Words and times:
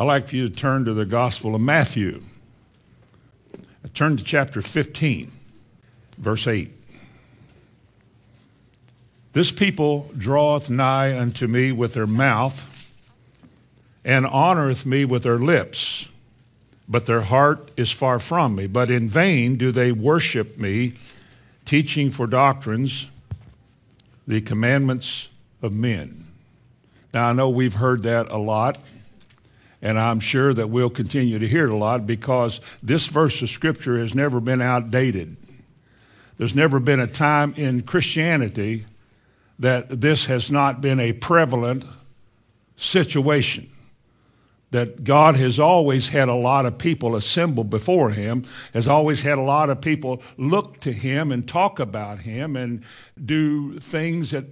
I'd 0.00 0.04
like 0.04 0.28
for 0.28 0.36
you 0.36 0.48
to 0.48 0.54
turn 0.54 0.86
to 0.86 0.94
the 0.94 1.04
Gospel 1.04 1.54
of 1.54 1.60
Matthew. 1.60 2.22
Turn 3.92 4.16
to 4.16 4.24
chapter 4.24 4.62
15, 4.62 5.30
verse 6.16 6.46
8. 6.46 6.70
This 9.34 9.52
people 9.52 10.10
draweth 10.16 10.70
nigh 10.70 11.18
unto 11.18 11.46
me 11.46 11.70
with 11.70 11.92
their 11.92 12.06
mouth, 12.06 12.94
and 14.02 14.24
honoreth 14.24 14.86
me 14.86 15.04
with 15.04 15.22
their 15.22 15.36
lips, 15.36 16.08
but 16.88 17.04
their 17.04 17.20
heart 17.20 17.70
is 17.76 17.90
far 17.90 18.18
from 18.18 18.54
me. 18.54 18.66
But 18.66 18.90
in 18.90 19.06
vain 19.06 19.56
do 19.56 19.70
they 19.70 19.92
worship 19.92 20.56
me, 20.56 20.94
teaching 21.66 22.10
for 22.10 22.26
doctrines 22.26 23.10
the 24.26 24.40
commandments 24.40 25.28
of 25.60 25.74
men. 25.74 26.24
Now, 27.12 27.28
I 27.28 27.32
know 27.34 27.50
we've 27.50 27.74
heard 27.74 28.02
that 28.04 28.30
a 28.30 28.38
lot, 28.38 28.78
and 29.82 29.98
I'm 29.98 30.20
sure 30.20 30.52
that 30.52 30.68
we'll 30.68 30.90
continue 30.90 31.38
to 31.38 31.48
hear 31.48 31.66
it 31.66 31.70
a 31.70 31.76
lot 31.76 32.06
because 32.06 32.60
this 32.82 33.06
verse 33.06 33.40
of 33.42 33.48
Scripture 33.48 33.98
has 33.98 34.14
never 34.14 34.40
been 34.40 34.60
outdated. 34.60 35.36
There's 36.36 36.54
never 36.54 36.80
been 36.80 37.00
a 37.00 37.06
time 37.06 37.54
in 37.56 37.82
Christianity 37.82 38.84
that 39.58 40.00
this 40.00 40.26
has 40.26 40.50
not 40.50 40.80
been 40.80 41.00
a 41.00 41.12
prevalent 41.12 41.84
situation. 42.76 43.68
That 44.70 45.02
God 45.02 45.34
has 45.34 45.58
always 45.58 46.08
had 46.08 46.28
a 46.28 46.34
lot 46.34 46.64
of 46.64 46.78
people 46.78 47.16
assembled 47.16 47.70
before 47.70 48.10
Him, 48.10 48.44
has 48.72 48.86
always 48.86 49.22
had 49.22 49.36
a 49.36 49.42
lot 49.42 49.68
of 49.68 49.80
people 49.80 50.22
look 50.36 50.78
to 50.80 50.92
Him 50.92 51.32
and 51.32 51.46
talk 51.46 51.80
about 51.80 52.20
Him 52.20 52.56
and 52.56 52.84
do 53.22 53.78
things 53.78 54.30
that 54.30 54.44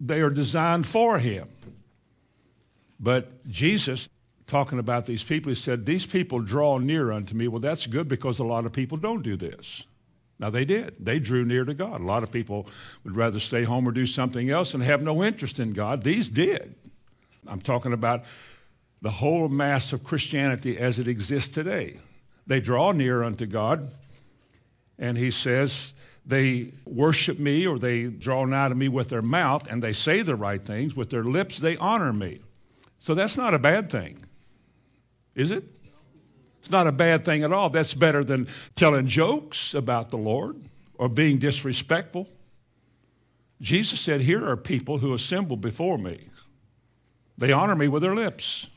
they 0.00 0.20
are 0.20 0.30
designed 0.30 0.86
for 0.86 1.18
Him. 1.18 1.48
But 3.00 3.46
Jesus, 3.48 4.08
talking 4.46 4.78
about 4.78 5.06
these 5.06 5.22
people, 5.22 5.50
he 5.50 5.54
said, 5.54 5.84
These 5.84 6.06
people 6.06 6.40
draw 6.40 6.78
near 6.78 7.12
unto 7.12 7.34
me. 7.34 7.48
Well, 7.48 7.60
that's 7.60 7.86
good 7.86 8.08
because 8.08 8.38
a 8.38 8.44
lot 8.44 8.66
of 8.66 8.72
people 8.72 8.98
don't 8.98 9.22
do 9.22 9.36
this. 9.36 9.86
Now, 10.38 10.50
they 10.50 10.64
did. 10.64 10.96
They 10.98 11.20
drew 11.20 11.44
near 11.44 11.64
to 11.64 11.74
God. 11.74 12.00
A 12.00 12.04
lot 12.04 12.22
of 12.22 12.32
people 12.32 12.66
would 13.04 13.16
rather 13.16 13.38
stay 13.38 13.62
home 13.62 13.86
or 13.86 13.92
do 13.92 14.04
something 14.04 14.50
else 14.50 14.74
and 14.74 14.82
have 14.82 15.00
no 15.00 15.22
interest 15.22 15.60
in 15.60 15.72
God. 15.72 16.02
These 16.02 16.30
did. 16.30 16.74
I'm 17.46 17.60
talking 17.60 17.92
about 17.92 18.24
the 19.00 19.10
whole 19.10 19.48
mass 19.48 19.92
of 19.92 20.02
Christianity 20.02 20.76
as 20.76 20.98
it 20.98 21.06
exists 21.06 21.54
today. 21.54 22.00
They 22.46 22.60
draw 22.60 22.92
near 22.92 23.22
unto 23.22 23.46
God, 23.46 23.90
and 24.98 25.16
he 25.16 25.30
says, 25.30 25.94
they 26.26 26.72
worship 26.86 27.38
me 27.38 27.66
or 27.66 27.78
they 27.78 28.06
draw 28.06 28.44
nigh 28.44 28.68
to 28.68 28.74
me 28.74 28.88
with 28.88 29.08
their 29.08 29.22
mouth 29.22 29.70
and 29.70 29.82
they 29.82 29.92
say 29.92 30.22
the 30.22 30.36
right 30.36 30.64
things. 30.64 30.96
With 30.96 31.10
their 31.10 31.24
lips, 31.24 31.58
they 31.58 31.76
honor 31.76 32.12
me. 32.12 32.40
So 32.98 33.14
that's 33.14 33.36
not 33.36 33.52
a 33.52 33.58
bad 33.58 33.90
thing, 33.90 34.23
is 35.34 35.50
it? 35.50 35.64
It's 36.60 36.70
not 36.70 36.86
a 36.86 36.92
bad 36.92 37.24
thing 37.24 37.44
at 37.44 37.52
all. 37.52 37.68
That's 37.68 37.94
better 37.94 38.24
than 38.24 38.48
telling 38.74 39.06
jokes 39.06 39.74
about 39.74 40.10
the 40.10 40.16
Lord 40.16 40.56
or 40.94 41.08
being 41.08 41.38
disrespectful. 41.38 42.28
Jesus 43.60 44.00
said, 44.00 44.22
Here 44.22 44.46
are 44.46 44.56
people 44.56 44.98
who 44.98 45.12
assemble 45.12 45.56
before 45.56 45.98
me. 45.98 46.20
They 47.36 47.52
honor 47.52 47.74
me 47.76 47.88
with 47.88 48.02
their 48.02 48.14
lips. 48.14 48.68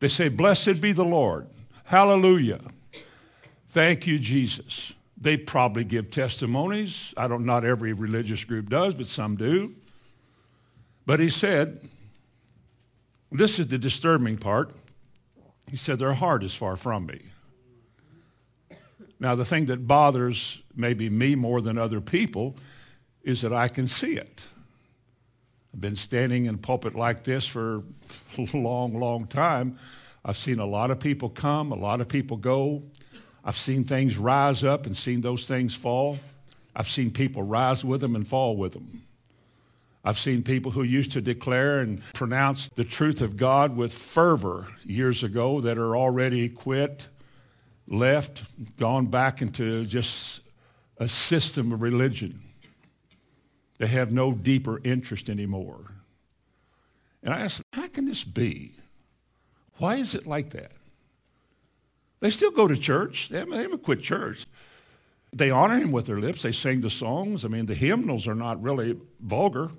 They 0.00 0.08
say, 0.08 0.28
Blessed 0.28 0.80
be 0.80 0.92
the 0.92 1.04
Lord. 1.04 1.46
Hallelujah. 1.84 2.60
Thank 3.68 4.06
you, 4.06 4.18
Jesus. 4.18 4.94
They 5.16 5.36
probably 5.36 5.84
give 5.84 6.10
testimonies. 6.10 7.14
I 7.16 7.28
don't, 7.28 7.44
not 7.44 7.64
every 7.64 7.92
religious 7.92 8.42
group 8.42 8.68
does, 8.68 8.94
but 8.94 9.06
some 9.06 9.36
do. 9.36 9.74
But 11.06 11.20
he 11.20 11.30
said, 11.30 11.80
this 13.32 13.58
is 13.58 13.68
the 13.68 13.78
disturbing 13.78 14.36
part. 14.36 14.72
He 15.70 15.76
said, 15.76 15.98
Their 15.98 16.14
heart 16.14 16.42
is 16.42 16.54
far 16.54 16.76
from 16.76 17.06
me. 17.06 17.20
Now, 19.20 19.34
the 19.34 19.44
thing 19.44 19.66
that 19.66 19.86
bothers 19.86 20.62
maybe 20.74 21.08
me 21.08 21.34
more 21.34 21.60
than 21.60 21.78
other 21.78 22.00
people 22.00 22.56
is 23.22 23.42
that 23.42 23.52
I 23.52 23.68
can 23.68 23.86
see 23.86 24.14
it. 24.16 24.48
I've 25.72 25.80
been 25.80 25.94
standing 25.94 26.46
in 26.46 26.56
a 26.56 26.58
pulpit 26.58 26.94
like 26.94 27.22
this 27.22 27.46
for 27.46 27.82
a 28.36 28.56
long, 28.56 28.98
long 28.98 29.26
time. 29.26 29.78
I've 30.24 30.38
seen 30.38 30.58
a 30.58 30.66
lot 30.66 30.90
of 30.90 30.98
people 30.98 31.28
come, 31.28 31.70
a 31.70 31.76
lot 31.76 32.00
of 32.00 32.08
people 32.08 32.36
go. 32.36 32.82
I've 33.44 33.56
seen 33.56 33.84
things 33.84 34.18
rise 34.18 34.64
up 34.64 34.86
and 34.86 34.96
seen 34.96 35.20
those 35.20 35.46
things 35.46 35.74
fall. 35.74 36.18
I've 36.74 36.88
seen 36.88 37.10
people 37.10 37.42
rise 37.42 37.84
with 37.84 38.00
them 38.00 38.16
and 38.16 38.26
fall 38.26 38.56
with 38.56 38.72
them. 38.72 39.02
I've 40.02 40.18
seen 40.18 40.42
people 40.42 40.72
who 40.72 40.82
used 40.82 41.12
to 41.12 41.20
declare 41.20 41.80
and 41.80 42.02
pronounce 42.14 42.68
the 42.70 42.84
truth 42.84 43.20
of 43.20 43.36
God 43.36 43.76
with 43.76 43.92
fervor 43.92 44.68
years 44.84 45.22
ago 45.22 45.60
that 45.60 45.76
are 45.76 45.94
already 45.94 46.48
quit, 46.48 47.08
left, 47.86 48.44
gone 48.78 49.06
back 49.06 49.42
into 49.42 49.84
just 49.84 50.40
a 50.96 51.06
system 51.06 51.72
of 51.72 51.82
religion. 51.82 52.40
They 53.78 53.88
have 53.88 54.10
no 54.10 54.32
deeper 54.32 54.80
interest 54.84 55.28
anymore. 55.28 55.92
And 57.22 57.34
I 57.34 57.40
asked, 57.40 57.62
how 57.74 57.88
can 57.88 58.06
this 58.06 58.24
be? 58.24 58.72
Why 59.76 59.96
is 59.96 60.14
it 60.14 60.26
like 60.26 60.50
that? 60.50 60.72
They 62.20 62.30
still 62.30 62.50
go 62.50 62.68
to 62.68 62.76
church. 62.76 63.28
They 63.28 63.38
haven't, 63.38 63.54
they 63.54 63.62
haven't 63.62 63.82
quit 63.82 64.02
church. 64.02 64.44
They 65.32 65.50
honor 65.50 65.78
him 65.78 65.92
with 65.92 66.06
their 66.06 66.18
lips. 66.20 66.42
They 66.42 66.52
sing 66.52 66.80
the 66.80 66.90
songs. 66.90 67.44
I 67.44 67.48
mean, 67.48 67.66
the 67.66 67.74
hymnals 67.74 68.26
are 68.26 68.34
not 68.34 68.62
really 68.62 68.98
vulgar. 69.20 69.70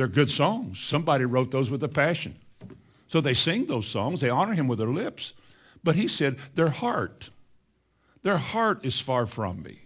They're 0.00 0.08
good 0.08 0.30
songs. 0.30 0.80
Somebody 0.80 1.26
wrote 1.26 1.50
those 1.50 1.70
with 1.70 1.84
a 1.84 1.88
passion. 1.88 2.36
So 3.06 3.20
they 3.20 3.34
sing 3.34 3.66
those 3.66 3.86
songs, 3.86 4.22
they 4.22 4.30
honor 4.30 4.54
him 4.54 4.66
with 4.66 4.78
their 4.78 4.88
lips. 4.88 5.34
But 5.84 5.94
he 5.94 6.08
said, 6.08 6.38
their 6.54 6.70
heart, 6.70 7.28
their 8.22 8.38
heart 8.38 8.82
is 8.82 8.98
far 8.98 9.26
from 9.26 9.62
me. 9.62 9.80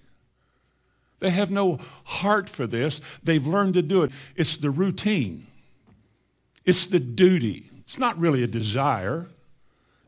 They 1.19 1.30
have 1.30 1.50
no 1.50 1.80
heart 2.04 2.48
for 2.48 2.64
this. 2.64 3.00
They've 3.24 3.44
learned 3.44 3.74
to 3.74 3.82
do 3.82 4.04
it. 4.04 4.12
It's 4.36 4.56
the 4.56 4.70
routine, 4.70 5.48
it's 6.64 6.86
the 6.86 7.00
duty. 7.00 7.64
It's 7.80 7.98
not 7.98 8.16
really 8.16 8.44
a 8.44 8.47
desire, 8.47 9.26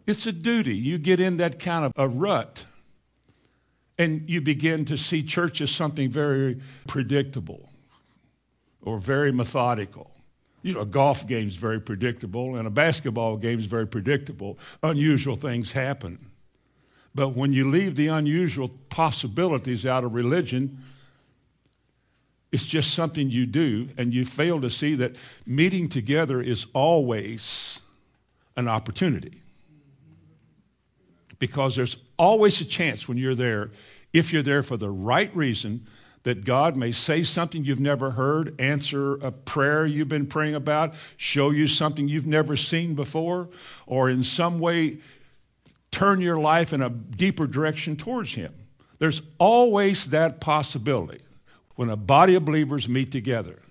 it's 0.07 0.25
a 0.25 0.33
duty. 0.33 0.77
You 0.77 0.99
get 0.99 1.19
in 1.19 1.39
that 1.39 1.59
kind 1.59 1.85
of 1.85 1.93
a 1.97 2.07
rut 2.07 2.65
and 3.99 4.23
you 4.31 4.41
begin 4.41 4.85
to 4.85 4.97
see 4.97 5.25
church 5.25 5.61
as 5.61 5.73
something 5.73 6.09
very 6.09 6.61
predictable 6.87 7.71
or 8.87 8.99
very 8.99 9.33
methodical. 9.33 10.11
You 10.63 10.75
know, 10.75 10.81
a 10.81 10.87
golf 10.87 11.27
game 11.27 11.47
is 11.47 11.57
very 11.57 11.81
predictable, 11.81 12.57
and 12.57 12.67
a 12.67 12.71
basketball 12.71 13.37
game 13.37 13.59
is 13.59 13.67
very 13.67 13.87
predictable. 13.87 14.59
Unusual 14.83 15.35
things 15.35 15.73
happen. 15.73 16.31
But 17.15 17.31
when 17.31 17.53
you 17.53 17.69
leave 17.69 17.97
the 17.97 18.07
unusual 18.07 18.69
possibilities 18.89 19.85
out 19.85 20.05
of 20.05 20.15
religion, 20.15 20.83
it's 22.53 22.65
just 22.65 22.95
something 22.95 23.29
you 23.29 23.45
do, 23.45 23.89
and 23.99 24.15
you 24.15 24.25
fail 24.25 24.61
to 24.61 24.71
see 24.71 24.95
that 24.95 25.17
meeting 25.45 25.89
together 25.89 26.41
is 26.41 26.67
always 26.73 27.81
an 28.57 28.69
opportunity. 28.69 29.43
Because 31.39 31.75
there's 31.77 31.97
always 32.19 32.61
a 32.61 32.65
chance 32.65 33.09
when 33.09 33.19
you're 33.19 33.35
there, 33.35 33.71
if 34.13 34.33
you're 34.33 34.45
there 34.45 34.63
for 34.63 34.77
the 34.77 34.91
right 34.91 35.35
reason, 35.35 35.87
that 36.27 36.45
God 36.45 36.77
may 36.77 36.91
say 36.91 37.23
something 37.23 37.65
you've 37.65 37.79
never 37.79 38.11
heard, 38.11 38.61
answer 38.61 39.15
a 39.25 39.31
prayer 39.31 39.87
you've 39.87 40.09
been 40.09 40.27
praying 40.27 40.57
about, 40.57 40.93
show 41.17 41.51
you 41.51 41.69
something 41.69 42.09
you've 42.09 42.27
never 42.27 42.57
seen 42.57 42.97
before, 42.97 43.49
or 43.87 44.11
in 44.11 44.25
some 44.25 44.59
way 44.59 44.99
turn 45.93 46.21
your 46.21 46.37
life 46.37 46.73
in 46.73 46.83
a 46.83 46.91
deeper 46.91 47.47
direction 47.47 47.95
towards 47.95 48.35
Him. 48.35 48.53
There's 48.99 49.23
always 49.39 50.11
that 50.11 50.41
possibility 50.41 51.21
when 51.77 51.91
a 51.91 51.97
body 51.97 52.35
of 52.35 52.45
believers 52.45 52.89
meet 52.89 53.13
together, 53.13 53.63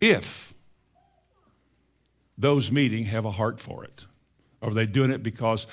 if 0.00 0.54
those 2.38 2.70
meeting 2.70 3.06
have 3.06 3.24
a 3.24 3.32
heart 3.32 3.58
for 3.58 3.82
it. 3.82 4.04
Are 4.62 4.70
they 4.70 4.86
doing 4.86 5.10
it 5.10 5.24
because 5.24 5.66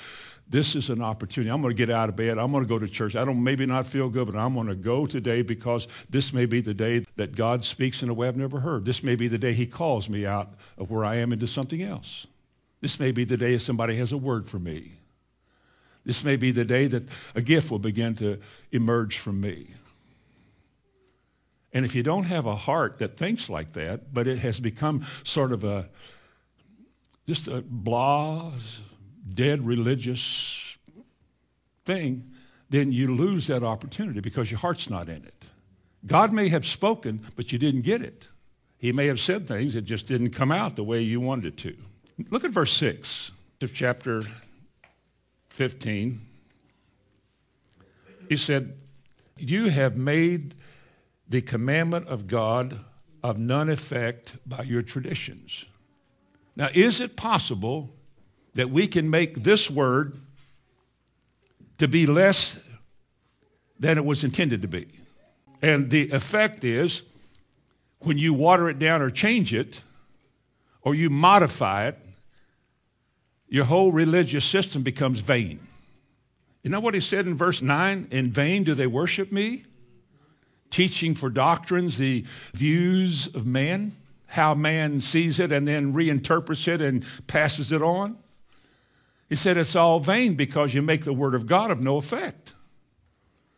this 0.48 0.76
is 0.76 0.90
an 0.90 1.02
opportunity. 1.02 1.50
I'm 1.50 1.62
going 1.62 1.76
to 1.76 1.78
get 1.78 1.90
out 1.90 2.10
of 2.10 2.16
bed. 2.16 2.38
I'm 2.38 2.52
going 2.52 2.64
to 2.64 2.70
go 2.70 2.78
to 2.78 2.88
church. 2.88 3.16
I 3.16 3.26
don't 3.26 3.44
maybe 3.44 3.66
not 3.66 3.88
feel 3.88 4.10
good, 4.10 4.28
but 4.28 4.36
I'm 4.36 4.54
going 4.54 4.68
to 4.68 4.76
go 4.76 5.06
today 5.06 5.42
because 5.42 5.88
this 6.10 6.34
may 6.34 6.46
be 6.46 6.62
the 6.62 6.74
day 6.74 7.00
that 7.16 7.36
God 7.36 7.64
speaks 7.64 8.04
in 8.04 8.10
a 8.10 8.14
way 8.14 8.28
I've 8.28 8.38
never 8.38 8.60
heard. 8.60 8.86
This 8.86 9.04
may 9.04 9.16
be 9.16 9.28
the 9.28 9.40
day 9.40 9.54
He 9.54 9.66
calls 9.66 10.08
me 10.08 10.26
out 10.26 10.54
of 10.78 10.92
where 10.92 11.04
I 11.04 11.16
am 11.16 11.34
into 11.34 11.48
something 11.48 11.82
else. 11.82 12.28
This 12.82 13.00
may 13.00 13.12
be 13.12 13.24
the 13.24 13.38
day 13.38 13.58
somebody 13.58 13.96
has 13.98 14.12
a 14.12 14.18
word 14.18 14.48
for 14.48 14.60
me. 14.60 14.92
This 16.06 16.24
may 16.24 16.36
be 16.36 16.52
the 16.52 16.66
day 16.66 16.86
that 16.88 17.04
a 17.34 17.42
gift 17.42 17.72
will 17.72 17.80
begin 17.80 18.14
to 18.16 18.40
emerge 18.72 19.18
from 19.18 19.42
me. 19.42 19.70
And 21.74 21.84
if 21.84 21.96
you 21.96 22.04
don't 22.04 22.26
have 22.26 22.46
a 22.46 22.56
heart 22.56 23.00
that 23.00 23.18
thinks 23.18 23.50
like 23.50 23.74
that, 23.74 24.14
but 24.14 24.28
it 24.28 24.38
has 24.40 24.60
become 24.60 25.04
sort 25.24 25.52
of 25.52 25.64
a 25.64 25.90
just 27.28 27.48
a 27.48 27.64
blah, 27.68 28.52
dead 29.34 29.66
religious 29.66 30.78
thing, 31.86 32.32
then 32.70 32.92
you 32.92 33.14
lose 33.14 33.48
that 33.48 33.64
opportunity 33.64 34.20
because 34.20 34.52
your 34.52 34.60
heart's 34.60 34.90
not 34.90 35.08
in 35.10 35.24
it. 35.24 35.46
God 36.06 36.32
may 36.32 36.50
have 36.50 36.66
spoken, 36.66 37.22
but 37.36 37.52
you 37.52 37.58
didn't 37.58 37.82
get 37.82 38.02
it. 38.02 38.30
He 38.78 38.92
may 38.92 39.08
have 39.08 39.20
said 39.20 39.48
things 39.48 39.74
that 39.74 39.82
just 39.82 40.08
didn't 40.08 40.32
come 40.32 40.52
out 40.52 40.76
the 40.76 40.84
way 40.84 41.02
you 41.02 41.20
wanted 41.20 41.46
it 41.46 41.58
to. 41.58 41.76
Look 42.30 42.44
at 42.44 42.52
verse 42.52 42.72
6 42.74 43.32
of 43.62 43.74
chapter 43.74 44.22
15, 45.50 46.22
he 48.30 48.38
said, 48.38 48.78
You 49.38 49.70
have 49.70 49.96
made 49.96 50.56
the 51.28 51.42
commandment 51.42 52.08
of 52.08 52.28
God 52.28 52.80
of 53.24 53.38
none 53.40 53.70
effect 53.70 54.38
by 54.46 54.64
your 54.64 54.82
traditions. 54.82 55.66
Now, 56.56 56.70
is 56.74 57.02
it 57.02 57.16
possible 57.16 57.95
that 58.56 58.70
we 58.70 58.88
can 58.88 59.10
make 59.10 59.44
this 59.44 59.70
word 59.70 60.18
to 61.78 61.88
be 61.88 62.06
less 62.06 62.62
than 63.80 63.98
it 63.98 64.06
was 64.06 64.24
intended 64.24 64.62
to 64.64 64.68
be? 64.68 64.88
And 65.62 65.90
the 65.90 66.10
effect 66.10 66.64
is 66.64 67.04
when 68.00 68.18
you 68.18 68.34
water 68.34 68.70
it 68.70 68.80
down 68.80 69.02
or 69.02 69.10
change 69.10 69.54
it, 69.54 69.82
or 70.82 70.94
you 70.94 71.10
modify 71.10 71.88
it, 71.88 71.98
your 73.48 73.66
whole 73.66 73.92
religious 73.92 74.46
system 74.46 74.84
becomes 74.84 75.20
vain. 75.20 75.60
You 76.64 76.70
know 76.70 76.80
what 76.80 76.94
he 76.94 77.00
said 77.00 77.26
in 77.26 77.36
verse 77.36 77.62
9? 77.62 78.08
In 78.12 78.32
vain 78.32 78.64
do 78.64 78.74
they 78.74 78.88
worship 78.88 79.32
me, 79.32 79.66
teaching 80.70 81.16
for 81.16 81.30
doctrines 81.30 81.98
the 81.98 82.26
views 82.54 83.34
of 83.34 83.46
man, 83.46 83.94
how 84.28 84.54
man 84.54 85.00
sees 85.00 85.40
it 85.40 85.52
and 85.52 85.68
then 85.68 85.94
reinterprets 85.94 86.68
it 86.68 86.82
and 86.82 87.06
passes 87.28 87.72
it 87.72 87.82
on. 87.82 88.18
He 89.28 89.36
said 89.36 89.58
it's 89.58 89.76
all 89.76 90.00
vain 90.00 90.36
because 90.36 90.74
you 90.74 90.82
make 90.82 91.04
the 91.04 91.14
word 91.14 91.34
of 91.34 91.48
God 91.48 91.72
of 91.72 91.82
no 91.82 91.98
effect. 91.98 92.54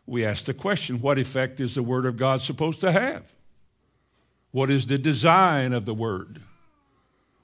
We 0.06 0.24
ask 0.24 0.44
the 0.44 0.54
question, 0.54 1.02
what 1.02 1.18
effect 1.18 1.60
is 1.60 1.74
the 1.74 1.82
word 1.82 2.06
of 2.06 2.16
God 2.16 2.40
supposed 2.40 2.80
to 2.80 2.92
have? 2.92 3.30
What 4.50 4.70
is 4.70 4.86
the 4.86 4.96
design 4.96 5.74
of 5.74 5.84
the 5.84 5.92
word? 5.92 6.40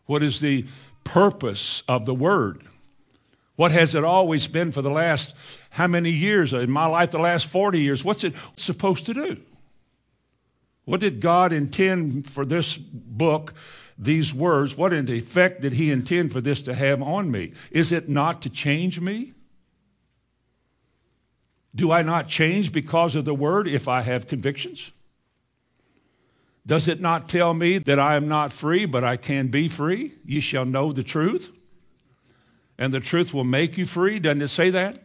What 0.07 0.23
is 0.23 0.41
the 0.41 0.65
purpose 1.05 1.83
of 1.87 2.07
the 2.07 2.15
word? 2.15 2.63
What 3.57 3.71
has 3.71 3.95
it 3.95 4.03
always 4.03 4.49
been 4.49 4.73
for 4.73 4.83
the 4.83 4.91
last 4.91 5.37
how 5.71 5.87
many 5.87 6.11
years? 6.11 6.53
In 6.53 6.71
my 6.71 6.87
life, 6.87 7.11
the 7.11 7.19
last 7.19 7.47
40 7.47 7.81
years. 7.81 8.05
What's 8.05 8.25
it 8.25 8.35
supposed 8.57 9.07
to 9.07 9.15
do? 9.15 9.37
What 10.87 11.01
did 11.01 11.21
God 11.21 11.53
intend 11.53 12.27
for 12.29 12.45
this 12.45 12.77
book, 12.77 13.55
these 13.99 14.35
words? 14.35 14.77
What 14.77 14.93
in 14.93 15.09
effect 15.09 15.61
did 15.61 15.75
he 15.75 15.91
intend 15.91 16.33
for 16.33 16.41
this 16.41 16.63
to 16.63 16.75
have 16.75 17.03
on 17.03 17.31
me? 17.31 17.53
Is 17.71 17.93
it 17.93 18.09
not 18.09 18.43
to 18.43 18.51
change 18.51 19.01
me? 19.01 19.35
Do 21.75 21.91
I 21.91 22.03
not 22.03 22.29
change 22.29 22.73
because 22.73 23.17
of 23.17 23.25
the 23.25 23.35
word 23.35 23.67
if 23.67 23.89
I 23.89 24.03
have 24.03 24.29
convictions? 24.29 24.93
Does 26.67 26.89
it 26.89 27.01
not 27.01 27.29
tell 27.29 27.53
me 27.53 27.79
that 27.79 27.99
I 27.99 28.17
am 28.17 28.27
not 28.27 28.53
free, 28.53 28.87
but 28.87 29.05
I 29.05 29.17
can 29.17 29.49
be 29.49 29.69
free? 29.69 30.15
You 30.25 30.41
shall 30.41 30.65
know 30.65 30.93
the 30.93 31.03
truth, 31.03 31.51
and 32.79 32.95
the 32.95 33.01
truth 33.01 33.35
will 33.35 33.45
make 33.45 33.77
you 33.77 33.87
free. 33.87 34.19
Doesn't 34.19 34.41
it 34.41 34.49
say 34.49 34.71
that? 34.71 34.99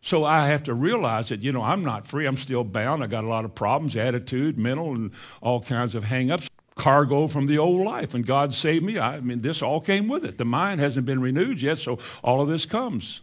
So 0.00 0.24
I 0.24 0.48
have 0.48 0.64
to 0.64 0.74
realize 0.74 1.28
that, 1.28 1.42
you 1.42 1.52
know, 1.52 1.62
I'm 1.62 1.84
not 1.84 2.06
free. 2.08 2.26
I'm 2.26 2.36
still 2.36 2.64
bound. 2.64 3.04
I 3.04 3.06
got 3.06 3.22
a 3.22 3.28
lot 3.28 3.44
of 3.44 3.54
problems, 3.54 3.96
attitude, 3.96 4.58
mental, 4.58 4.94
and 4.94 5.12
all 5.40 5.60
kinds 5.60 5.94
of 5.94 6.04
hang-ups. 6.04 6.48
Cargo 6.74 7.26
from 7.26 7.46
the 7.46 7.58
old 7.58 7.84
life. 7.84 8.14
And 8.14 8.26
God 8.26 8.54
saved 8.54 8.84
me. 8.84 8.98
I 8.98 9.20
mean, 9.20 9.40
this 9.40 9.62
all 9.62 9.80
came 9.80 10.08
with 10.08 10.24
it. 10.24 10.38
The 10.38 10.44
mind 10.44 10.80
hasn't 10.80 11.06
been 11.06 11.20
renewed 11.20 11.62
yet, 11.62 11.78
so 11.78 11.98
all 12.22 12.40
of 12.40 12.48
this 12.48 12.66
comes. 12.66 13.22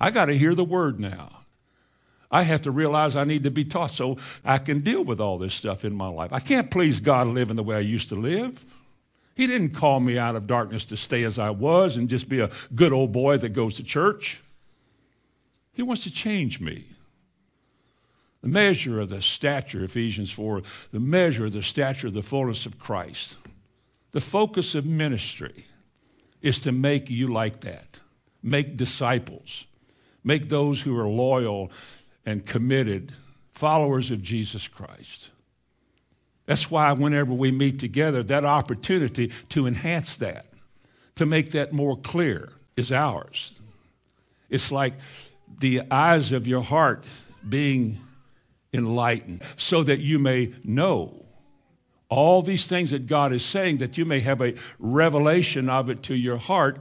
I 0.00 0.10
got 0.10 0.26
to 0.26 0.38
hear 0.38 0.54
the 0.54 0.64
word 0.64 1.00
now. 1.00 1.30
I 2.30 2.42
have 2.42 2.60
to 2.62 2.70
realize 2.70 3.16
I 3.16 3.24
need 3.24 3.44
to 3.44 3.50
be 3.50 3.64
taught 3.64 3.90
so 3.90 4.18
I 4.44 4.58
can 4.58 4.80
deal 4.80 5.02
with 5.02 5.20
all 5.20 5.38
this 5.38 5.54
stuff 5.54 5.84
in 5.84 5.94
my 5.94 6.08
life. 6.08 6.32
I 6.32 6.40
can't 6.40 6.70
please 6.70 7.00
God 7.00 7.26
living 7.28 7.56
the 7.56 7.62
way 7.62 7.76
I 7.76 7.80
used 7.80 8.10
to 8.10 8.16
live. 8.16 8.66
He 9.34 9.46
didn't 9.46 9.70
call 9.70 10.00
me 10.00 10.18
out 10.18 10.36
of 10.36 10.46
darkness 10.46 10.84
to 10.86 10.96
stay 10.96 11.22
as 11.22 11.38
I 11.38 11.50
was 11.50 11.96
and 11.96 12.08
just 12.08 12.28
be 12.28 12.40
a 12.40 12.50
good 12.74 12.92
old 12.92 13.12
boy 13.12 13.38
that 13.38 13.50
goes 13.50 13.74
to 13.74 13.84
church. 13.84 14.42
He 15.72 15.82
wants 15.82 16.02
to 16.02 16.12
change 16.12 16.60
me. 16.60 16.84
The 18.42 18.48
measure 18.48 19.00
of 19.00 19.08
the 19.08 19.20
stature, 19.20 19.82
Ephesians 19.82 20.30
4, 20.30 20.62
the 20.92 21.00
measure 21.00 21.46
of 21.46 21.52
the 21.52 21.62
stature 21.62 22.06
of 22.06 22.14
the 22.14 22.22
fullness 22.22 22.66
of 22.66 22.78
Christ. 22.78 23.36
The 24.12 24.20
focus 24.20 24.74
of 24.74 24.86
ministry 24.86 25.66
is 26.40 26.60
to 26.60 26.72
make 26.72 27.10
you 27.10 27.26
like 27.26 27.60
that. 27.62 28.00
Make 28.42 28.76
disciples. 28.76 29.66
Make 30.22 30.48
those 30.48 30.82
who 30.82 30.96
are 30.98 31.08
loyal 31.08 31.72
and 32.24 32.46
committed 32.46 33.12
followers 33.52 34.10
of 34.10 34.22
Jesus 34.22 34.68
Christ. 34.68 35.30
That's 36.46 36.70
why 36.70 36.92
whenever 36.92 37.34
we 37.34 37.50
meet 37.50 37.78
together, 37.78 38.22
that 38.22 38.44
opportunity 38.44 39.32
to 39.50 39.66
enhance 39.66 40.16
that, 40.16 40.46
to 41.16 41.26
make 41.26 41.50
that 41.50 41.72
more 41.72 41.96
clear, 41.96 42.50
is 42.76 42.92
ours. 42.92 43.58
It's 44.48 44.70
like 44.70 44.94
the 45.58 45.82
eyes 45.90 46.32
of 46.32 46.46
your 46.46 46.62
heart 46.62 47.04
being 47.46 47.98
enlightened 48.72 49.42
so 49.56 49.82
that 49.82 50.00
you 50.00 50.18
may 50.18 50.52
know 50.64 51.24
all 52.08 52.42
these 52.42 52.66
things 52.66 52.90
that 52.90 53.06
God 53.06 53.32
is 53.32 53.44
saying, 53.44 53.78
that 53.78 53.98
you 53.98 54.04
may 54.04 54.20
have 54.20 54.40
a 54.40 54.54
revelation 54.78 55.68
of 55.68 55.90
it 55.90 56.02
to 56.04 56.14
your 56.14 56.38
heart 56.38 56.80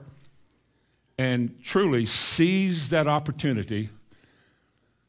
and 1.17 1.61
truly 1.63 2.05
seize 2.05 2.89
that 2.91 3.07
opportunity 3.07 3.89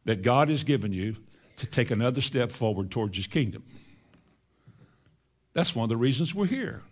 that 0.04 0.22
God 0.22 0.48
has 0.48 0.64
given 0.64 0.92
you 0.92 1.16
to 1.56 1.66
take 1.66 1.90
another 1.90 2.20
step 2.20 2.50
forward 2.50 2.90
towards 2.90 3.16
his 3.16 3.26
kingdom. 3.26 3.62
That's 5.52 5.74
one 5.74 5.84
of 5.84 5.88
the 5.88 5.96
reasons 5.96 6.34
we're 6.34 6.46
here. 6.46 6.82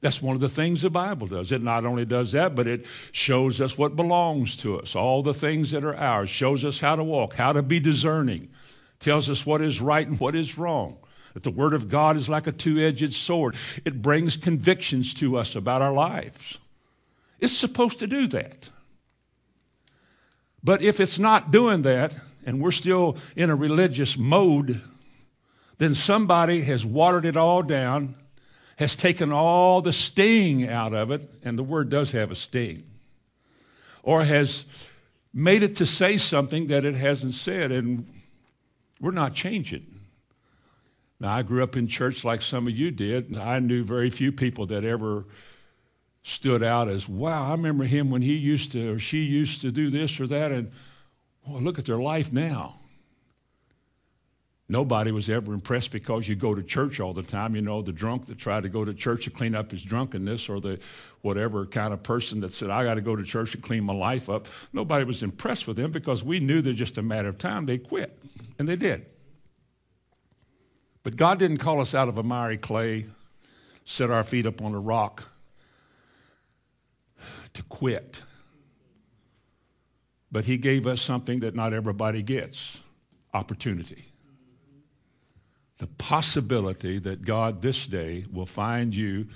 That's 0.00 0.22
one 0.22 0.36
of 0.36 0.40
the 0.40 0.48
things 0.48 0.82
the 0.82 0.90
Bible 0.90 1.26
does. 1.26 1.50
It 1.50 1.62
not 1.62 1.84
only 1.84 2.04
does 2.04 2.32
that, 2.32 2.54
but 2.54 2.68
it 2.68 2.86
shows 3.10 3.60
us 3.60 3.76
what 3.76 3.96
belongs 3.96 4.56
to 4.58 4.78
us, 4.78 4.94
all 4.94 5.22
the 5.22 5.34
things 5.34 5.72
that 5.72 5.82
are 5.82 5.96
ours, 5.96 6.30
shows 6.30 6.64
us 6.64 6.80
how 6.80 6.94
to 6.94 7.02
walk, 7.02 7.34
how 7.34 7.52
to 7.52 7.62
be 7.62 7.80
discerning, 7.80 8.48
tells 9.00 9.30
us 9.30 9.46
what 9.46 9.60
is 9.60 9.80
right 9.80 10.06
and 10.06 10.18
what 10.18 10.34
is 10.34 10.58
wrong. 10.58 10.98
That 11.34 11.42
the 11.42 11.50
Word 11.50 11.74
of 11.74 11.88
God 11.88 12.16
is 12.16 12.28
like 12.28 12.46
a 12.46 12.52
two-edged 12.52 13.14
sword. 13.14 13.54
It 13.84 14.02
brings 14.02 14.36
convictions 14.36 15.14
to 15.14 15.36
us 15.36 15.54
about 15.54 15.82
our 15.82 15.92
lives. 15.92 16.58
It's 17.38 17.56
supposed 17.56 17.98
to 18.00 18.06
do 18.06 18.26
that. 18.28 18.70
But 20.64 20.82
if 20.82 20.98
it's 20.98 21.18
not 21.18 21.50
doing 21.50 21.82
that, 21.82 22.16
and 22.44 22.60
we're 22.60 22.72
still 22.72 23.16
in 23.36 23.50
a 23.50 23.54
religious 23.54 24.18
mode, 24.18 24.80
then 25.76 25.94
somebody 25.94 26.62
has 26.62 26.84
watered 26.84 27.24
it 27.24 27.36
all 27.36 27.62
down, 27.62 28.16
has 28.76 28.96
taken 28.96 29.30
all 29.30 29.80
the 29.80 29.92
sting 29.92 30.68
out 30.68 30.94
of 30.94 31.10
it, 31.10 31.30
and 31.44 31.56
the 31.58 31.62
word 31.62 31.88
does 31.88 32.12
have 32.12 32.30
a 32.30 32.34
sting, 32.34 32.82
or 34.02 34.24
has 34.24 34.88
made 35.32 35.62
it 35.62 35.76
to 35.76 35.86
say 35.86 36.16
something 36.16 36.66
that 36.66 36.84
it 36.84 36.94
hasn't 36.96 37.34
said, 37.34 37.70
and 37.70 38.06
we're 39.00 39.10
not 39.10 39.34
changing. 39.34 39.86
Now, 41.20 41.32
I 41.32 41.42
grew 41.42 41.62
up 41.62 41.76
in 41.76 41.88
church 41.88 42.24
like 42.24 42.42
some 42.42 42.66
of 42.66 42.76
you 42.76 42.90
did. 42.90 43.28
and 43.28 43.36
I 43.38 43.58
knew 43.58 43.82
very 43.82 44.10
few 44.10 44.30
people 44.30 44.66
that 44.66 44.84
ever 44.84 45.24
stood 46.22 46.62
out 46.62 46.88
as, 46.88 47.08
wow, 47.08 47.48
I 47.48 47.52
remember 47.52 47.84
him 47.84 48.10
when 48.10 48.22
he 48.22 48.36
used 48.36 48.72
to 48.72 48.94
or 48.94 48.98
she 48.98 49.22
used 49.22 49.60
to 49.62 49.72
do 49.72 49.90
this 49.90 50.20
or 50.20 50.26
that, 50.26 50.52
and 50.52 50.70
well, 51.46 51.60
look 51.60 51.78
at 51.78 51.86
their 51.86 51.98
life 51.98 52.32
now. 52.32 52.74
Nobody 54.70 55.10
was 55.12 55.30
ever 55.30 55.54
impressed 55.54 55.92
because 55.92 56.28
you 56.28 56.36
go 56.36 56.54
to 56.54 56.62
church 56.62 57.00
all 57.00 57.14
the 57.14 57.22
time. 57.22 57.56
You 57.56 57.62
know, 57.62 57.80
the 57.80 57.92
drunk 57.92 58.26
that 58.26 58.36
tried 58.36 58.64
to 58.64 58.68
go 58.68 58.84
to 58.84 58.92
church 58.92 59.24
to 59.24 59.30
clean 59.30 59.54
up 59.54 59.70
his 59.70 59.80
drunkenness, 59.80 60.50
or 60.50 60.60
the 60.60 60.78
whatever 61.22 61.64
kind 61.64 61.94
of 61.94 62.02
person 62.02 62.40
that 62.40 62.52
said, 62.52 62.68
I 62.68 62.84
got 62.84 62.96
to 62.96 63.00
go 63.00 63.16
to 63.16 63.24
church 63.24 63.52
to 63.52 63.58
clean 63.58 63.84
my 63.84 63.94
life 63.94 64.28
up. 64.28 64.46
Nobody 64.74 65.06
was 65.06 65.22
impressed 65.22 65.66
with 65.66 65.78
them 65.78 65.90
because 65.90 66.22
we 66.22 66.38
knew 66.38 66.60
that 66.60 66.74
just 66.74 66.98
a 66.98 67.02
matter 67.02 67.30
of 67.30 67.38
time 67.38 67.64
they 67.64 67.78
quit. 67.78 68.22
And 68.58 68.68
they 68.68 68.76
did. 68.76 69.06
But 71.02 71.16
God 71.16 71.38
didn't 71.38 71.58
call 71.58 71.80
us 71.80 71.94
out 71.94 72.08
of 72.08 72.18
a 72.18 72.22
miry 72.22 72.58
clay, 72.58 73.06
set 73.84 74.10
our 74.10 74.24
feet 74.24 74.46
up 74.46 74.60
on 74.60 74.74
a 74.74 74.80
rock 74.80 75.24
to 77.54 77.62
quit. 77.64 78.22
But 80.30 80.44
he 80.44 80.58
gave 80.58 80.86
us 80.86 81.00
something 81.00 81.40
that 81.40 81.54
not 81.54 81.72
everybody 81.72 82.22
gets 82.22 82.80
opportunity. 83.32 84.06
The 85.78 85.86
possibility 85.86 86.98
that 86.98 87.22
God 87.22 87.62
this 87.62 87.86
day 87.86 88.26
will 88.30 88.46
find 88.46 88.94
you 88.94 89.28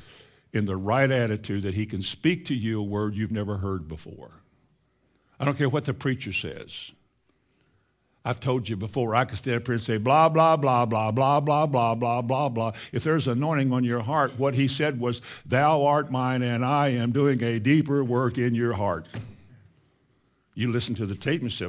in 0.53 0.67
the 0.67 0.77
right 0.77 1.11
attitude 1.11 1.63
that 1.63 1.75
he 1.75 1.87
can 1.87 2.03
speak 2.03 2.45
to 2.47 2.55
you 2.55 2.81
a 2.81 2.85
word 2.85 3.15
you've 3.15 3.33
never 3.33 3.59
heard 3.59 3.89
before. 3.89 4.43
I 5.41 5.45
don't 5.45 5.57
care 5.57 5.69
what 5.69 5.87
the 5.87 5.95
preacher 5.95 6.33
says. 6.33 6.93
I've 8.25 8.39
told 8.39 8.69
you 8.69 8.77
before, 8.77 9.17
I 9.17 9.25
could 9.25 9.39
stand 9.39 9.57
up 9.57 9.67
here 9.67 9.75
and 9.75 9.83
say 9.83 9.99
blah, 9.99 10.29
blah, 10.29 10.57
blah, 10.57 10.87
blah, 10.87 11.11
blah, 11.11 11.41
blah, 11.41 11.67
blah, 11.67 11.95
blah, 11.95 12.23
blah, 12.23 12.49
blah. 12.49 12.73
If 12.93 13.03
there's 13.03 13.27
anointing 13.27 13.73
on 13.73 13.83
your 13.83 14.01
heart, 14.01 14.39
what 14.39 14.55
he 14.55 14.69
said 14.69 15.01
was, 15.01 15.23
thou 15.45 15.85
art 15.85 16.11
mine 16.13 16.43
and 16.43 16.65
I 16.65 16.91
am 16.91 17.11
doing 17.11 17.43
a 17.43 17.59
deeper 17.59 18.05
work 18.05 18.39
in 18.39 18.55
your 18.55 18.75
heart. 18.75 19.07
You 20.55 20.71
listen 20.71 20.95
to 20.97 21.07
the 21.07 21.17
tape 21.17 21.41
and 21.41 21.51
say, 21.51 21.69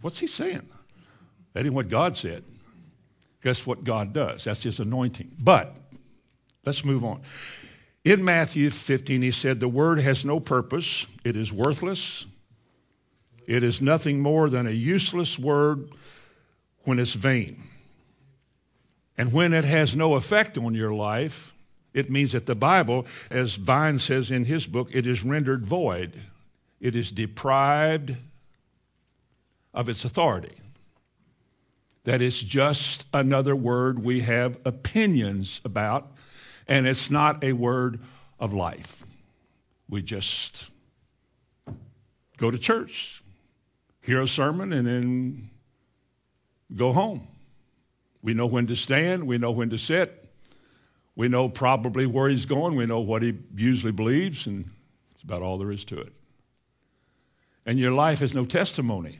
what's 0.00 0.18
he 0.18 0.26
saying? 0.26 0.66
That 1.52 1.66
ain't 1.66 1.74
what 1.74 1.90
God 1.90 2.16
said. 2.16 2.42
Guess 3.42 3.66
what 3.66 3.84
God 3.84 4.14
does? 4.14 4.44
That's 4.44 4.62
his 4.62 4.80
anointing. 4.80 5.32
But 5.38 5.76
let's 6.64 6.84
move 6.84 7.04
on. 7.04 7.20
In 8.04 8.24
Matthew 8.24 8.70
15, 8.70 9.20
he 9.20 9.30
said, 9.30 9.60
the 9.60 9.68
word 9.68 9.98
has 10.00 10.24
no 10.24 10.40
purpose. 10.40 11.06
It 11.22 11.36
is 11.36 11.52
worthless. 11.52 12.26
It 13.46 13.62
is 13.62 13.80
nothing 13.80 14.20
more 14.20 14.48
than 14.48 14.66
a 14.66 14.70
useless 14.70 15.38
word 15.38 15.88
when 16.84 16.98
it's 16.98 17.14
vain. 17.14 17.62
And 19.18 19.32
when 19.32 19.52
it 19.52 19.64
has 19.64 19.94
no 19.94 20.14
effect 20.14 20.56
on 20.56 20.74
your 20.74 20.92
life, 20.92 21.54
it 21.92 22.10
means 22.10 22.32
that 22.32 22.46
the 22.46 22.54
Bible, 22.54 23.06
as 23.30 23.56
Vine 23.56 23.98
says 23.98 24.30
in 24.30 24.46
his 24.46 24.66
book, 24.66 24.88
it 24.92 25.06
is 25.06 25.22
rendered 25.22 25.66
void. 25.66 26.14
It 26.80 26.96
is 26.96 27.12
deprived 27.12 28.16
of 29.74 29.88
its 29.88 30.04
authority. 30.04 30.56
That 32.04 32.20
it's 32.20 32.40
just 32.40 33.06
another 33.12 33.54
word 33.54 34.02
we 34.02 34.20
have 34.20 34.58
opinions 34.64 35.60
about, 35.64 36.10
and 36.66 36.86
it's 36.86 37.10
not 37.10 37.44
a 37.44 37.52
word 37.52 38.00
of 38.40 38.52
life. 38.52 39.04
We 39.88 40.02
just 40.02 40.70
go 42.38 42.50
to 42.50 42.58
church, 42.58 43.21
hear 44.02 44.20
a 44.20 44.28
sermon, 44.28 44.72
and 44.72 44.86
then 44.86 45.50
go 46.74 46.92
home. 46.92 47.26
We 48.22 48.34
know 48.34 48.46
when 48.46 48.66
to 48.66 48.76
stand, 48.76 49.26
we 49.26 49.38
know 49.38 49.50
when 49.50 49.70
to 49.70 49.78
sit, 49.78 50.28
we 51.16 51.28
know 51.28 51.48
probably 51.48 52.06
where 52.06 52.28
he's 52.28 52.46
going, 52.46 52.76
we 52.76 52.86
know 52.86 53.00
what 53.00 53.22
he 53.22 53.34
usually 53.54 53.92
believes, 53.92 54.46
and 54.46 54.70
it's 55.14 55.22
about 55.22 55.42
all 55.42 55.58
there 55.58 55.72
is 55.72 55.84
to 55.86 56.00
it. 56.00 56.12
And 57.66 57.78
your 57.78 57.92
life 57.92 58.20
has 58.20 58.34
no 58.34 58.44
testimony. 58.44 59.18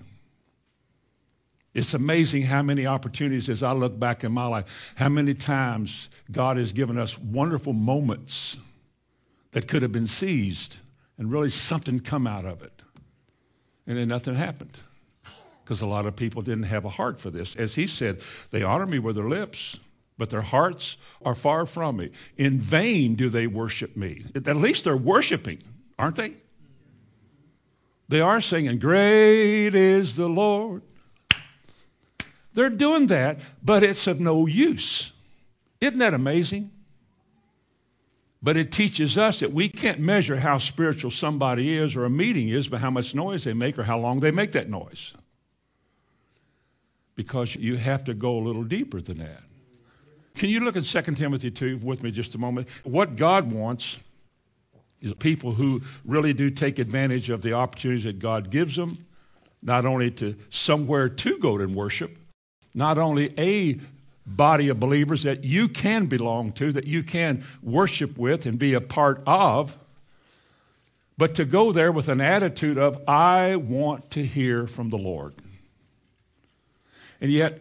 It's 1.74 1.94
amazing 1.94 2.42
how 2.42 2.62
many 2.62 2.86
opportunities, 2.86 3.48
as 3.48 3.62
I 3.62 3.72
look 3.72 3.98
back 3.98 4.24
in 4.24 4.32
my 4.32 4.46
life, 4.46 4.94
how 4.96 5.08
many 5.08 5.32
times 5.32 6.08
God 6.30 6.56
has 6.56 6.72
given 6.72 6.98
us 6.98 7.18
wonderful 7.18 7.72
moments 7.72 8.56
that 9.52 9.68
could 9.68 9.82
have 9.82 9.92
been 9.92 10.06
seized 10.06 10.76
and 11.16 11.30
really 11.30 11.48
something 11.48 12.00
come 12.00 12.26
out 12.26 12.44
of 12.44 12.62
it. 12.62 12.81
And 13.86 13.98
then 13.98 14.08
nothing 14.08 14.34
happened 14.34 14.80
because 15.64 15.80
a 15.80 15.86
lot 15.86 16.06
of 16.06 16.16
people 16.16 16.42
didn't 16.42 16.64
have 16.64 16.84
a 16.84 16.90
heart 16.90 17.20
for 17.20 17.30
this. 17.30 17.56
As 17.56 17.74
he 17.74 17.86
said, 17.86 18.20
they 18.50 18.62
honor 18.62 18.86
me 18.86 18.98
with 18.98 19.16
their 19.16 19.28
lips, 19.28 19.78
but 20.18 20.30
their 20.30 20.42
hearts 20.42 20.96
are 21.24 21.34
far 21.34 21.66
from 21.66 21.96
me. 21.96 22.10
In 22.36 22.58
vain 22.58 23.14
do 23.14 23.28
they 23.28 23.46
worship 23.46 23.96
me. 23.96 24.24
At 24.34 24.56
least 24.56 24.84
they're 24.84 24.96
worshiping, 24.96 25.62
aren't 25.98 26.16
they? 26.16 26.34
They 28.08 28.20
are 28.20 28.40
singing, 28.40 28.78
Great 28.78 29.74
is 29.74 30.16
the 30.16 30.28
Lord. 30.28 30.82
They're 32.54 32.68
doing 32.68 33.06
that, 33.06 33.40
but 33.62 33.82
it's 33.82 34.06
of 34.06 34.20
no 34.20 34.46
use. 34.46 35.12
Isn't 35.80 35.98
that 35.98 36.12
amazing? 36.12 36.70
But 38.42 38.56
it 38.56 38.72
teaches 38.72 39.16
us 39.16 39.40
that 39.40 39.52
we 39.52 39.68
can't 39.68 40.00
measure 40.00 40.36
how 40.36 40.58
spiritual 40.58 41.12
somebody 41.12 41.76
is 41.76 41.94
or 41.94 42.04
a 42.04 42.10
meeting 42.10 42.48
is 42.48 42.68
by 42.68 42.78
how 42.78 42.90
much 42.90 43.14
noise 43.14 43.44
they 43.44 43.52
make 43.54 43.78
or 43.78 43.84
how 43.84 43.98
long 43.98 44.20
they 44.20 44.32
make 44.32 44.52
that 44.52 44.68
noise 44.68 45.14
because 47.14 47.54
you 47.56 47.76
have 47.76 48.04
to 48.04 48.14
go 48.14 48.38
a 48.38 48.40
little 48.40 48.64
deeper 48.64 49.00
than 49.00 49.18
that. 49.18 49.42
Can 50.34 50.48
you 50.48 50.60
look 50.60 50.76
at 50.76 50.84
2 50.84 51.14
Timothy 51.14 51.50
2 51.50 51.78
with 51.82 52.02
me 52.02 52.10
just 52.10 52.34
a 52.34 52.38
moment? 52.38 52.68
What 52.84 53.16
God 53.16 53.52
wants 53.52 53.98
is 55.00 55.12
people 55.14 55.52
who 55.52 55.82
really 56.04 56.32
do 56.32 56.50
take 56.50 56.78
advantage 56.78 57.28
of 57.28 57.42
the 57.42 57.52
opportunities 57.52 58.04
that 58.04 58.18
God 58.18 58.50
gives 58.50 58.76
them, 58.76 58.96
not 59.62 59.84
only 59.84 60.10
to 60.12 60.36
somewhere 60.48 61.08
to 61.08 61.38
go 61.38 61.58
and 61.58 61.74
worship, 61.74 62.16
not 62.74 62.98
only 62.98 63.34
a 63.38 63.78
body 64.26 64.68
of 64.68 64.78
believers 64.78 65.24
that 65.24 65.44
you 65.44 65.68
can 65.68 66.06
belong 66.06 66.52
to, 66.52 66.72
that 66.72 66.86
you 66.86 67.02
can 67.02 67.44
worship 67.62 68.16
with 68.16 68.46
and 68.46 68.58
be 68.58 68.74
a 68.74 68.80
part 68.80 69.22
of, 69.26 69.76
but 71.18 71.34
to 71.34 71.44
go 71.44 71.72
there 71.72 71.92
with 71.92 72.08
an 72.08 72.20
attitude 72.20 72.78
of, 72.78 73.00
I 73.06 73.56
want 73.56 74.10
to 74.12 74.24
hear 74.24 74.66
from 74.66 74.90
the 74.90 74.98
Lord. 74.98 75.34
And 77.20 77.30
yet, 77.30 77.60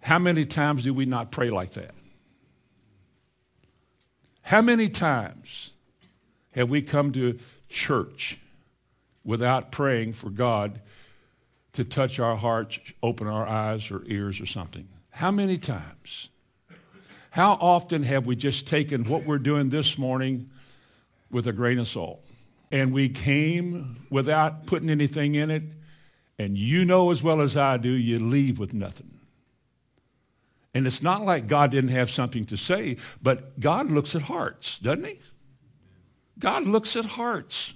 how 0.00 0.18
many 0.18 0.44
times 0.44 0.84
do 0.84 0.94
we 0.94 1.06
not 1.06 1.30
pray 1.30 1.50
like 1.50 1.72
that? 1.72 1.92
How 4.42 4.62
many 4.62 4.88
times 4.88 5.70
have 6.52 6.70
we 6.70 6.80
come 6.80 7.12
to 7.12 7.38
church 7.68 8.38
without 9.22 9.70
praying 9.70 10.14
for 10.14 10.30
God 10.30 10.80
to 11.74 11.84
touch 11.84 12.18
our 12.18 12.36
hearts, 12.36 12.80
open 13.02 13.26
our 13.26 13.46
eyes 13.46 13.90
or 13.90 14.02
ears 14.06 14.40
or 14.40 14.46
something? 14.46 14.88
How 15.18 15.32
many 15.32 15.58
times? 15.58 16.30
How 17.30 17.54
often 17.54 18.04
have 18.04 18.24
we 18.24 18.36
just 18.36 18.68
taken 18.68 19.02
what 19.02 19.24
we're 19.24 19.38
doing 19.38 19.68
this 19.68 19.98
morning 19.98 20.48
with 21.28 21.48
a 21.48 21.52
grain 21.52 21.80
of 21.80 21.88
salt? 21.88 22.22
And 22.70 22.92
we 22.92 23.08
came 23.08 24.06
without 24.10 24.66
putting 24.66 24.88
anything 24.88 25.34
in 25.34 25.50
it 25.50 25.64
and 26.38 26.56
you 26.56 26.84
know 26.84 27.10
as 27.10 27.20
well 27.20 27.40
as 27.40 27.56
I 27.56 27.78
do, 27.78 27.88
you 27.88 28.20
leave 28.20 28.60
with 28.60 28.72
nothing. 28.72 29.10
And 30.72 30.86
it's 30.86 31.02
not 31.02 31.24
like 31.24 31.48
God 31.48 31.72
didn't 31.72 31.90
have 31.90 32.10
something 32.10 32.44
to 32.44 32.56
say, 32.56 32.96
but 33.20 33.58
God 33.58 33.90
looks 33.90 34.14
at 34.14 34.22
hearts, 34.22 34.78
doesn't 34.78 35.04
he? 35.04 35.18
God 36.38 36.64
looks 36.64 36.94
at 36.94 37.04
hearts. 37.04 37.74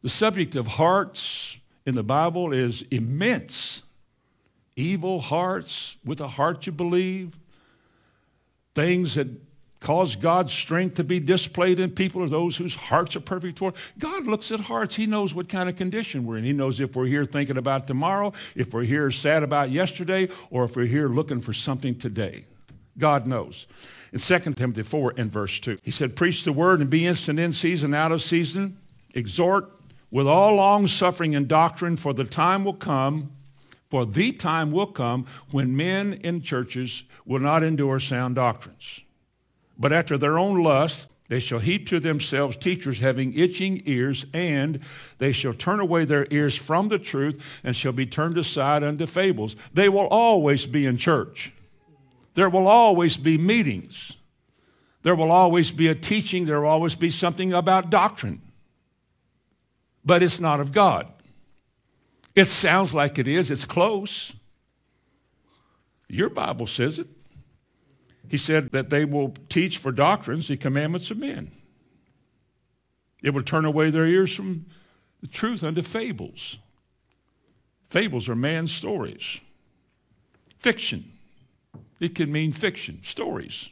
The 0.00 0.08
subject 0.08 0.56
of 0.56 0.66
hearts 0.66 1.58
in 1.84 1.94
the 1.94 2.02
Bible 2.02 2.54
is 2.54 2.86
immense. 2.90 3.82
Evil 4.76 5.20
hearts 5.20 5.96
with 6.04 6.20
a 6.20 6.28
heart 6.28 6.66
you 6.66 6.72
believe, 6.72 7.36
things 8.74 9.14
that 9.16 9.28
cause 9.80 10.14
God's 10.14 10.52
strength 10.52 10.94
to 10.96 11.04
be 11.04 11.18
displayed 11.20 11.80
in 11.80 11.90
people 11.90 12.22
are 12.22 12.28
those 12.28 12.56
whose 12.56 12.74
hearts 12.74 13.16
are 13.16 13.20
perfect 13.20 13.58
toward. 13.58 13.74
God 13.98 14.26
looks 14.26 14.52
at 14.52 14.60
hearts. 14.60 14.94
He 14.94 15.06
knows 15.06 15.34
what 15.34 15.48
kind 15.48 15.68
of 15.68 15.76
condition 15.76 16.26
we're 16.26 16.36
in. 16.36 16.44
He 16.44 16.52
knows 16.52 16.80
if 16.80 16.94
we're 16.94 17.06
here 17.06 17.24
thinking 17.24 17.56
about 17.56 17.86
tomorrow, 17.86 18.32
if 18.54 18.72
we're 18.72 18.84
here 18.84 19.10
sad 19.10 19.42
about 19.42 19.70
yesterday, 19.70 20.28
or 20.50 20.64
if 20.64 20.76
we're 20.76 20.84
here 20.84 21.08
looking 21.08 21.40
for 21.40 21.52
something 21.52 21.96
today. 21.96 22.44
God 22.98 23.26
knows. 23.26 23.66
In 24.12 24.18
2 24.18 24.38
Timothy 24.54 24.82
4 24.82 25.14
and 25.16 25.30
verse 25.30 25.58
2, 25.60 25.78
he 25.82 25.90
said, 25.90 26.16
Preach 26.16 26.44
the 26.44 26.52
word 26.52 26.80
and 26.80 26.90
be 26.90 27.06
instant 27.06 27.38
in 27.38 27.52
season, 27.52 27.94
out 27.94 28.12
of 28.12 28.20
season. 28.20 28.76
Exhort 29.14 29.70
with 30.10 30.26
all 30.26 30.56
long 30.56 30.86
suffering 30.88 31.34
and 31.34 31.48
doctrine, 31.48 31.96
for 31.96 32.12
the 32.12 32.24
time 32.24 32.64
will 32.64 32.74
come, 32.74 33.32
for 33.90 34.06
the 34.06 34.32
time 34.32 34.70
will 34.72 34.86
come 34.86 35.26
when 35.50 35.76
men 35.76 36.14
in 36.14 36.40
churches 36.40 37.04
will 37.26 37.40
not 37.40 37.62
endure 37.62 38.00
sound 38.00 38.36
doctrines 38.36 39.02
but 39.80 39.94
after 39.94 40.18
their 40.18 40.38
own 40.38 40.62
lust, 40.62 41.08
they 41.28 41.40
shall 41.40 41.58
heap 41.58 41.88
to 41.88 41.98
themselves 41.98 42.56
teachers 42.56 43.00
having 43.00 43.32
itching 43.32 43.82
ears, 43.86 44.26
and 44.34 44.80
they 45.18 45.32
shall 45.32 45.54
turn 45.54 45.80
away 45.80 46.04
their 46.04 46.26
ears 46.30 46.54
from 46.54 46.88
the 46.88 46.98
truth 46.98 47.60
and 47.64 47.74
shall 47.74 47.92
be 47.92 48.04
turned 48.04 48.36
aside 48.36 48.82
unto 48.82 49.06
fables. 49.06 49.56
They 49.72 49.88
will 49.88 50.06
always 50.08 50.66
be 50.66 50.84
in 50.84 50.98
church. 50.98 51.52
There 52.34 52.50
will 52.50 52.66
always 52.66 53.16
be 53.16 53.38
meetings. 53.38 54.18
There 55.02 55.14
will 55.14 55.30
always 55.30 55.72
be 55.72 55.88
a 55.88 55.94
teaching. 55.94 56.44
There 56.44 56.60
will 56.60 56.68
always 56.68 56.94
be 56.94 57.08
something 57.08 57.54
about 57.54 57.88
doctrine. 57.88 58.42
But 60.04 60.22
it's 60.22 60.40
not 60.40 60.60
of 60.60 60.72
God. 60.72 61.10
It 62.34 62.46
sounds 62.46 62.94
like 62.94 63.18
it 63.18 63.26
is. 63.26 63.50
It's 63.50 63.64
close. 63.64 64.34
Your 66.08 66.28
Bible 66.28 66.66
says 66.66 66.98
it. 66.98 67.06
He 68.28 68.36
said 68.36 68.70
that 68.70 68.90
they 68.90 69.04
will 69.04 69.34
teach 69.48 69.78
for 69.78 69.90
doctrines 69.90 70.48
the 70.48 70.56
commandments 70.56 71.10
of 71.10 71.18
men. 71.18 71.50
It 73.22 73.30
will 73.30 73.42
turn 73.42 73.64
away 73.64 73.90
their 73.90 74.06
ears 74.06 74.34
from 74.34 74.66
the 75.20 75.26
truth 75.26 75.64
unto 75.64 75.82
fables. 75.82 76.58
Fables 77.90 78.28
are 78.28 78.36
man's 78.36 78.72
stories. 78.72 79.40
Fiction. 80.58 81.12
It 81.98 82.14
can 82.14 82.32
mean 82.32 82.52
fiction, 82.52 83.02
stories. 83.02 83.70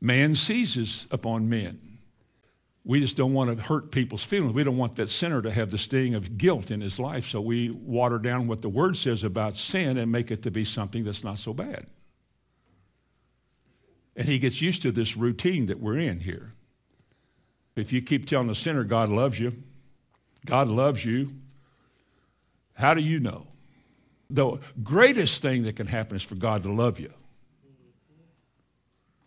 Man 0.00 0.34
seizes 0.34 1.06
upon 1.10 1.48
men. 1.48 1.85
We 2.86 3.00
just 3.00 3.16
don't 3.16 3.32
want 3.32 3.50
to 3.50 3.60
hurt 3.60 3.90
people's 3.90 4.22
feelings. 4.22 4.54
We 4.54 4.62
don't 4.62 4.76
want 4.76 4.94
that 4.94 5.08
sinner 5.08 5.42
to 5.42 5.50
have 5.50 5.72
the 5.72 5.76
sting 5.76 6.14
of 6.14 6.38
guilt 6.38 6.70
in 6.70 6.80
his 6.80 7.00
life, 7.00 7.26
so 7.26 7.40
we 7.40 7.70
water 7.70 8.16
down 8.16 8.46
what 8.46 8.62
the 8.62 8.68
word 8.68 8.96
says 8.96 9.24
about 9.24 9.56
sin 9.56 9.98
and 9.98 10.12
make 10.12 10.30
it 10.30 10.44
to 10.44 10.52
be 10.52 10.62
something 10.62 11.02
that's 11.02 11.24
not 11.24 11.38
so 11.38 11.52
bad. 11.52 11.86
And 14.14 14.28
he 14.28 14.38
gets 14.38 14.62
used 14.62 14.82
to 14.82 14.92
this 14.92 15.16
routine 15.16 15.66
that 15.66 15.80
we're 15.80 15.98
in 15.98 16.20
here. 16.20 16.52
If 17.74 17.92
you 17.92 18.00
keep 18.00 18.24
telling 18.24 18.46
the 18.46 18.54
sinner 18.54 18.84
God 18.84 19.08
loves 19.08 19.40
you, 19.40 19.64
God 20.46 20.68
loves 20.68 21.04
you, 21.04 21.32
how 22.74 22.94
do 22.94 23.00
you 23.00 23.18
know? 23.18 23.48
The 24.30 24.60
greatest 24.84 25.42
thing 25.42 25.64
that 25.64 25.74
can 25.74 25.88
happen 25.88 26.14
is 26.14 26.22
for 26.22 26.36
God 26.36 26.62
to 26.62 26.72
love 26.72 27.00
you. 27.00 27.12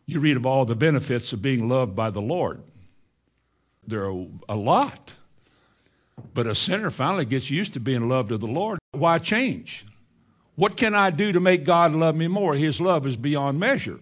You 0.06 0.22
read 0.22 0.38
of 0.38 0.46
all 0.46 0.64
the 0.64 0.76
benefits 0.76 1.34
of 1.34 1.42
being 1.42 1.68
loved 1.68 1.94
by 1.94 2.10
the 2.10 2.22
Lord. 2.22 2.64
There 3.90 4.10
are 4.10 4.26
a 4.48 4.56
lot. 4.56 5.16
But 6.34 6.48
a 6.48 6.56
sinner 6.56 6.92
finally 6.92 7.26
gets 7.26 7.50
used 7.50 7.74
to 7.74 7.80
being 7.80 8.08
loved 8.08 8.32
of 8.32 8.40
the 8.40 8.48
Lord. 8.48 8.80
Why 8.92 9.20
change? 9.20 9.86
What 10.56 10.78
can 10.78 10.94
I 10.94 11.10
do 11.10 11.32
to 11.32 11.40
make 11.40 11.64
God 11.64 11.94
love 11.94 12.16
me 12.16 12.28
more? 12.28 12.56
His 12.56 12.82
love 12.82 13.06
is 13.06 13.16
beyond 13.16 13.60
measure. 13.60 14.00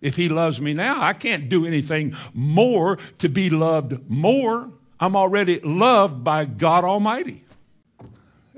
If 0.00 0.16
he 0.16 0.28
loves 0.28 0.60
me 0.60 0.72
now, 0.72 1.00
I 1.00 1.12
can't 1.12 1.48
do 1.48 1.66
anything 1.66 2.14
more 2.34 2.96
to 3.18 3.28
be 3.28 3.50
loved 3.50 4.10
more. 4.10 4.70
I'm 4.98 5.14
already 5.14 5.60
loved 5.60 6.24
by 6.24 6.46
God 6.46 6.84
Almighty. 6.84 7.44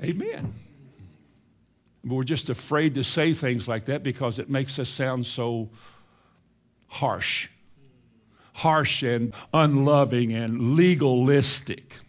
Amen. 0.03 0.53
But 2.03 2.15
we're 2.15 2.23
just 2.23 2.49
afraid 2.49 2.95
to 2.95 3.03
say 3.03 3.33
things 3.33 3.67
like 3.67 3.85
that 3.85 4.03
because 4.03 4.39
it 4.39 4.49
makes 4.49 4.79
us 4.79 4.89
sound 4.89 5.25
so 5.25 5.69
harsh. 6.87 7.49
Harsh 8.53 9.03
and 9.03 9.33
unloving 9.53 10.31
and 10.33 10.75
legalistic. 10.75 11.99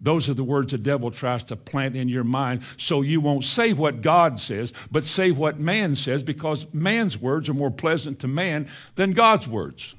Those 0.00 0.28
are 0.28 0.34
the 0.34 0.44
words 0.44 0.72
the 0.72 0.78
devil 0.78 1.10
tries 1.10 1.42
to 1.44 1.56
plant 1.56 1.96
in 1.96 2.08
your 2.08 2.24
mind 2.24 2.62
so 2.76 3.02
you 3.02 3.20
won't 3.20 3.44
say 3.44 3.72
what 3.72 4.00
God 4.00 4.38
says, 4.38 4.72
but 4.90 5.02
say 5.02 5.32
what 5.32 5.58
man 5.58 5.96
says 5.96 6.22
because 6.22 6.72
man's 6.72 7.18
words 7.18 7.48
are 7.48 7.54
more 7.54 7.70
pleasant 7.70 8.20
to 8.20 8.28
man 8.28 8.68
than 8.94 9.12
God's 9.12 9.48
words. 9.48 9.96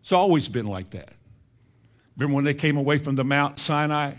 It's 0.00 0.12
always 0.12 0.48
been 0.48 0.66
like 0.66 0.90
that. 0.90 1.12
Remember 2.16 2.36
when 2.36 2.44
they 2.44 2.54
came 2.54 2.76
away 2.76 2.98
from 2.98 3.14
the 3.14 3.24
Mount 3.24 3.58
Sinai? 3.58 4.14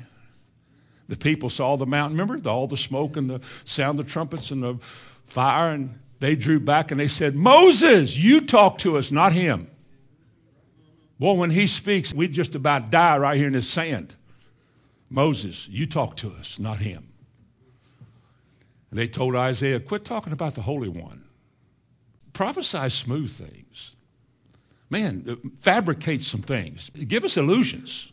The 1.09 1.17
people 1.17 1.49
saw 1.49 1.75
the 1.75 1.85
mountain. 1.85 2.17
Remember 2.17 2.49
all 2.49 2.65
the 2.65 2.77
smoke 2.77 3.17
and 3.17 3.29
the 3.29 3.41
sound 3.65 3.99
of 3.99 4.07
trumpets 4.07 4.49
and 4.49 4.63
the 4.63 4.77
fire, 5.25 5.71
and 5.71 5.99
they 6.19 6.35
drew 6.35 6.59
back 6.59 6.89
and 6.89 6.99
they 6.99 7.07
said, 7.07 7.35
Moses, 7.35 8.17
you 8.17 8.41
talk 8.41 8.79
to 8.79 8.97
us, 8.97 9.11
not 9.11 9.33
him. 9.33 9.69
Boy, 11.19 11.33
when 11.33 11.51
he 11.51 11.67
speaks, 11.67 12.13
we 12.13 12.27
just 12.27 12.55
about 12.55 12.89
die 12.89 13.17
right 13.17 13.37
here 13.37 13.47
in 13.47 13.53
this 13.53 13.69
sand. 13.69 14.15
Moses, 15.09 15.67
you 15.69 15.85
talk 15.85 16.17
to 16.17 16.31
us, 16.31 16.59
not 16.59 16.77
him. 16.77 17.07
And 18.89 18.99
they 18.99 19.07
told 19.07 19.35
Isaiah, 19.35 19.79
quit 19.79 20.05
talking 20.05 20.33
about 20.33 20.55
the 20.55 20.63
Holy 20.63 20.89
One. 20.89 21.25
Prophesy 22.33 22.89
smooth 22.89 23.31
things. 23.31 23.95
Man, 24.89 25.25
uh, 25.27 25.49
fabricate 25.59 26.21
some 26.21 26.41
things. 26.41 26.89
Give 26.91 27.23
us 27.23 27.37
illusions. 27.37 28.11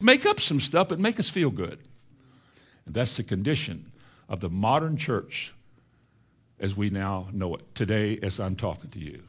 Make 0.00 0.24
up 0.26 0.40
some 0.40 0.60
stuff, 0.60 0.88
but 0.88 0.98
make 0.98 1.18
us 1.18 1.28
feel 1.28 1.50
good. 1.50 1.78
And 2.86 2.94
that's 2.94 3.16
the 3.16 3.22
condition 3.22 3.92
of 4.28 4.40
the 4.40 4.48
modern 4.48 4.96
church 4.96 5.52
as 6.60 6.76
we 6.76 6.90
now 6.90 7.28
know 7.32 7.54
it 7.54 7.74
today 7.74 8.18
as 8.22 8.40
I'm 8.40 8.56
talking 8.56 8.90
to 8.90 8.98
you. 8.98 9.27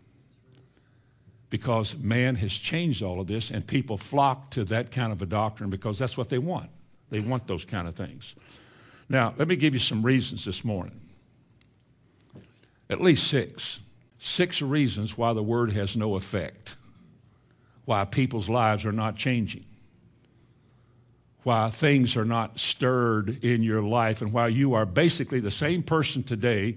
Because 1.50 1.98
man 1.98 2.36
has 2.36 2.54
changed 2.54 3.02
all 3.02 3.20
of 3.20 3.28
this 3.28 3.50
and 3.50 3.66
people 3.66 3.98
flock 3.98 4.52
to 4.52 4.64
that 4.66 4.92
kind 4.92 5.12
of 5.12 5.22
a 5.22 5.26
doctrine 5.26 5.70
because 5.70 5.98
that's 5.98 6.18
what 6.18 6.30
they 6.30 6.38
want. 6.38 6.70
They 7.10 7.20
want 7.20 7.48
those 7.48 7.66
kind 7.66 7.88
of 7.88 7.96
things. 7.96 8.36
Now, 9.10 9.34
let 9.38 9.48
me 9.48 9.56
give 9.56 9.74
you 9.74 9.80
some 9.80 10.04
reasons 10.04 10.46
this 10.46 10.64
morning. 10.64 11.00
At 12.90 13.02
least 13.02 13.28
six. 13.28 13.80
Six 14.20 14.62
reasons 14.62 15.18
why 15.18 15.32
the 15.32 15.42
word 15.42 15.72
has 15.72 15.96
no 15.96 16.16
effect, 16.16 16.76
why 17.86 18.04
people's 18.04 18.50
lives 18.50 18.86
are 18.86 18.92
not 18.92 19.16
changing, 19.16 19.64
why 21.44 21.70
things 21.70 22.18
are 22.18 22.26
not 22.26 22.60
stirred 22.60 23.44
in 23.44 23.64
your 23.64 23.82
life, 23.82 24.22
and 24.22 24.34
why 24.34 24.48
you 24.48 24.74
are 24.74 24.86
basically 24.86 25.40
the 25.40 25.50
same 25.50 25.82
person 25.82 26.22
today, 26.22 26.76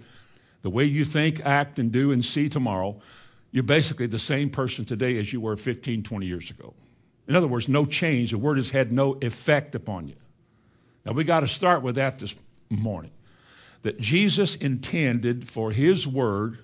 the 0.63 0.71
way 0.71 0.85
you 0.85 1.05
think, 1.05 1.45
act, 1.45 1.81
and 1.81 1.91
do 1.91 2.13
and 2.13 2.25
see 2.25 2.49
tomorrow, 2.49 3.03
you're 3.53 3.63
basically 3.63 4.07
the 4.07 4.19
same 4.19 4.51
person 4.51 4.85
today 4.85 5.19
as 5.19 5.33
you 5.33 5.41
were 5.41 5.57
15, 5.57 6.03
20 6.03 6.27
years 6.27 6.51
ago. 6.51 6.75
In 7.29 7.37
other 7.37 7.47
words, 7.47 7.69
no 7.69 7.85
change. 7.85 8.31
The 8.31 8.39
word 8.39 8.57
has 8.57 8.71
had 8.71 8.91
no 8.91 9.19
effect 9.21 9.75
upon 9.75 10.09
you. 10.09 10.17
Now 11.05 11.13
we 11.13 11.25
got 11.25 11.41
to 11.41 11.49
start 11.49 11.83
with 11.83 11.95
that 11.97 12.19
this 12.19 12.35
morning. 12.71 13.13
That 13.83 14.01
Jesus 14.01 14.57
intended 14.57 15.49
for 15.49 15.71
his 15.71 16.07
word 16.07 16.59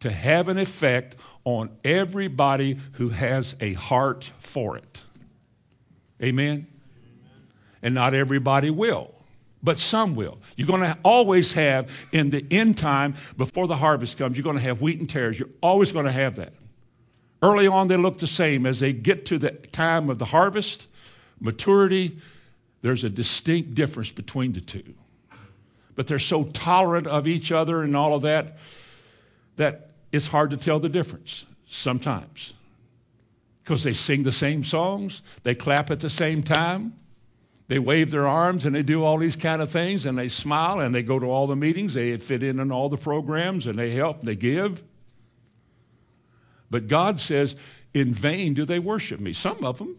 to 0.00 0.10
have 0.10 0.48
an 0.48 0.58
effect 0.58 1.16
on 1.44 1.70
everybody 1.84 2.78
who 2.92 3.10
has 3.10 3.54
a 3.60 3.74
heart 3.74 4.32
for 4.38 4.76
it. 4.76 5.02
Amen? 6.22 6.66
And 7.82 7.94
not 7.94 8.14
everybody 8.14 8.70
will, 8.70 9.14
but 9.68 9.76
some 9.76 10.14
will. 10.14 10.38
You're 10.56 10.66
going 10.66 10.80
to 10.80 10.96
always 11.02 11.52
have, 11.52 11.94
in 12.10 12.30
the 12.30 12.42
end 12.50 12.78
time, 12.78 13.14
before 13.36 13.66
the 13.66 13.76
harvest 13.76 14.16
comes, 14.16 14.34
you're 14.34 14.42
going 14.42 14.56
to 14.56 14.62
have 14.62 14.80
wheat 14.80 14.98
and 14.98 15.06
tares. 15.06 15.38
You're 15.38 15.50
always 15.60 15.92
going 15.92 16.06
to 16.06 16.10
have 16.10 16.36
that. 16.36 16.54
Early 17.42 17.66
on, 17.66 17.86
they 17.88 17.98
look 17.98 18.16
the 18.16 18.26
same. 18.26 18.64
As 18.64 18.80
they 18.80 18.94
get 18.94 19.26
to 19.26 19.38
the 19.38 19.50
time 19.50 20.08
of 20.08 20.18
the 20.18 20.24
harvest, 20.24 20.88
maturity, 21.38 22.18
there's 22.80 23.04
a 23.04 23.10
distinct 23.10 23.74
difference 23.74 24.10
between 24.10 24.54
the 24.54 24.62
two. 24.62 24.94
But 25.94 26.06
they're 26.06 26.18
so 26.18 26.44
tolerant 26.44 27.06
of 27.06 27.26
each 27.26 27.52
other 27.52 27.82
and 27.82 27.94
all 27.94 28.14
of 28.14 28.22
that 28.22 28.56
that 29.56 29.90
it's 30.12 30.28
hard 30.28 30.48
to 30.52 30.56
tell 30.56 30.80
the 30.80 30.88
difference 30.88 31.44
sometimes. 31.66 32.54
Because 33.64 33.82
they 33.82 33.92
sing 33.92 34.22
the 34.22 34.32
same 34.32 34.64
songs, 34.64 35.20
they 35.42 35.54
clap 35.54 35.90
at 35.90 36.00
the 36.00 36.08
same 36.08 36.42
time, 36.42 36.94
they 37.68 37.78
wave 37.78 38.10
their 38.10 38.26
arms 38.26 38.64
and 38.64 38.74
they 38.74 38.82
do 38.82 39.04
all 39.04 39.18
these 39.18 39.36
kind 39.36 39.60
of 39.60 39.70
things 39.70 40.06
and 40.06 40.18
they 40.18 40.28
smile 40.28 40.80
and 40.80 40.94
they 40.94 41.02
go 41.02 41.18
to 41.18 41.26
all 41.26 41.46
the 41.46 41.56
meetings, 41.56 41.94
they 41.94 42.16
fit 42.16 42.42
in 42.42 42.58
in 42.58 42.72
all 42.72 42.88
the 42.88 42.96
programs 42.96 43.66
and 43.66 43.78
they 43.78 43.90
help 43.90 44.20
and 44.20 44.28
they 44.28 44.36
give. 44.36 44.82
But 46.70 46.88
God 46.88 47.20
says, 47.20 47.56
in 47.92 48.12
vain 48.12 48.54
do 48.54 48.64
they 48.64 48.78
worship 48.78 49.20
me. 49.20 49.32
Some 49.32 49.64
of 49.64 49.78
them. 49.78 49.98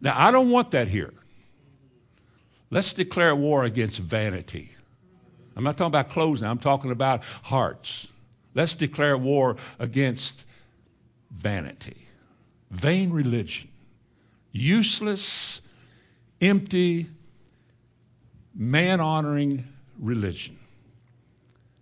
Now, 0.00 0.14
I 0.16 0.30
don't 0.30 0.50
want 0.50 0.70
that 0.70 0.88
here. 0.88 1.12
Let's 2.70 2.92
declare 2.92 3.34
war 3.34 3.64
against 3.64 3.98
vanity. 3.98 4.70
I'm 5.56 5.64
not 5.64 5.76
talking 5.76 5.86
about 5.86 6.10
clothes 6.10 6.42
now, 6.42 6.50
I'm 6.50 6.58
talking 6.58 6.90
about 6.90 7.24
hearts. 7.24 8.08
Let's 8.54 8.74
declare 8.74 9.16
war 9.16 9.56
against 9.78 10.46
vanity, 11.30 12.06
vain 12.70 13.10
religion, 13.10 13.68
useless, 14.52 15.60
empty, 16.44 17.06
man 18.54 19.00
honoring 19.00 19.68
religion. 19.98 20.58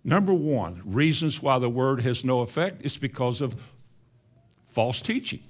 Number 0.03 0.33
one, 0.33 0.81
reasons 0.85 1.41
why 1.41 1.59
the 1.59 1.69
word 1.69 2.01
has 2.01 2.25
no 2.25 2.41
effect 2.41 2.81
is 2.83 2.97
because 2.97 3.41
of 3.41 3.55
false 4.65 5.01
teaching. 5.01 5.41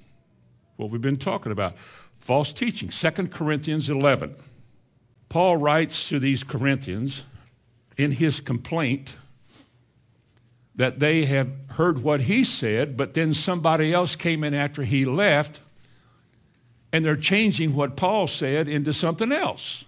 What 0.76 0.89
we've 0.89 1.02
been 1.02 1.17
talking 1.17 1.52
about. 1.52 1.76
False 2.17 2.54
teaching. 2.54 2.89
2 2.89 3.28
Corinthians 3.28 3.89
11. 3.89 4.36
Paul 5.30 5.58
writes 5.58 6.10
to 6.10 6.19
these 6.19 6.43
Corinthians 6.43 7.26
in 7.97 8.12
his 8.12 8.39
complaint 8.39 9.17
that 10.76 10.99
they 10.99 11.26
have 11.26 11.49
heard 11.71 12.04
what 12.04 12.21
he 12.21 12.43
said, 12.43 12.97
but 12.97 13.13
then 13.13 13.34
somebody 13.34 13.93
else 13.93 14.15
came 14.15 14.43
in 14.43 14.54
after 14.54 14.84
he 14.84 15.06
left, 15.06 15.62
and 16.93 17.03
they're 17.03 17.15
changing 17.15 17.73
what 17.73 17.97
Paul 17.97 18.27
said 18.27 18.67
into 18.67 18.93
something 18.93 19.32
else. 19.32 19.84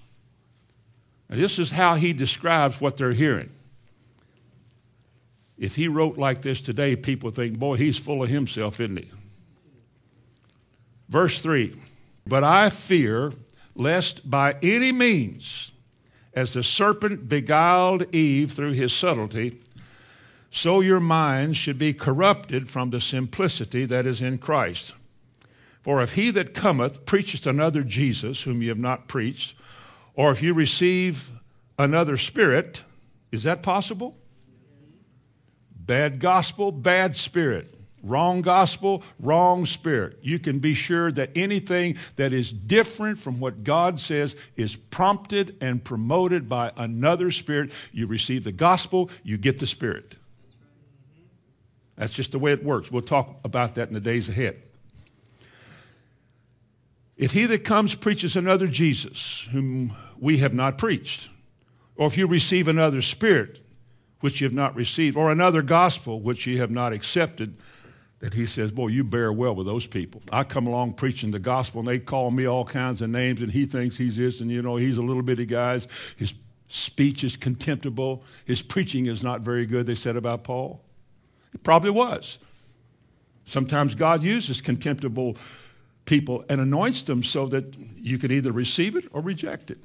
Now, 1.29 1.37
this 1.37 1.59
is 1.59 1.71
how 1.71 1.95
he 1.95 2.13
describes 2.13 2.81
what 2.81 2.97
they're 2.97 3.13
hearing. 3.13 3.51
If 5.57 5.75
he 5.75 5.87
wrote 5.87 6.17
like 6.17 6.41
this 6.41 6.59
today, 6.59 6.95
people 6.95 7.29
think, 7.29 7.59
boy, 7.59 7.77
he's 7.77 7.97
full 7.97 8.23
of 8.23 8.29
himself, 8.29 8.79
isn't 8.79 8.97
he? 8.97 9.11
Verse 11.07 11.41
3 11.41 11.75
But 12.25 12.43
I 12.43 12.69
fear 12.69 13.31
lest 13.75 14.29
by 14.29 14.55
any 14.63 14.91
means, 14.91 15.71
as 16.33 16.53
the 16.53 16.63
serpent 16.63 17.29
beguiled 17.29 18.13
Eve 18.13 18.51
through 18.51 18.71
his 18.71 18.91
subtlety, 18.91 19.59
so 20.49 20.81
your 20.81 20.99
minds 20.99 21.57
should 21.57 21.77
be 21.77 21.93
corrupted 21.93 22.67
from 22.69 22.89
the 22.89 22.99
simplicity 22.99 23.85
that 23.85 24.05
is 24.05 24.21
in 24.21 24.37
Christ. 24.39 24.95
For 25.85 26.01
if 26.01 26.13
he 26.13 26.31
that 26.31 26.55
cometh 26.55 27.05
preacheth 27.05 27.45
another 27.45 27.83
Jesus, 27.83 28.41
whom 28.41 28.63
ye 28.63 28.69
have 28.69 28.79
not 28.79 29.07
preached, 29.07 29.55
or 30.15 30.31
if 30.31 30.41
you 30.41 30.55
receive 30.55 31.29
another 31.77 32.17
spirit, 32.17 32.81
is 33.31 33.43
that 33.43 33.61
possible? 33.61 34.17
Bad 35.77 36.17
gospel, 36.17 36.71
bad 36.71 37.15
spirit. 37.15 37.71
Wrong 38.01 38.41
gospel, 38.41 39.03
wrong 39.19 39.67
spirit. 39.67 40.17
You 40.23 40.39
can 40.39 40.57
be 40.57 40.73
sure 40.73 41.11
that 41.11 41.29
anything 41.35 41.97
that 42.15 42.33
is 42.33 42.51
different 42.51 43.19
from 43.19 43.39
what 43.39 43.63
God 43.63 43.99
says 43.99 44.35
is 44.55 44.75
prompted 44.75 45.55
and 45.61 45.83
promoted 45.83 46.49
by 46.49 46.71
another 46.75 47.29
spirit. 47.29 47.71
You 47.91 48.07
receive 48.07 48.43
the 48.43 48.51
gospel, 48.51 49.11
you 49.21 49.37
get 49.37 49.59
the 49.59 49.67
spirit. 49.67 50.15
That's 51.95 52.11
just 52.11 52.31
the 52.31 52.39
way 52.39 52.53
it 52.53 52.63
works. 52.63 52.91
We'll 52.91 53.03
talk 53.03 53.39
about 53.43 53.75
that 53.75 53.89
in 53.89 53.93
the 53.93 53.99
days 53.99 54.29
ahead. 54.29 54.63
If 57.17 57.31
he 57.31 57.45
that 57.45 57.63
comes 57.63 57.95
preaches 57.95 58.35
another 58.35 58.67
Jesus, 58.67 59.47
whom 59.51 59.93
we 60.19 60.39
have 60.39 60.53
not 60.53 60.77
preached, 60.77 61.29
or 61.95 62.07
if 62.07 62.17
you 62.17 62.27
receive 62.27 62.67
another 62.67 63.01
spirit, 63.01 63.59
which 64.19 64.41
you 64.41 64.45
have 64.45 64.53
not 64.53 64.75
received, 64.75 65.15
or 65.15 65.31
another 65.31 65.61
gospel, 65.61 66.19
which 66.19 66.45
you 66.45 66.57
have 66.59 66.71
not 66.71 66.91
accepted, 66.91 67.55
that 68.19 68.33
he 68.33 68.45
says, 68.45 68.71
Boy, 68.71 68.87
you 68.87 69.03
bear 69.03 69.31
well 69.31 69.55
with 69.55 69.65
those 69.65 69.87
people. 69.87 70.21
I 70.31 70.43
come 70.43 70.67
along 70.67 70.93
preaching 70.93 71.31
the 71.31 71.39
gospel, 71.39 71.79
and 71.79 71.87
they 71.87 71.99
call 71.99 72.31
me 72.31 72.45
all 72.45 72.65
kinds 72.65 73.01
of 73.01 73.09
names, 73.09 73.41
and 73.41 73.51
he 73.51 73.65
thinks 73.65 73.97
he's 73.97 74.17
this, 74.17 74.41
and 74.41 74.51
you 74.51 74.61
know, 74.61 74.75
he's 74.75 74.97
a 74.97 75.01
little 75.01 75.23
bitty 75.23 75.45
guy. 75.45 75.79
His 76.17 76.33
speech 76.67 77.23
is 77.23 77.37
contemptible. 77.37 78.23
His 78.45 78.61
preaching 78.61 79.05
is 79.05 79.23
not 79.23 79.41
very 79.41 79.65
good, 79.65 79.85
they 79.85 79.95
said 79.95 80.17
about 80.17 80.43
Paul. 80.43 80.81
It 81.53 81.63
probably 81.63 81.91
was. 81.91 82.39
Sometimes 83.45 83.95
God 83.95 84.23
uses 84.23 84.59
contemptible 84.59 85.37
people 86.05 86.45
and 86.49 86.61
anoints 86.61 87.03
them 87.03 87.23
so 87.23 87.47
that 87.47 87.75
you 87.97 88.17
can 88.17 88.31
either 88.31 88.51
receive 88.51 88.95
it 88.95 89.05
or 89.11 89.21
reject 89.21 89.71
it. 89.71 89.79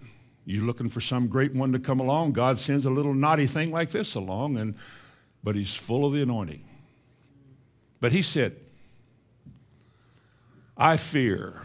You're 0.45 0.65
looking 0.65 0.89
for 0.89 1.01
some 1.01 1.29
great 1.29 1.55
one 1.55 1.73
to 1.73 1.79
come 1.79 2.01
along. 2.01 2.33
God 2.33 2.59
sends 2.59 2.87
a 2.87 2.91
little 2.91 3.15
naughty 3.15 3.47
thing 3.47 3.71
like 3.71 3.91
this 3.91 4.15
along, 4.15 4.57
and, 4.57 4.75
but 5.43 5.55
he's 5.55 5.75
full 5.75 6.05
of 6.05 6.13
the 6.13 6.23
anointing. 6.23 6.65
But 8.01 8.13
he 8.13 8.23
said, 8.23 8.57
I 10.77 10.97
fear. 10.97 11.63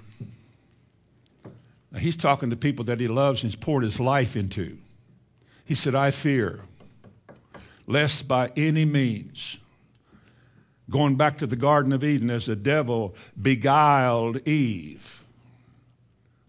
Now, 1.91 1.99
he's 1.99 2.17
talking 2.17 2.49
to 2.49 2.57
people 2.57 2.85
that 2.85 2.99
he 2.99 3.07
loves 3.07 3.43
and 3.43 3.51
he's 3.51 3.59
poured 3.59 3.83
his 3.83 3.99
life 3.99 4.35
into. 4.35 4.77
He 5.63 5.73
said, 5.73 5.95
I 5.95 6.11
fear, 6.11 6.61
lest 7.87 8.27
by 8.27 8.51
any 8.57 8.85
means, 8.85 9.59
going 10.89 11.15
back 11.15 11.37
to 11.39 11.47
the 11.47 11.55
Garden 11.55 11.91
of 11.91 12.03
Eden 12.03 12.29
as 12.29 12.45
the 12.45 12.55
devil 12.55 13.15
beguiled 13.41 14.47
Eve 14.47 15.23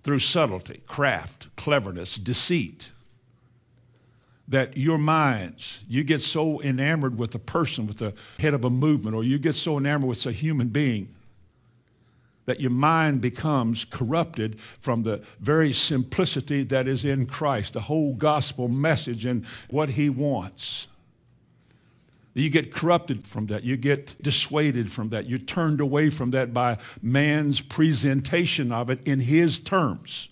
through 0.03 0.19
subtlety, 0.19 0.83
craft, 0.87 1.55
cleverness, 1.57 2.17
deceit, 2.17 2.93
that 4.49 4.77
your 4.77 4.99
minds, 4.99 5.83
you 5.89 6.05
get 6.05 6.21
so 6.21 6.63
enamored 6.63 7.19
with 7.19 7.35
a 7.35 7.39
person, 7.39 7.87
with 7.87 7.99
the 7.99 8.15
head 8.39 8.55
of 8.55 8.65
a 8.65 8.71
movement, 8.71 9.17
or 9.17 9.25
you 9.25 9.39
get 9.39 9.55
so 9.55 9.77
enamored 9.77 10.09
with 10.09 10.25
a 10.27 10.33
human 10.33 10.69
being 10.69 11.09
that 12.45 12.61
your 12.61 12.71
mind 12.71 13.21
becomes 13.21 13.85
corrupted 13.85 14.61
from 14.61 15.03
the 15.03 15.17
very 15.41 15.73
simplicity 15.73 16.63
that 16.63 16.87
is 16.87 17.05
in 17.05 17.27
Christ, 17.27 17.75
the 17.75 17.81
whole 17.81 18.15
gospel 18.15 18.69
message 18.69 19.25
and 19.25 19.45
what 19.69 19.91
he 19.91 20.09
wants. 20.09 20.87
You 22.43 22.51
get 22.51 22.71
corrupted 22.71 23.27
from 23.27 23.47
that. 23.47 23.65
You 23.65 23.79
get 23.79 24.15
dissuaded 24.23 24.93
from 24.93 25.09
that. 25.09 25.27
You're 25.27 25.39
turned 25.39 25.81
away 25.81 26.11
from 26.11 26.33
that 26.33 26.53
by 26.53 26.77
man's 27.01 27.63
presentation 27.63 28.73
of 28.73 28.91
it 28.91 29.01
in 29.07 29.21
his 29.21 29.59
terms. 29.59 30.29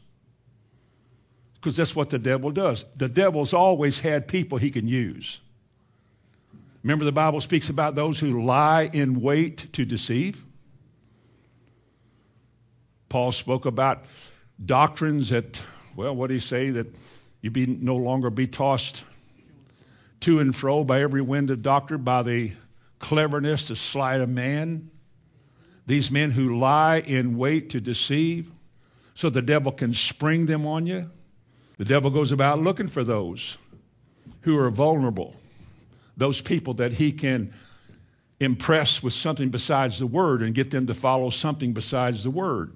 Because 1.54 1.78
that's 1.78 1.96
what 1.96 2.10
the 2.10 2.18
devil 2.18 2.50
does. 2.50 2.84
The 2.94 3.08
devil's 3.08 3.54
always 3.54 4.00
had 4.00 4.28
people 4.28 4.58
he 4.58 4.70
can 4.70 4.86
use. 4.86 5.40
Remember, 6.82 7.06
the 7.06 7.12
Bible 7.12 7.40
speaks 7.40 7.70
about 7.70 7.94
those 7.94 8.20
who 8.20 8.44
lie 8.44 8.90
in 8.92 9.22
wait 9.22 9.72
to 9.72 9.86
deceive. 9.86 10.44
Paul 13.08 13.32
spoke 13.32 13.64
about 13.64 14.04
doctrines 14.62 15.30
that, 15.30 15.64
well, 15.96 16.14
what 16.14 16.26
did 16.26 16.34
he 16.34 16.40
say? 16.40 16.68
That 16.68 16.94
you 17.40 17.50
be 17.50 17.64
no 17.64 17.96
longer 17.96 18.28
be 18.28 18.46
tossed 18.46 19.04
to 20.24 20.40
and 20.40 20.56
fro 20.56 20.82
by 20.84 21.02
every 21.02 21.20
wind 21.20 21.50
of 21.50 21.60
doctrine, 21.60 22.02
by 22.02 22.22
the 22.22 22.50
cleverness 22.98 23.66
to 23.66 23.76
sleight 23.76 24.22
of 24.22 24.28
man. 24.30 24.90
These 25.86 26.10
men 26.10 26.30
who 26.30 26.58
lie 26.58 27.00
in 27.00 27.36
wait 27.36 27.68
to 27.70 27.80
deceive, 27.80 28.50
so 29.14 29.28
the 29.28 29.42
devil 29.42 29.70
can 29.70 29.92
spring 29.92 30.46
them 30.46 30.66
on 30.66 30.86
you. 30.86 31.10
The 31.76 31.84
devil 31.84 32.08
goes 32.08 32.32
about 32.32 32.58
looking 32.58 32.88
for 32.88 33.04
those 33.04 33.58
who 34.40 34.58
are 34.58 34.70
vulnerable, 34.70 35.36
those 36.16 36.40
people 36.40 36.72
that 36.74 36.92
he 36.92 37.12
can 37.12 37.52
impress 38.40 39.02
with 39.02 39.12
something 39.12 39.50
besides 39.50 39.98
the 39.98 40.06
word 40.06 40.40
and 40.40 40.54
get 40.54 40.70
them 40.70 40.86
to 40.86 40.94
follow 40.94 41.28
something 41.28 41.74
besides 41.74 42.24
the 42.24 42.30
word. 42.30 42.74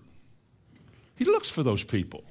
He 1.16 1.24
looks 1.24 1.48
for 1.48 1.62
those 1.62 1.82
people 1.82 2.24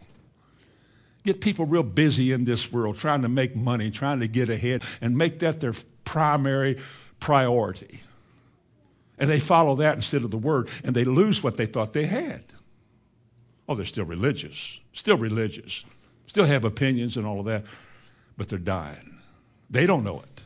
get 1.28 1.42
people 1.42 1.66
real 1.66 1.84
busy 1.84 2.32
in 2.32 2.46
this 2.46 2.72
world, 2.72 2.96
trying 2.96 3.22
to 3.22 3.30
make 3.30 3.56
money, 3.56 3.92
trying 3.92 4.22
to 4.22 4.28
get 4.28 4.48
ahead, 4.50 4.82
and 5.02 5.18
make 5.18 5.40
that 5.40 5.60
their 5.60 5.74
primary 6.06 6.80
priority. 7.20 8.00
And 9.20 9.30
they 9.30 9.40
follow 9.40 9.76
that 9.76 9.96
instead 9.96 10.24
of 10.24 10.32
the 10.32 10.38
word, 10.38 10.70
and 10.84 10.96
they 10.96 11.04
lose 11.04 11.44
what 11.44 11.58
they 11.58 11.66
thought 11.66 11.92
they 11.92 12.06
had. 12.06 12.44
Oh, 13.68 13.76
they're 13.76 13.86
still 13.86 14.06
religious, 14.06 14.80
still 14.94 15.18
religious, 15.18 15.84
still 16.28 16.46
have 16.46 16.64
opinions 16.64 17.18
and 17.18 17.28
all 17.28 17.42
of 17.42 17.46
that, 17.48 17.66
but 18.38 18.48
they're 18.48 18.58
dying. 18.58 19.18
They 19.70 19.86
don't 19.86 20.06
know 20.06 20.22
it. 20.22 20.44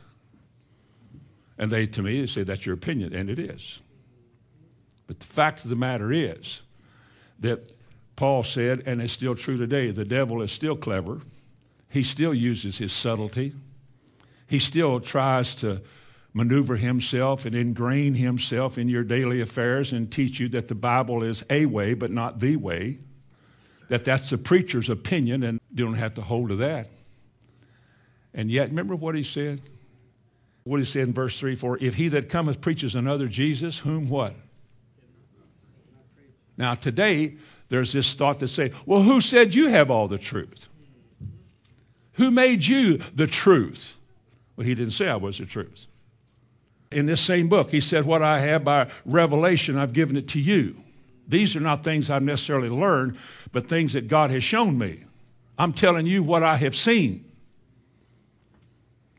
And 1.60 1.70
they, 1.70 1.86
to 1.86 2.02
me, 2.02 2.22
they 2.22 2.28
say, 2.28 2.42
that's 2.42 2.66
your 2.66 2.74
opinion, 2.74 3.14
and 3.14 3.30
it 3.30 3.38
is. 3.38 3.82
But 5.06 5.20
the 5.20 5.28
fact 5.28 5.64
of 5.64 5.70
the 5.70 5.76
matter 5.76 6.12
is 6.12 6.64
that 7.40 7.70
Paul 8.22 8.44
said, 8.44 8.84
and 8.86 9.02
it's 9.02 9.14
still 9.14 9.34
true 9.34 9.58
today, 9.58 9.90
the 9.90 10.06
devil 10.06 10.44
is 10.44 10.52
still 10.52 10.76
clever. 10.76 11.22
He 11.90 12.04
still 12.04 12.36
uses 12.36 12.78
his 12.78 12.94
subtlety. 12.94 13.56
He 14.46 14.60
still 14.60 15.00
tries 15.00 15.56
to 15.56 15.82
maneuver 16.32 16.76
himself 16.76 17.48
and 17.48 17.56
ingrain 17.56 18.14
himself 18.14 18.78
in 18.78 18.90
your 18.90 19.04
daily 19.04 19.42
affairs 19.42 19.92
and 19.92 20.12
teach 20.12 20.40
you 20.40 20.48
that 20.50 20.68
the 20.68 20.76
Bible 20.76 21.24
is 21.24 21.44
a 21.50 21.66
way, 21.66 21.96
but 21.96 22.12
not 22.12 22.40
the 22.40 22.58
way. 22.58 23.00
That 23.90 24.06
that's 24.06 24.30
the 24.30 24.38
preacher's 24.38 24.88
opinion, 24.88 25.42
and 25.42 25.60
you 25.72 25.84
don't 25.84 25.96
have 25.96 26.14
to 26.14 26.22
hold 26.22 26.50
to 26.50 26.56
that. 26.58 26.92
And 28.36 28.52
yet, 28.52 28.70
remember 28.70 28.96
what 28.96 29.16
he 29.16 29.24
said? 29.24 29.64
What 30.64 30.78
he 30.78 30.86
said 30.86 31.08
in 31.08 31.14
verse 31.16 31.40
3 31.40 31.56
For 31.56 31.76
if 31.82 31.96
he 31.96 32.08
that 32.10 32.30
cometh 32.30 32.62
preaches 32.62 32.94
another 32.94 33.28
Jesus, 33.28 33.80
whom 33.80 34.10
what? 34.10 34.36
Now, 36.56 36.76
today, 36.76 37.38
there's 37.72 37.94
this 37.94 38.14
thought 38.16 38.38
to 38.40 38.50
say, 38.50 38.74
well, 38.86 39.02
who 39.02 39.22
said 39.22 39.56
you 39.56 39.70
have 39.70 39.90
all 39.90 40.10
the 40.10 40.18
truth? 40.18 40.68
Who 42.16 42.30
made 42.30 42.68
you 42.68 42.98
the 42.98 43.28
truth? 43.28 43.96
Well, 44.58 44.68
he 44.68 44.76
didn't 44.76 44.92
say 44.92 45.08
I 45.08 45.16
was 45.16 45.38
the 45.38 45.46
truth. 45.46 45.88
In 46.92 47.06
this 47.06 47.22
same 47.22 47.48
book, 47.48 47.72
he 47.72 47.80
said, 47.80 48.06
What 48.06 48.22
I 48.22 48.40
have 48.42 48.66
by 48.66 48.92
revelation, 49.06 49.78
I've 49.78 49.94
given 49.94 50.18
it 50.18 50.28
to 50.30 50.40
you. 50.42 50.76
These 51.26 51.56
are 51.56 51.62
not 51.62 51.82
things 51.82 52.10
I've 52.10 52.24
necessarily 52.24 52.68
learned, 52.68 53.18
but 53.54 53.70
things 53.70 53.94
that 53.94 54.10
God 54.10 54.32
has 54.32 54.44
shown 54.44 54.78
me. 54.78 55.06
I'm 55.58 55.72
telling 55.72 56.06
you 56.06 56.24
what 56.24 56.44
I 56.44 56.58
have 56.58 56.76
seen. 56.76 57.24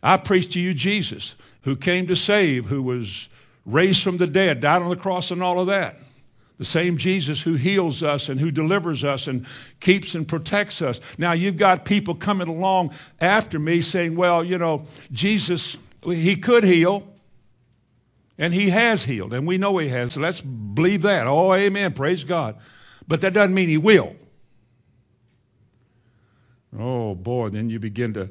I 0.03 0.19
preach 0.19 0.53
to 0.53 0.61
you 0.61 0.75
Jesus, 0.75 1.37
who 1.63 1.75
came 1.75 2.07
to 2.07 2.17
save, 2.17 2.67
who 2.67 2.83
was 2.83 3.31
raised 3.65 4.03
from 4.03 4.19
the 4.19 4.27
dead, 4.27 4.61
died 4.61 4.83
on 4.83 4.91
the 4.91 4.97
cross, 4.97 5.31
and 5.31 5.43
all 5.43 5.59
of 5.59 5.69
that. 5.69 5.97
The 6.63 6.67
same 6.67 6.97
Jesus 6.97 7.43
who 7.43 7.55
heals 7.55 8.05
us 8.05 8.29
and 8.29 8.39
who 8.39 8.53
delivers 8.53 9.03
us 9.03 9.27
and 9.27 9.45
keeps 9.81 10.15
and 10.15 10.29
protects 10.29 10.81
us. 10.81 11.01
Now, 11.19 11.33
you've 11.33 11.57
got 11.57 11.85
people 11.85 12.15
coming 12.15 12.47
along 12.47 12.95
after 13.21 13.59
me 13.59 13.81
saying, 13.81 14.15
well, 14.15 14.45
you 14.45 14.59
know, 14.59 14.87
Jesus, 15.11 15.77
he 16.05 16.37
could 16.37 16.63
heal, 16.63 17.09
and 18.39 18.55
he 18.55 18.71
has 18.71 19.03
healed, 19.03 19.35
and 19.35 19.45
we 19.45 19.59
know 19.59 19.77
he 19.79 19.89
has. 19.89 20.13
So 20.13 20.21
let's 20.21 20.41
believe 20.41 21.03
that. 21.03 21.27
Oh, 21.27 21.53
amen. 21.53 21.95
Praise 21.95 22.23
God. 22.23 22.55
But 23.09 23.23
that 23.23 23.35
doesn't 23.35 23.55
mean 23.55 23.69
he 23.69 23.77
will. 23.77 24.15
Oh, 26.79 27.17
boy, 27.17 27.49
then 27.49 27.71
you 27.71 27.81
begin 27.81 28.15
to 28.15 28.31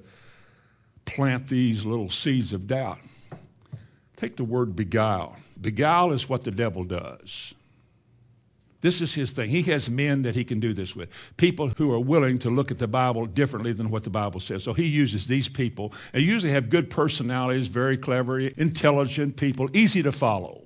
plant 1.03 1.49
these 1.49 1.85
little 1.85 2.09
seeds 2.09 2.53
of 2.53 2.65
doubt. 2.65 2.99
Take 4.15 4.37
the 4.37 4.45
word 4.45 4.73
beguile. 4.73 5.35
Beguile 5.59 6.13
is 6.13 6.29
what 6.29 6.45
the 6.45 6.51
devil 6.51 6.85
does. 6.85 7.55
This 8.81 8.99
is 8.99 9.13
his 9.13 9.31
thing. 9.31 9.51
He 9.51 9.61
has 9.63 9.89
men 9.89 10.23
that 10.23 10.33
he 10.35 10.43
can 10.43 10.59
do 10.59 10.73
this 10.73 10.95
with. 10.95 11.09
People 11.37 11.69
who 11.77 11.93
are 11.93 11.99
willing 11.99 12.39
to 12.39 12.49
look 12.49 12.71
at 12.71 12.79
the 12.79 12.87
Bible 12.87 13.27
differently 13.27 13.73
than 13.73 13.91
what 13.91 14.03
the 14.03 14.09
Bible 14.09 14.39
says. 14.39 14.63
So 14.63 14.73
he 14.73 14.87
uses 14.87 15.27
these 15.27 15.47
people. 15.47 15.93
They 16.13 16.21
usually 16.21 16.51
have 16.51 16.69
good 16.69 16.89
personalities, 16.89 17.67
very 17.67 17.95
clever, 17.95 18.39
intelligent 18.39 19.37
people, 19.37 19.69
easy 19.73 20.01
to 20.01 20.11
follow. 20.11 20.63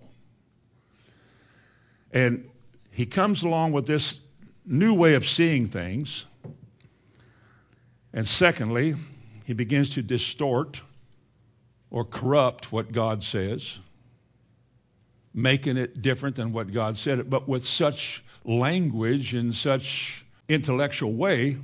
And 2.11 2.49
he 2.89 3.05
comes 3.05 3.43
along 3.43 3.73
with 3.73 3.85
this 3.85 4.21
new 4.65 4.93
way 4.93 5.15
of 5.15 5.25
seeing 5.25 5.67
things. 5.67 6.25
And 8.13 8.25
secondly, 8.25 8.95
he 9.43 9.51
begins 9.51 9.89
to 9.91 10.01
distort 10.01 10.81
or 11.91 12.05
corrupt 12.05 12.71
what 12.71 12.93
God 12.93 13.23
says 13.23 13.79
making 15.35 15.75
it 15.75 16.01
different 16.01 16.37
than 16.37 16.53
what 16.53 16.71
God 16.71 16.95
said 16.95 17.29
but 17.29 17.47
with 17.47 17.65
such 17.65 18.23
language 18.45 19.33
and 19.33 19.53
such 19.53 20.25
intellectual 20.47 21.13
way 21.13 21.57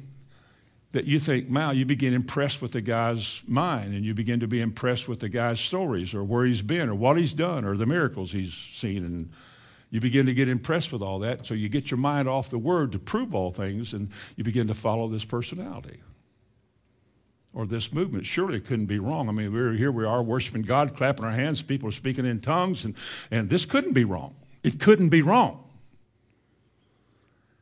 that 0.91 1.05
you 1.05 1.19
think, 1.19 1.47
wow, 1.49 1.71
you 1.71 1.85
begin 1.85 2.13
impressed 2.13 2.61
with 2.61 2.73
the 2.73 2.81
guy's 2.81 3.43
mind 3.47 3.93
and 3.93 4.03
you 4.03 4.13
begin 4.13 4.41
to 4.41 4.47
be 4.47 4.59
impressed 4.59 5.07
with 5.07 5.21
the 5.21 5.29
guy's 5.29 5.59
stories 5.59 6.13
or 6.13 6.21
where 6.21 6.45
he's 6.45 6.61
been 6.61 6.89
or 6.89 6.95
what 6.95 7.17
he's 7.17 7.31
done 7.31 7.63
or 7.63 7.77
the 7.77 7.85
miracles 7.85 8.33
he's 8.33 8.53
seen. 8.53 9.05
And 9.05 9.31
you 9.89 10.01
begin 10.01 10.25
to 10.25 10.33
get 10.33 10.49
impressed 10.49 10.91
with 10.91 11.01
all 11.01 11.19
that. 11.19 11.45
So 11.45 11.53
you 11.53 11.69
get 11.69 11.91
your 11.91 11.97
mind 11.97 12.27
off 12.27 12.49
the 12.49 12.57
word 12.57 12.91
to 12.91 12.99
prove 12.99 13.33
all 13.33 13.51
things 13.51 13.93
and 13.93 14.09
you 14.35 14.43
begin 14.43 14.67
to 14.67 14.73
follow 14.73 15.07
this 15.07 15.23
personality 15.23 16.01
or 17.53 17.65
this 17.65 17.91
movement. 17.91 18.25
Surely 18.25 18.57
it 18.57 18.65
couldn't 18.65 18.85
be 18.85 18.99
wrong. 18.99 19.27
I 19.27 19.31
mean, 19.31 19.51
we're 19.51 19.73
here, 19.73 19.91
we 19.91 20.05
are 20.05 20.23
worshiping 20.23 20.61
God, 20.61 20.95
clapping 20.95 21.25
our 21.25 21.31
hands, 21.31 21.61
people 21.61 21.89
are 21.89 21.93
speaking 21.93 22.25
in 22.25 22.39
tongues, 22.39 22.85
and, 22.85 22.95
and 23.29 23.49
this 23.49 23.65
couldn't 23.65 23.93
be 23.93 24.03
wrong. 24.03 24.35
It 24.63 24.79
couldn't 24.79 25.09
be 25.09 25.21
wrong. 25.21 25.63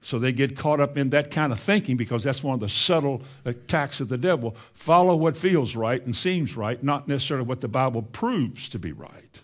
So 0.02 0.18
they 0.18 0.32
get 0.32 0.56
caught 0.56 0.80
up 0.80 0.98
in 0.98 1.10
that 1.10 1.30
kind 1.30 1.52
of 1.52 1.60
thinking 1.60 1.98
because 1.98 2.24
that's 2.24 2.42
one 2.42 2.54
of 2.54 2.60
the 2.62 2.70
subtle 2.70 3.22
attacks 3.44 4.00
of 4.00 4.08
the 4.08 4.18
devil. 4.18 4.52
Follow 4.74 5.16
what 5.16 5.36
feels 5.36 5.76
right 5.76 6.02
and 6.04 6.16
seems 6.16 6.56
right, 6.56 6.82
not 6.82 7.08
necessarily 7.08 7.46
what 7.46 7.60
the 7.60 7.68
Bible 7.68 8.02
proves 8.02 8.70
to 8.70 8.80
be 8.80 8.94
right. 8.94 9.42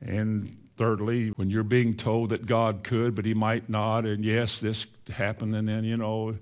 And 0.00 0.58
Thirdly, 0.78 1.30
when 1.30 1.50
you're 1.50 1.64
being 1.64 1.96
told 1.96 2.28
that 2.28 2.46
God 2.46 2.84
could, 2.84 3.16
but 3.16 3.24
he 3.24 3.34
might 3.34 3.68
not, 3.68 4.04
and 4.04 4.24
yes, 4.24 4.60
this 4.60 4.86
happened, 5.12 5.56
and 5.56 5.68
then, 5.68 5.82
you 5.82 5.96
know, 5.96 6.38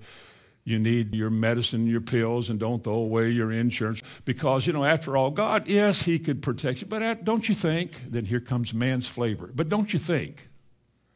you 0.66 0.80
need 0.80 1.14
your 1.14 1.30
medicine, 1.30 1.86
your 1.86 2.00
pills, 2.00 2.50
and 2.50 2.58
don't 2.58 2.82
throw 2.82 2.94
away 2.94 3.30
your 3.30 3.52
insurance. 3.52 4.02
Because, 4.24 4.66
you 4.66 4.72
know, 4.72 4.84
after 4.84 5.16
all, 5.16 5.30
God, 5.30 5.68
yes, 5.68 6.02
he 6.02 6.18
could 6.18 6.42
protect 6.42 6.80
you, 6.80 6.88
but 6.88 7.24
don't 7.24 7.48
you 7.48 7.54
think? 7.54 8.02
Then 8.10 8.24
here 8.24 8.40
comes 8.40 8.74
man's 8.74 9.06
flavor. 9.06 9.48
But 9.54 9.68
don't 9.68 9.92
you 9.92 10.00
think? 10.00 10.48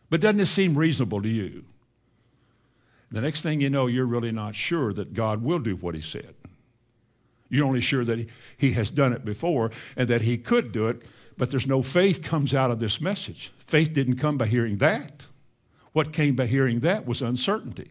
But 0.09 0.21
doesn't 0.21 0.39
it 0.39 0.47
seem 0.47 0.79
reasonable 0.79 1.21
to 1.23 1.29
you? 1.29 1.65
The 3.11 3.21
next 3.21 3.43
thing 3.43 3.61
you 3.61 3.71
know, 3.71 3.89
you're 3.89 4.07
really 4.07 4.31
not 4.31 4.55
sure 4.55 4.93
that 4.93 5.15
God 5.15 5.43
will 5.43 5.59
do 5.59 5.75
what 5.75 5.97
he 5.97 6.01
said. 6.01 6.37
You're 7.49 7.67
only 7.67 7.81
sure 7.81 8.05
that 8.05 8.21
he, 8.21 8.27
he 8.57 8.73
has 8.75 8.89
done 8.89 9.13
it 9.13 9.25
before 9.25 9.73
and 9.97 10.09
that 10.09 10.23
he 10.23 10.39
could 10.39 10.71
do 10.71 10.87
it, 10.87 11.03
but 11.37 11.51
there's 11.51 11.67
no 11.67 11.83
faith 11.83 12.23
comes 12.23 12.55
out 12.55 12.71
of 12.71 12.79
this 12.79 13.01
message. 13.01 13.51
Faith 13.59 13.93
didn't 13.93 14.15
come 14.15 14.39
by 14.39 14.47
hearing 14.47 14.77
that. 14.77 15.27
What 15.93 16.13
came 16.13 16.37
by 16.37 16.47
hearing 16.47 16.81
that 16.81 17.05
was 17.05 17.21
uncertainty. 17.21 17.91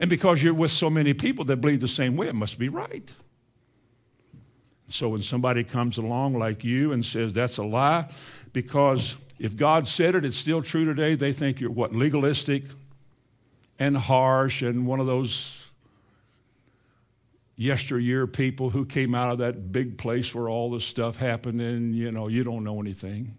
And 0.00 0.10
because 0.10 0.42
you're 0.42 0.54
with 0.54 0.70
so 0.70 0.90
many 0.90 1.14
people 1.14 1.44
that 1.46 1.56
believe 1.58 1.80
the 1.80 1.88
same 1.88 2.16
way, 2.16 2.28
it 2.28 2.34
must 2.34 2.58
be 2.58 2.68
right. 2.68 3.12
So 4.88 5.10
when 5.10 5.22
somebody 5.22 5.64
comes 5.64 5.98
along 5.98 6.38
like 6.38 6.64
you 6.64 6.92
and 6.92 7.04
says 7.04 7.32
that's 7.32 7.58
a 7.58 7.62
lie, 7.62 8.10
because 8.52 9.16
if 9.38 9.56
God 9.56 9.88
said 9.88 10.14
it, 10.14 10.24
it's 10.24 10.36
still 10.36 10.62
true 10.62 10.84
today, 10.84 11.14
they 11.14 11.32
think 11.32 11.60
you're 11.60 11.70
what, 11.70 11.94
legalistic 11.94 12.64
and 13.78 13.96
harsh 13.96 14.62
and 14.62 14.86
one 14.86 15.00
of 15.00 15.06
those 15.06 15.70
yesteryear 17.56 18.26
people 18.26 18.70
who 18.70 18.84
came 18.84 19.14
out 19.14 19.32
of 19.32 19.38
that 19.38 19.72
big 19.72 19.96
place 19.96 20.34
where 20.34 20.48
all 20.48 20.70
this 20.70 20.84
stuff 20.84 21.16
happened 21.16 21.60
and, 21.60 21.94
you 21.94 22.10
know, 22.10 22.28
you 22.28 22.44
don't 22.44 22.64
know 22.64 22.80
anything. 22.80 23.36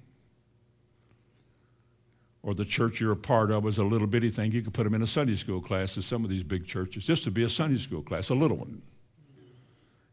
Or 2.46 2.54
the 2.54 2.64
church 2.64 3.02
you're 3.02 3.12
a 3.12 3.18
part 3.18 3.50
of 3.50 3.66
is 3.66 3.80
a 3.80 3.84
little 3.84 4.06
bitty 4.06 4.30
thing. 4.30 4.52
You 4.52 4.62
could 4.62 4.74
put 4.74 4.84
them 4.84 4.94
in 4.94 5.02
a 5.02 5.08
Sunday 5.08 5.36
school 5.36 5.60
class 5.60 5.98
in 5.98 6.04
some 6.04 6.24
of 6.24 6.30
these 6.30 6.44
big 6.44 6.68
churches, 6.68 7.04
just 7.04 7.24
to 7.24 7.32
be 7.32 7.42
a 7.42 7.50
Sunday 7.50 7.80
school 7.80 8.04
class, 8.04 8.30
a 8.30 8.36
little 8.36 8.58
one 8.58 8.84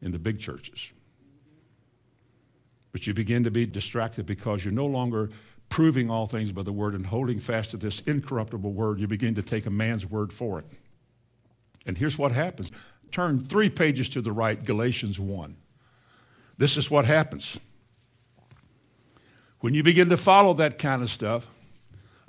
in 0.00 0.12
the 0.12 0.18
big 0.18 0.40
churches. 0.40 0.92
But 2.90 3.06
you 3.06 3.12
begin 3.12 3.44
to 3.44 3.50
be 3.50 3.66
distracted 3.66 4.24
because 4.24 4.64
you're 4.64 4.72
no 4.72 4.86
longer 4.86 5.28
proving 5.68 6.10
all 6.10 6.24
things 6.24 6.52
by 6.52 6.62
the 6.62 6.72
word 6.72 6.94
and 6.94 7.04
holding 7.04 7.38
fast 7.38 7.72
to 7.72 7.76
this 7.76 8.00
incorruptible 8.00 8.72
word. 8.72 8.98
You 8.98 9.06
begin 9.06 9.34
to 9.34 9.42
take 9.42 9.66
a 9.66 9.70
man's 9.70 10.06
word 10.06 10.32
for 10.32 10.58
it. 10.58 10.64
And 11.84 11.98
here's 11.98 12.18
what 12.18 12.32
happens 12.32 12.72
turn 13.10 13.40
three 13.44 13.68
pages 13.68 14.08
to 14.08 14.22
the 14.22 14.32
right, 14.32 14.64
Galatians 14.64 15.20
1. 15.20 15.54
This 16.56 16.78
is 16.78 16.90
what 16.90 17.04
happens. 17.04 17.60
When 19.60 19.74
you 19.74 19.82
begin 19.82 20.08
to 20.08 20.16
follow 20.16 20.54
that 20.54 20.78
kind 20.78 21.02
of 21.02 21.10
stuff, 21.10 21.46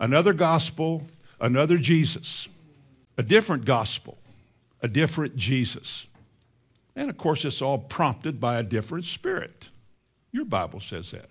another 0.03 0.33
gospel, 0.33 1.07
another 1.39 1.77
Jesus, 1.77 2.49
a 3.17 3.23
different 3.23 3.63
gospel, 3.63 4.17
a 4.81 4.87
different 4.89 5.37
Jesus. 5.37 6.07
And 6.93 7.09
of 7.09 7.17
course, 7.17 7.45
it's 7.45 7.61
all 7.61 7.77
prompted 7.77 8.37
by 8.37 8.57
a 8.57 8.63
different 8.63 9.05
spirit. 9.05 9.69
Your 10.33 10.43
Bible 10.43 10.81
says 10.81 11.11
that. 11.11 11.29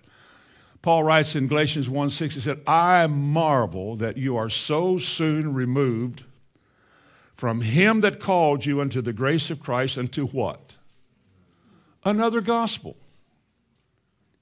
Paul 0.81 1.03
writes 1.03 1.35
in 1.35 1.47
Galatians 1.47 1.87
1 1.87 2.09
6, 2.09 2.33
he 2.33 2.41
said, 2.41 2.61
I 2.65 3.05
marvel 3.05 3.95
that 3.97 4.17
you 4.17 4.35
are 4.37 4.49
so 4.49 4.97
soon 4.97 5.53
removed 5.53 6.23
from 7.35 7.61
him 7.61 8.01
that 8.01 8.19
called 8.19 8.65
you 8.65 8.81
unto 8.81 9.01
the 9.01 9.13
grace 9.13 9.51
of 9.51 9.61
Christ 9.61 9.99
unto 9.99 10.25
what? 10.25 10.77
Another 12.03 12.41
gospel. 12.41 12.97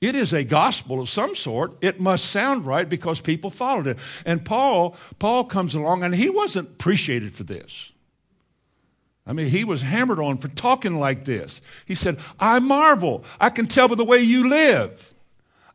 It 0.01 0.15
is 0.15 0.33
a 0.33 0.43
gospel 0.43 0.99
of 0.99 1.09
some 1.09 1.35
sort. 1.35 1.73
It 1.79 1.99
must 1.99 2.25
sound 2.25 2.65
right 2.65 2.89
because 2.89 3.21
people 3.21 3.51
followed 3.51 3.85
it. 3.85 3.99
And 4.25 4.43
Paul, 4.43 4.95
Paul 5.19 5.43
comes 5.43 5.75
along 5.75 6.03
and 6.03 6.15
he 6.15 6.27
wasn't 6.27 6.69
appreciated 6.69 7.33
for 7.35 7.43
this. 7.43 7.93
I 9.27 9.33
mean, 9.33 9.47
he 9.47 9.63
was 9.63 9.83
hammered 9.83 10.19
on 10.19 10.39
for 10.39 10.47
talking 10.47 10.99
like 10.99 11.25
this. 11.25 11.61
He 11.85 11.93
said, 11.93 12.17
I 12.39 12.57
marvel. 12.57 13.23
I 13.39 13.51
can 13.51 13.67
tell 13.67 13.87
by 13.87 13.95
the 13.95 14.03
way 14.03 14.19
you 14.21 14.49
live. 14.49 15.13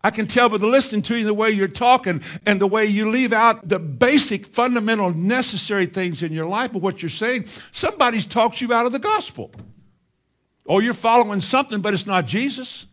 I 0.02 0.10
can 0.10 0.26
tell 0.26 0.48
by 0.48 0.58
the 0.58 0.66
listening 0.66 1.02
to 1.02 1.16
you, 1.16 1.24
the 1.24 1.32
way 1.34 1.50
you're 1.50 1.68
talking, 1.68 2.22
and 2.44 2.60
the 2.60 2.66
way 2.66 2.84
you 2.84 3.10
leave 3.10 3.32
out 3.32 3.68
the 3.68 3.78
basic, 3.78 4.44
fundamental, 4.44 5.12
necessary 5.12 5.86
things 5.86 6.22
in 6.22 6.32
your 6.32 6.46
life 6.46 6.74
of 6.74 6.82
what 6.82 7.02
you're 7.02 7.08
saying. 7.08 7.46
Somebody's 7.70 8.24
talked 8.24 8.60
you 8.60 8.72
out 8.72 8.86
of 8.86 8.92
the 8.92 8.98
gospel. 8.98 9.52
Or 10.64 10.82
you're 10.82 10.94
following 10.94 11.40
something, 11.40 11.80
but 11.80 11.94
it's 11.94 12.06
not 12.06 12.26
Jesus. 12.26 12.86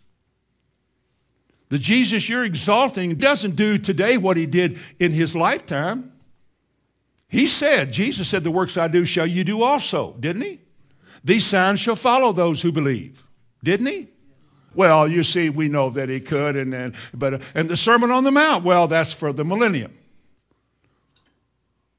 The 1.73 1.79
Jesus 1.79 2.29
you're 2.29 2.43
exalting 2.43 3.15
doesn't 3.15 3.55
do 3.55 3.79
today 3.79 4.15
what 4.15 4.37
he 4.37 4.45
did 4.45 4.77
in 4.99 5.11
his 5.11 5.35
lifetime. 5.35 6.13
He 7.27 7.47
said, 7.47 7.91
Jesus 7.91 8.27
said, 8.27 8.43
The 8.43 8.51
works 8.51 8.77
I 8.77 8.87
do 8.87 9.05
shall 9.05 9.25
you 9.25 9.43
do 9.43 9.63
also, 9.63 10.15
didn't 10.19 10.43
he? 10.43 10.59
These 11.23 11.47
signs 11.47 11.79
shall 11.79 11.95
follow 11.95 12.31
those 12.31 12.61
who 12.61 12.71
believe, 12.71 13.23
didn't 13.63 13.87
he? 13.87 14.07
Well, 14.75 15.07
you 15.07 15.23
see, 15.23 15.49
we 15.49 15.67
know 15.67 15.89
that 15.89 16.09
he 16.09 16.19
could, 16.19 16.55
and 16.55 16.71
then, 16.71 16.93
but 17.11 17.41
and 17.55 17.67
the 17.67 17.75
Sermon 17.75 18.11
on 18.11 18.23
the 18.23 18.29
Mount, 18.29 18.63
well, 18.63 18.87
that's 18.87 19.11
for 19.11 19.33
the 19.33 19.43
millennium. 19.43 19.97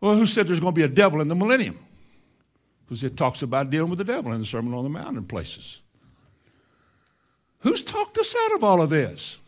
Well, 0.01 0.15
who 0.15 0.27
said 0.27 0.47
there's 0.47 0.61
going 0.61 0.73
to 0.75 0.79
be 0.79 0.85
a 0.85 0.89
devil 0.89 1.21
in 1.21 1.27
the 1.27 1.35
millennium? 1.35 1.81
Because 2.87 3.03
it 3.03 3.17
talks 3.17 3.43
about 3.43 3.71
dealing 3.71 3.91
with 3.91 3.99
the 3.99 4.05
devil 4.05 4.31
in 4.31 4.39
the 4.39 4.47
Sermon 4.47 4.73
on 4.73 4.85
the 4.85 4.91
Mount 4.91 5.17
in 5.17 5.25
places. 5.25 5.83
Who's 7.63 7.83
talked 7.83 8.17
us 8.19 8.37
out 8.45 8.55
of 8.55 8.63
all 8.63 8.81
of 8.81 8.89
this? 8.89 9.41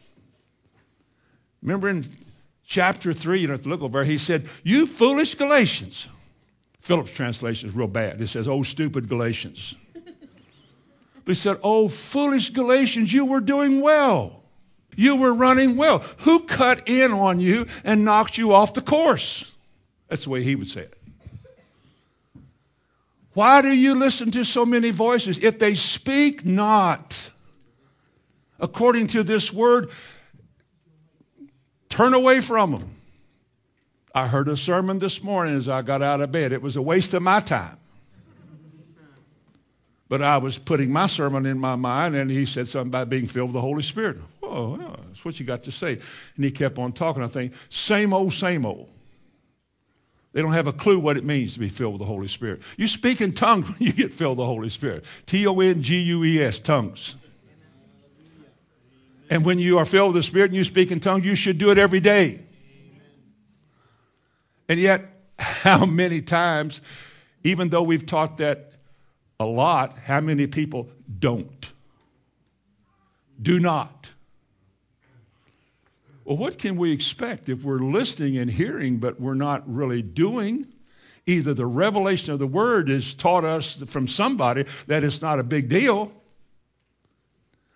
Remember 1.62 1.88
in 1.88 2.04
chapter 2.64 3.12
3, 3.12 3.40
you 3.40 3.50
have 3.50 3.62
to 3.62 3.68
look 3.68 3.82
over, 3.82 4.04
he 4.04 4.18
said, 4.18 4.48
You 4.62 4.86
foolish 4.86 5.34
Galatians. 5.34 6.08
Phillips' 6.80 7.14
translation 7.14 7.68
is 7.68 7.74
real 7.74 7.88
bad. 7.88 8.20
It 8.20 8.28
says, 8.28 8.46
Oh, 8.46 8.62
stupid 8.62 9.08
Galatians. 9.08 9.74
But 9.94 11.32
he 11.32 11.34
said, 11.34 11.58
Oh, 11.62 11.88
foolish 11.88 12.50
Galatians, 12.50 13.12
you 13.12 13.26
were 13.26 13.40
doing 13.40 13.80
well. 13.80 14.42
You 14.94 15.16
were 15.16 15.34
running 15.34 15.76
well. 15.76 15.98
Who 16.18 16.40
cut 16.40 16.88
in 16.88 17.12
on 17.12 17.40
you 17.40 17.66
and 17.84 18.04
knocked 18.04 18.38
you 18.38 18.54
off 18.54 18.72
the 18.74 18.80
course? 18.80 19.54
That's 20.08 20.24
the 20.24 20.30
way 20.30 20.42
he 20.42 20.54
would 20.54 20.68
say 20.68 20.82
it. 20.82 20.96
Why 23.34 23.60
do 23.60 23.68
you 23.68 23.94
listen 23.94 24.30
to 24.30 24.44
so 24.44 24.64
many 24.64 24.90
voices? 24.90 25.38
If 25.40 25.58
they 25.58 25.74
speak 25.74 26.46
not 26.46 27.30
according 28.58 29.08
to 29.08 29.22
this 29.22 29.52
word, 29.52 29.90
turn 31.96 32.12
away 32.12 32.40
from 32.40 32.72
them. 32.72 32.90
I 34.14 34.26
heard 34.26 34.48
a 34.48 34.56
sermon 34.56 34.98
this 34.98 35.22
morning 35.22 35.56
as 35.56 35.68
I 35.68 35.80
got 35.80 36.02
out 36.02 36.20
of 36.20 36.30
bed. 36.30 36.52
It 36.52 36.60
was 36.60 36.76
a 36.76 36.82
waste 36.82 37.14
of 37.14 37.22
my 37.22 37.40
time. 37.40 37.78
But 40.08 40.22
I 40.22 40.36
was 40.36 40.58
putting 40.58 40.92
my 40.92 41.06
sermon 41.06 41.46
in 41.46 41.58
my 41.58 41.74
mind, 41.74 42.14
and 42.14 42.30
he 42.30 42.46
said 42.46 42.68
something 42.68 42.88
about 42.88 43.08
being 43.08 43.26
filled 43.26 43.48
with 43.48 43.54
the 43.54 43.60
Holy 43.60 43.82
Spirit. 43.82 44.18
Whoa, 44.40 44.78
yeah, 44.80 44.96
that's 45.08 45.24
what 45.24 45.40
you 45.40 45.46
got 45.46 45.64
to 45.64 45.72
say. 45.72 45.94
And 46.36 46.44
he 46.44 46.50
kept 46.50 46.78
on 46.78 46.92
talking. 46.92 47.22
I 47.22 47.26
think, 47.26 47.54
same 47.70 48.12
old, 48.12 48.32
same 48.32 48.64
old. 48.64 48.90
They 50.32 50.42
don't 50.42 50.52
have 50.52 50.66
a 50.66 50.72
clue 50.72 50.98
what 50.98 51.16
it 51.16 51.24
means 51.24 51.54
to 51.54 51.60
be 51.60 51.70
filled 51.70 51.94
with 51.94 52.00
the 52.00 52.06
Holy 52.06 52.28
Spirit. 52.28 52.60
You 52.76 52.86
speak 52.88 53.20
in 53.22 53.32
tongues 53.32 53.68
when 53.78 53.86
you 53.86 53.92
get 53.92 54.12
filled 54.12 54.36
with 54.36 54.44
the 54.44 54.46
Holy 54.46 54.68
Spirit. 54.68 55.04
T 55.24 55.46
O 55.46 55.58
N 55.60 55.82
G 55.82 55.98
U 56.02 56.22
E 56.24 56.42
S, 56.42 56.60
tongues. 56.60 57.16
And 59.28 59.44
when 59.44 59.58
you 59.58 59.78
are 59.78 59.84
filled 59.84 60.14
with 60.14 60.22
the 60.22 60.26
Spirit 60.26 60.46
and 60.46 60.54
you 60.54 60.64
speak 60.64 60.90
in 60.90 61.00
tongues, 61.00 61.24
you 61.24 61.34
should 61.34 61.58
do 61.58 61.70
it 61.70 61.78
every 61.78 62.00
day. 62.00 62.40
And 64.68 64.80
yet, 64.80 65.04
how 65.38 65.84
many 65.84 66.22
times, 66.22 66.80
even 67.44 67.68
though 67.68 67.82
we've 67.82 68.06
taught 68.06 68.36
that 68.38 68.72
a 69.38 69.44
lot, 69.44 69.98
how 69.98 70.20
many 70.20 70.46
people 70.46 70.88
don't? 71.18 71.72
Do 73.40 73.60
not. 73.60 74.12
Well, 76.24 76.36
what 76.36 76.58
can 76.58 76.76
we 76.76 76.90
expect 76.90 77.48
if 77.48 77.62
we're 77.62 77.78
listening 77.78 78.36
and 78.36 78.50
hearing, 78.50 78.96
but 78.98 79.20
we're 79.20 79.34
not 79.34 79.62
really 79.72 80.02
doing? 80.02 80.66
Either 81.26 81.54
the 81.54 81.66
revelation 81.66 82.32
of 82.32 82.38
the 82.38 82.46
word 82.46 82.88
has 82.88 83.14
taught 83.14 83.44
us 83.44 83.82
from 83.84 84.08
somebody 84.08 84.64
that 84.86 85.04
it's 85.04 85.22
not 85.22 85.38
a 85.38 85.44
big 85.44 85.68
deal, 85.68 86.12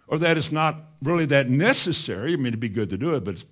or 0.09 0.19
that 0.19 0.37
it's 0.37 0.51
not 0.51 0.77
really 1.03 1.27
that 1.27 1.49
necessary. 1.49 2.33
I 2.33 2.37
mean, 2.37 2.49
it'd 2.49 2.61
be 2.61 2.69
good 2.69 2.91
to 2.91 2.99
do 2.99 3.15
it, 3.15 3.25
but 3.25 3.45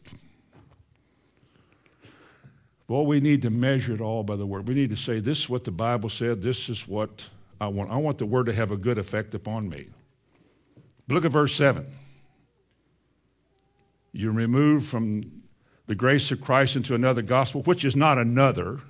well, 2.88 3.04
we 3.04 3.20
need 3.20 3.42
to 3.42 3.50
measure 3.50 3.92
it 3.92 4.00
all 4.00 4.22
by 4.22 4.36
the 4.36 4.46
word. 4.46 4.66
We 4.66 4.74
need 4.74 4.90
to 4.90 4.96
say, 4.96 5.20
this 5.20 5.40
is 5.40 5.48
what 5.48 5.64
the 5.64 5.70
Bible 5.70 6.08
said, 6.08 6.40
this 6.40 6.68
is 6.68 6.88
what 6.88 7.28
I 7.60 7.68
want, 7.68 7.90
I 7.90 7.96
want 7.96 8.18
the 8.18 8.26
word 8.26 8.46
to 8.46 8.52
have 8.54 8.70
a 8.70 8.76
good 8.76 8.98
effect 8.98 9.34
upon 9.34 9.68
me. 9.68 9.86
Look 11.08 11.24
at 11.24 11.30
verse 11.30 11.54
7. 11.54 11.86
You're 14.12 14.32
removed 14.32 14.86
from 14.86 15.42
the 15.86 15.94
grace 15.94 16.30
of 16.30 16.40
Christ 16.40 16.76
into 16.76 16.94
another 16.94 17.22
gospel, 17.22 17.62
which 17.62 17.84
is 17.84 17.94
not 17.94 18.18
another, 18.18 18.80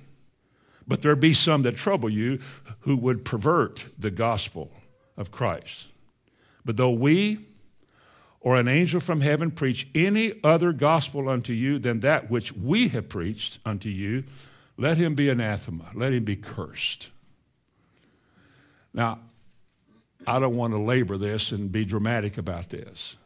but 0.87 1.01
there 1.01 1.15
be 1.15 1.33
some 1.33 1.63
that 1.63 1.75
trouble 1.75 2.09
you 2.09 2.39
who 2.81 2.95
would 2.95 3.25
pervert 3.25 3.85
the 3.97 4.11
gospel 4.11 4.71
of 5.17 5.29
Christ. 5.29 5.87
But 6.63 6.77
though 6.77 6.91
we 6.91 7.39
or 8.41 8.55
an 8.55 8.67
angel 8.67 8.99
from 8.99 9.21
heaven 9.21 9.51
preach 9.51 9.87
any 9.93 10.33
other 10.43 10.71
gospel 10.71 11.29
unto 11.29 11.53
you 11.53 11.77
than 11.79 11.99
that 11.99 12.29
which 12.29 12.53
we 12.53 12.87
have 12.89 13.09
preached 13.09 13.59
unto 13.65 13.89
you, 13.89 14.23
let 14.77 14.97
him 14.97 15.13
be 15.13 15.29
anathema, 15.29 15.89
let 15.93 16.13
him 16.13 16.23
be 16.23 16.37
cursed. 16.37 17.09
Now, 18.93 19.19
I 20.25 20.39
don't 20.39 20.55
want 20.55 20.73
to 20.73 20.81
labor 20.81 21.17
this 21.17 21.51
and 21.51 21.71
be 21.71 21.85
dramatic 21.85 22.37
about 22.37 22.69
this, 22.69 23.17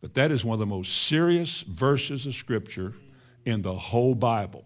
but 0.00 0.14
that 0.14 0.30
is 0.30 0.44
one 0.44 0.54
of 0.54 0.60
the 0.60 0.66
most 0.66 1.06
serious 1.06 1.62
verses 1.62 2.26
of 2.26 2.34
Scripture 2.34 2.94
in 3.44 3.62
the 3.62 3.74
whole 3.74 4.14
Bible. 4.14 4.64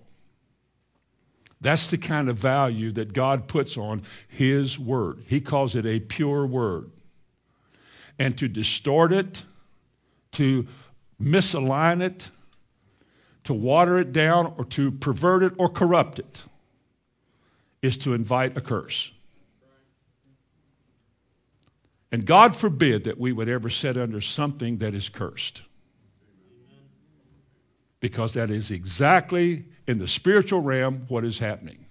That's 1.60 1.90
the 1.90 1.98
kind 1.98 2.28
of 2.28 2.36
value 2.36 2.92
that 2.92 3.14
God 3.14 3.48
puts 3.48 3.78
on 3.78 4.02
His 4.28 4.78
Word. 4.78 5.24
He 5.26 5.40
calls 5.40 5.74
it 5.74 5.86
a 5.86 6.00
pure 6.00 6.46
Word 6.46 6.90
and 8.18 8.36
to 8.38 8.48
distort 8.48 9.12
it, 9.12 9.44
to 10.32 10.66
misalign 11.20 12.02
it, 12.02 12.30
to 13.44 13.54
water 13.54 13.98
it 13.98 14.12
down, 14.12 14.54
or 14.56 14.64
to 14.64 14.90
pervert 14.90 15.42
it 15.42 15.52
or 15.58 15.68
corrupt 15.68 16.18
it 16.18 16.44
is 17.82 17.96
to 17.98 18.14
invite 18.14 18.56
a 18.56 18.60
curse. 18.60 19.12
And 22.12 22.24
God 22.24 22.56
forbid 22.56 23.04
that 23.04 23.18
we 23.18 23.32
would 23.32 23.48
ever 23.48 23.68
sit 23.68 23.96
under 23.96 24.20
something 24.20 24.78
that 24.78 24.94
is 24.94 25.08
cursed. 25.08 25.62
Because 28.00 28.34
that 28.34 28.50
is 28.50 28.70
exactly 28.70 29.66
in 29.86 29.98
the 29.98 30.08
spiritual 30.08 30.60
realm 30.60 31.04
what 31.08 31.24
is 31.24 31.38
happening. 31.38 31.85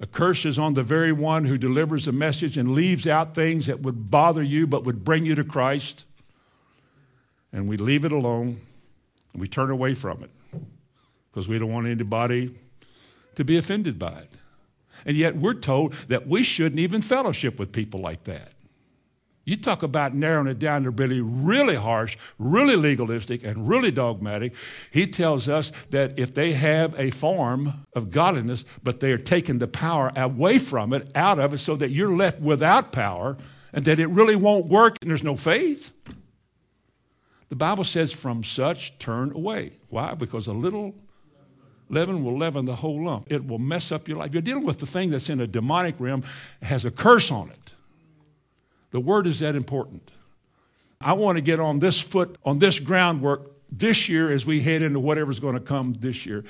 A 0.00 0.06
curse 0.06 0.44
is 0.44 0.58
on 0.58 0.74
the 0.74 0.82
very 0.82 1.12
one 1.12 1.44
who 1.44 1.58
delivers 1.58 2.06
a 2.06 2.12
message 2.12 2.56
and 2.56 2.72
leaves 2.72 3.06
out 3.06 3.34
things 3.34 3.66
that 3.66 3.80
would 3.80 4.10
bother 4.10 4.42
you 4.42 4.66
but 4.66 4.84
would 4.84 5.04
bring 5.04 5.24
you 5.24 5.34
to 5.34 5.44
Christ. 5.44 6.04
And 7.52 7.68
we 7.68 7.76
leave 7.76 8.04
it 8.04 8.12
alone 8.12 8.60
and 9.32 9.40
we 9.40 9.48
turn 9.48 9.70
away 9.70 9.94
from 9.94 10.22
it 10.22 10.30
because 11.30 11.48
we 11.48 11.58
don't 11.58 11.72
want 11.72 11.88
anybody 11.88 12.54
to 13.34 13.44
be 13.44 13.56
offended 13.56 13.98
by 13.98 14.12
it. 14.12 14.30
And 15.04 15.16
yet 15.16 15.36
we're 15.36 15.54
told 15.54 15.94
that 16.08 16.26
we 16.26 16.42
shouldn't 16.42 16.80
even 16.80 17.02
fellowship 17.02 17.58
with 17.58 17.72
people 17.72 18.00
like 18.00 18.24
that. 18.24 18.52
You 19.48 19.56
talk 19.56 19.82
about 19.82 20.12
narrowing 20.12 20.46
it 20.46 20.58
down 20.58 20.82
to 20.82 20.90
really, 20.90 21.22
really 21.22 21.76
harsh, 21.76 22.18
really 22.38 22.76
legalistic, 22.76 23.42
and 23.42 23.66
really 23.66 23.90
dogmatic. 23.90 24.52
He 24.90 25.06
tells 25.06 25.48
us 25.48 25.72
that 25.88 26.18
if 26.18 26.34
they 26.34 26.52
have 26.52 26.94
a 27.00 27.08
form 27.08 27.86
of 27.94 28.10
godliness, 28.10 28.66
but 28.82 29.00
they 29.00 29.10
are 29.10 29.16
taking 29.16 29.56
the 29.56 29.66
power 29.66 30.12
away 30.14 30.58
from 30.58 30.92
it, 30.92 31.10
out 31.14 31.38
of 31.38 31.54
it, 31.54 31.58
so 31.58 31.76
that 31.76 31.88
you're 31.88 32.14
left 32.14 32.40
without 32.40 32.92
power, 32.92 33.38
and 33.72 33.86
that 33.86 33.98
it 33.98 34.08
really 34.08 34.36
won't 34.36 34.66
work 34.66 34.98
and 35.00 35.08
there's 35.08 35.24
no 35.24 35.34
faith. 35.34 35.92
The 37.48 37.56
Bible 37.56 37.84
says, 37.84 38.12
from 38.12 38.44
such 38.44 38.98
turn 38.98 39.32
away. 39.32 39.72
Why? 39.88 40.12
Because 40.12 40.46
a 40.46 40.52
little 40.52 40.94
leaven 41.88 42.22
will 42.22 42.36
leaven 42.36 42.66
the 42.66 42.76
whole 42.76 43.02
lump. 43.02 43.32
It 43.32 43.46
will 43.46 43.58
mess 43.58 43.92
up 43.92 44.08
your 44.08 44.18
life. 44.18 44.34
You're 44.34 44.42
dealing 44.42 44.64
with 44.64 44.78
the 44.78 44.86
thing 44.86 45.08
that's 45.08 45.30
in 45.30 45.40
a 45.40 45.46
demonic 45.46 45.94
realm, 45.98 46.22
has 46.60 46.84
a 46.84 46.90
curse 46.90 47.30
on 47.30 47.48
it. 47.48 47.74
The 48.90 49.00
word 49.00 49.26
is 49.26 49.40
that 49.40 49.54
important. 49.54 50.10
I 51.00 51.12
want 51.12 51.36
to 51.36 51.42
get 51.42 51.60
on 51.60 51.78
this 51.78 52.00
foot, 52.00 52.36
on 52.44 52.58
this 52.58 52.80
groundwork 52.80 53.52
this 53.70 54.08
year 54.08 54.30
as 54.30 54.46
we 54.46 54.60
head 54.60 54.82
into 54.82 54.98
whatever's 54.98 55.40
going 55.40 55.54
to 55.54 55.60
come 55.60 55.94
this 55.94 56.26
year 56.26 56.44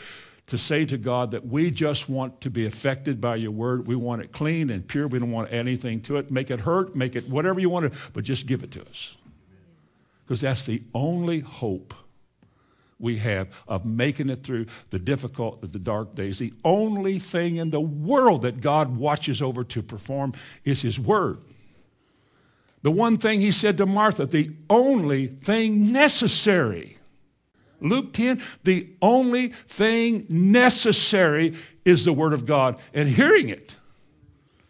to 0.46 0.56
say 0.56 0.86
to 0.86 0.96
God 0.96 1.32
that 1.32 1.46
we 1.46 1.70
just 1.70 2.08
want 2.08 2.40
to 2.40 2.50
be 2.50 2.64
affected 2.64 3.20
by 3.20 3.36
your 3.36 3.50
word. 3.50 3.86
We 3.86 3.96
want 3.96 4.22
it 4.22 4.32
clean 4.32 4.70
and 4.70 4.86
pure. 4.86 5.06
We 5.06 5.18
don't 5.18 5.30
want 5.30 5.52
anything 5.52 6.00
to 6.02 6.16
it. 6.16 6.30
Make 6.30 6.50
it 6.50 6.60
hurt, 6.60 6.96
make 6.96 7.16
it 7.16 7.28
whatever 7.28 7.60
you 7.60 7.68
want 7.68 7.92
to, 7.92 7.98
but 8.14 8.24
just 8.24 8.46
give 8.46 8.62
it 8.62 8.70
to 8.72 8.82
us. 8.82 9.16
Because 10.24 10.40
that's 10.40 10.64
the 10.64 10.82
only 10.94 11.40
hope 11.40 11.92
we 12.98 13.18
have 13.18 13.48
of 13.68 13.84
making 13.84 14.30
it 14.30 14.42
through 14.42 14.66
the 14.90 14.98
difficult, 14.98 15.60
the 15.60 15.78
dark 15.78 16.14
days. 16.14 16.38
The 16.38 16.52
only 16.64 17.18
thing 17.18 17.56
in 17.56 17.70
the 17.70 17.80
world 17.80 18.42
that 18.42 18.60
God 18.60 18.96
watches 18.96 19.42
over 19.42 19.64
to 19.64 19.82
perform 19.82 20.32
is 20.64 20.82
his 20.82 20.98
word. 20.98 21.38
The 22.82 22.90
one 22.90 23.18
thing 23.18 23.40
he 23.40 23.50
said 23.50 23.76
to 23.78 23.86
Martha, 23.86 24.26
the 24.26 24.50
only 24.70 25.26
thing 25.26 25.92
necessary. 25.92 26.96
Luke 27.80 28.12
10, 28.12 28.42
the 28.64 28.92
only 29.02 29.48
thing 29.48 30.26
necessary 30.28 31.56
is 31.84 32.04
the 32.04 32.12
Word 32.12 32.32
of 32.32 32.44
God 32.44 32.76
and 32.92 33.08
hearing 33.08 33.48
it. 33.48 33.76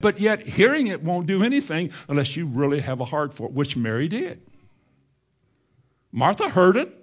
But 0.01 0.21
yet, 0.21 0.41
hearing 0.41 0.87
it 0.87 1.03
won't 1.03 1.27
do 1.27 1.43
anything 1.43 1.91
unless 2.09 2.37
you 2.37 2.47
really 2.47 2.81
have 2.81 3.01
a 3.01 3.07
heart 3.07 3.35
for 3.35 3.47
it, 3.47 3.53
which 3.53 3.77
Mary 3.77 4.09
did. 4.09 4.41
Martha 6.13 6.49
heard 6.49 6.77
it. 6.77 6.95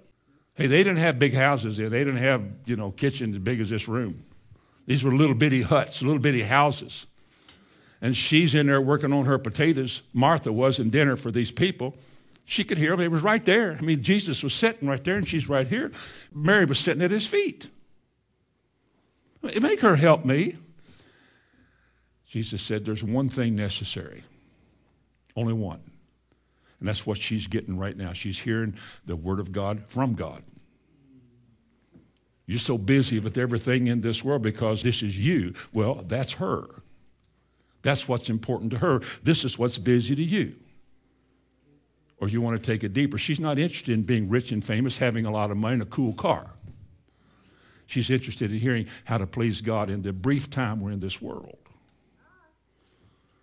Hey, 0.54 0.66
they 0.66 0.78
didn't 0.78 0.98
have 0.98 1.18
big 1.18 1.34
houses 1.34 1.76
there. 1.76 1.90
They 1.90 2.02
didn't 2.02 2.16
have, 2.16 2.42
you 2.64 2.76
know, 2.76 2.90
kitchens 2.90 3.36
as 3.36 3.42
big 3.42 3.60
as 3.60 3.68
this 3.68 3.86
room. 3.86 4.24
These 4.86 5.04
were 5.04 5.12
little 5.12 5.34
bitty 5.34 5.62
huts, 5.62 6.02
little 6.02 6.20
bitty 6.20 6.42
houses 6.42 7.06
and 8.00 8.16
she's 8.16 8.54
in 8.54 8.66
there 8.66 8.80
working 8.80 9.12
on 9.12 9.24
her 9.24 9.38
potatoes. 9.38 10.02
Martha 10.12 10.52
was 10.52 10.78
in 10.78 10.90
dinner 10.90 11.16
for 11.16 11.30
these 11.30 11.50
people. 11.50 11.96
She 12.44 12.62
could 12.62 12.78
hear 12.78 12.92
him. 12.92 13.00
He 13.00 13.08
was 13.08 13.22
right 13.22 13.44
there. 13.44 13.76
I 13.78 13.80
mean, 13.80 14.02
Jesus 14.02 14.42
was 14.42 14.54
sitting 14.54 14.88
right 14.88 15.02
there, 15.02 15.16
and 15.16 15.26
she's 15.26 15.48
right 15.48 15.66
here. 15.66 15.90
Mary 16.32 16.64
was 16.64 16.78
sitting 16.78 17.02
at 17.02 17.10
his 17.10 17.26
feet. 17.26 17.68
Make 19.42 19.80
her 19.80 19.96
help 19.96 20.24
me. 20.24 20.56
Jesus 22.26 22.62
said, 22.62 22.84
There's 22.84 23.02
one 23.02 23.28
thing 23.28 23.56
necessary, 23.56 24.22
only 25.36 25.52
one. 25.52 25.80
And 26.78 26.88
that's 26.88 27.06
what 27.06 27.18
she's 27.18 27.46
getting 27.46 27.78
right 27.78 27.96
now. 27.96 28.12
She's 28.12 28.40
hearing 28.40 28.76
the 29.06 29.16
word 29.16 29.40
of 29.40 29.50
God 29.50 29.84
from 29.86 30.14
God. 30.14 30.42
You're 32.46 32.58
so 32.58 32.78
busy 32.78 33.18
with 33.18 33.38
everything 33.38 33.86
in 33.88 34.02
this 34.02 34.22
world 34.22 34.42
because 34.42 34.82
this 34.82 35.02
is 35.02 35.18
you. 35.18 35.54
Well, 35.72 36.04
that's 36.06 36.34
her. 36.34 36.66
That's 37.86 38.08
what's 38.08 38.28
important 38.28 38.72
to 38.72 38.78
her. 38.78 39.00
This 39.22 39.44
is 39.44 39.60
what's 39.60 39.78
busy 39.78 40.16
to 40.16 40.22
you. 40.24 40.56
Or 42.18 42.26
you 42.26 42.40
want 42.40 42.58
to 42.58 42.66
take 42.66 42.82
it 42.82 42.92
deeper. 42.92 43.16
She's 43.16 43.38
not 43.38 43.60
interested 43.60 43.94
in 43.94 44.02
being 44.02 44.28
rich 44.28 44.50
and 44.50 44.64
famous, 44.64 44.98
having 44.98 45.24
a 45.24 45.30
lot 45.30 45.52
of 45.52 45.56
money, 45.56 45.74
and 45.74 45.82
a 45.82 45.86
cool 45.86 46.12
car. 46.12 46.50
She's 47.86 48.10
interested 48.10 48.50
in 48.50 48.58
hearing 48.58 48.88
how 49.04 49.18
to 49.18 49.26
please 49.28 49.60
God 49.60 49.88
in 49.88 50.02
the 50.02 50.12
brief 50.12 50.50
time 50.50 50.80
we're 50.80 50.90
in 50.90 50.98
this 50.98 51.22
world. 51.22 51.58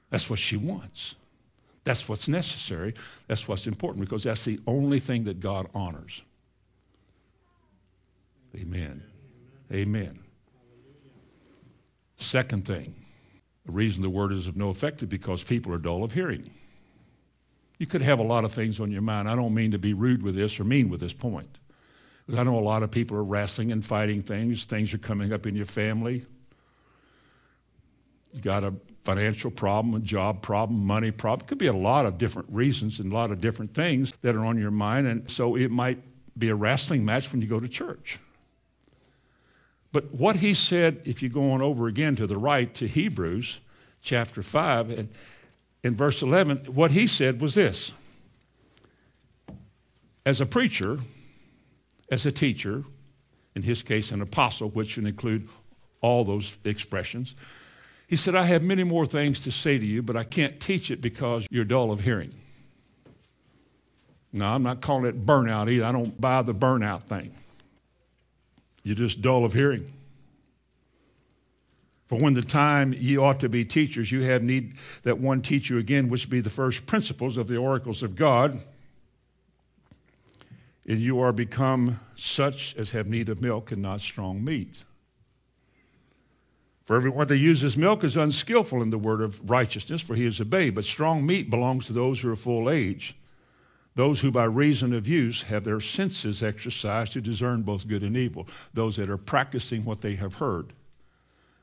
That's 0.09 0.29
what 0.29 0.39
she 0.39 0.57
wants. 0.57 1.15
That's 1.85 2.09
what's 2.09 2.27
necessary. 2.27 2.95
That's 3.27 3.47
what's 3.47 3.65
important 3.65 4.01
because 4.01 4.23
that's 4.23 4.43
the 4.43 4.59
only 4.67 4.99
thing 4.99 5.23
that 5.23 5.39
God 5.39 5.69
honors. 5.73 6.21
Amen. 8.57 9.03
Amen. 9.71 10.19
Second 12.17 12.65
thing 12.65 13.02
the 13.65 13.71
reason 13.71 14.01
the 14.01 14.09
word 14.09 14.31
is 14.31 14.47
of 14.47 14.57
no 14.57 14.69
effect 14.69 15.01
is 15.01 15.07
because 15.07 15.43
people 15.43 15.73
are 15.73 15.77
dull 15.77 16.03
of 16.03 16.13
hearing. 16.13 16.49
You 17.77 17.85
could 17.85 18.01
have 18.01 18.19
a 18.19 18.23
lot 18.23 18.45
of 18.45 18.51
things 18.51 18.79
on 18.79 18.91
your 18.91 19.01
mind. 19.01 19.29
I 19.29 19.35
don't 19.35 19.53
mean 19.53 19.71
to 19.71 19.79
be 19.79 19.93
rude 19.93 20.21
with 20.21 20.35
this 20.35 20.59
or 20.59 20.63
mean 20.63 20.89
with 20.89 20.99
this 20.99 21.13
point. 21.13 21.59
Because 22.25 22.39
I 22.39 22.43
know 22.43 22.57
a 22.57 22.61
lot 22.61 22.83
of 22.83 22.91
people 22.91 23.17
are 23.17 23.23
wrestling 23.23 23.71
and 23.71 23.85
fighting 23.85 24.21
things. 24.21 24.65
Things 24.65 24.93
are 24.93 24.97
coming 24.97 25.33
up 25.33 25.45
in 25.45 25.55
your 25.55 25.65
family. 25.65 26.25
You 28.33 28.41
got 28.41 28.63
a 28.63 28.73
financial 29.03 29.51
problem, 29.51 29.95
a 29.95 29.99
job 29.99 30.41
problem, 30.41 30.85
money 30.85 31.11
problem. 31.11 31.45
It 31.45 31.47
could 31.49 31.57
be 31.57 31.67
a 31.67 31.73
lot 31.73 32.05
of 32.05 32.17
different 32.17 32.49
reasons 32.51 32.99
and 32.99 33.11
a 33.11 33.15
lot 33.15 33.31
of 33.31 33.41
different 33.41 33.73
things 33.73 34.13
that 34.21 34.35
are 34.35 34.45
on 34.45 34.57
your 34.57 34.71
mind. 34.71 35.07
And 35.07 35.29
so 35.29 35.55
it 35.55 35.69
might 35.69 35.99
be 36.37 36.49
a 36.49 36.55
wrestling 36.55 37.05
match 37.05 37.31
when 37.31 37.41
you 37.41 37.47
go 37.47 37.59
to 37.59 37.67
church. 37.67 38.19
But 39.93 40.11
what 40.11 40.37
he 40.37 40.55
said, 40.55 41.01
if 41.05 41.21
you 41.23 41.29
go 41.29 41.51
on 41.51 41.61
over 41.61 41.87
again 41.87 42.15
to 42.17 42.27
the 42.27 42.37
right 42.37 42.73
to 42.73 42.87
Hebrews 42.87 43.61
chapter 44.01 44.41
5, 44.41 44.89
and 44.89 45.09
in 45.83 45.95
verse 45.95 46.21
11, 46.21 46.65
what 46.73 46.91
he 46.91 47.07
said 47.07 47.39
was 47.39 47.53
this 47.53 47.93
As 50.25 50.41
a 50.41 50.45
preacher, 50.45 50.99
as 52.11 52.25
a 52.25 52.31
teacher, 52.31 52.83
in 53.55 53.61
his 53.61 53.83
case, 53.83 54.11
an 54.11 54.19
apostle, 54.19 54.69
which 54.69 54.97
would 54.97 55.05
include 55.05 55.47
all 56.01 56.25
those 56.25 56.57
expressions, 56.65 57.35
he 58.07 58.15
said, 58.15 58.35
I 58.35 58.45
have 58.45 58.63
many 58.63 58.83
more 58.83 59.05
things 59.05 59.41
to 59.41 59.51
say 59.51 59.77
to 59.77 59.85
you, 59.85 60.01
but 60.01 60.17
I 60.17 60.23
can't 60.23 60.59
teach 60.59 60.89
it 60.89 61.01
because 61.01 61.47
you're 61.51 61.65
dull 61.65 61.91
of 61.91 62.01
hearing. 62.01 62.33
Now, 64.31 64.55
I'm 64.55 64.63
not 64.63 64.81
calling 64.81 65.05
it 65.05 65.23
burnout 65.23 65.71
either. 65.71 65.85
I 65.85 65.91
don't 65.91 66.19
buy 66.19 66.41
the 66.41 66.55
burnout 66.55 67.03
thing. 67.03 67.33
You're 68.83 68.95
just 68.95 69.21
dull 69.21 69.45
of 69.45 69.53
hearing. 69.53 69.91
For 72.05 72.19
when 72.19 72.33
the 72.33 72.41
time 72.41 72.93
ye 72.93 73.17
ought 73.17 73.39
to 73.39 73.49
be 73.49 73.65
teachers, 73.65 74.11
you 74.11 74.21
have 74.21 74.43
need 74.43 74.75
that 75.03 75.17
one 75.17 75.41
teach 75.41 75.69
you 75.69 75.77
again, 75.77 76.09
which 76.09 76.29
be 76.29 76.41
the 76.41 76.49
first 76.49 76.85
principles 76.85 77.37
of 77.37 77.47
the 77.47 77.57
oracles 77.57 78.03
of 78.03 78.15
God. 78.15 78.61
And 80.85 80.99
you 80.99 81.19
are 81.21 81.31
become 81.31 82.01
such 82.15 82.75
as 82.75 82.91
have 82.91 83.07
need 83.07 83.29
of 83.29 83.41
milk 83.41 83.71
and 83.71 83.81
not 83.81 84.01
strong 84.01 84.43
meat. 84.43 84.83
For 86.83 86.97
everyone 86.97 87.27
that 87.27 87.37
uses 87.37 87.77
milk 87.77 88.03
is 88.03 88.17
unskillful 88.17 88.81
in 88.81 88.89
the 88.89 88.97
word 88.97 89.21
of 89.21 89.49
righteousness, 89.49 90.01
for 90.01 90.15
he 90.15 90.25
is 90.25 90.41
a 90.41 90.45
babe. 90.45 90.75
But 90.75 90.83
strong 90.83 91.25
meat 91.25 91.49
belongs 91.49 91.87
to 91.87 91.93
those 91.93 92.19
who 92.19 92.29
are 92.29 92.35
full 92.35 92.69
age, 92.69 93.15
Those 93.95 94.21
who 94.21 94.31
by 94.31 94.45
reason 94.45 94.93
of 94.93 95.07
use 95.07 95.43
have 95.43 95.63
their 95.63 95.79
senses 95.79 96.41
exercised 96.41 97.13
to 97.13 97.21
discern 97.21 97.61
both 97.61 97.87
good 97.87 98.01
and 98.01 98.17
evil. 98.17 98.47
Those 98.73 98.95
that 98.95 99.09
are 99.09 99.17
practicing 99.17 99.85
what 99.85 100.01
they 100.01 100.15
have 100.15 100.35
heard. 100.35 100.73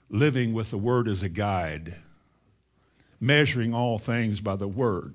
Living 0.09 0.53
with 0.53 0.71
the 0.71 0.79
word 0.79 1.09
as 1.09 1.23
a 1.23 1.29
guide. 1.29 1.97
Measuring 3.21 3.75
all 3.75 3.99
things 3.99 4.41
by 4.41 4.57
the 4.57 4.69
word. 4.69 5.15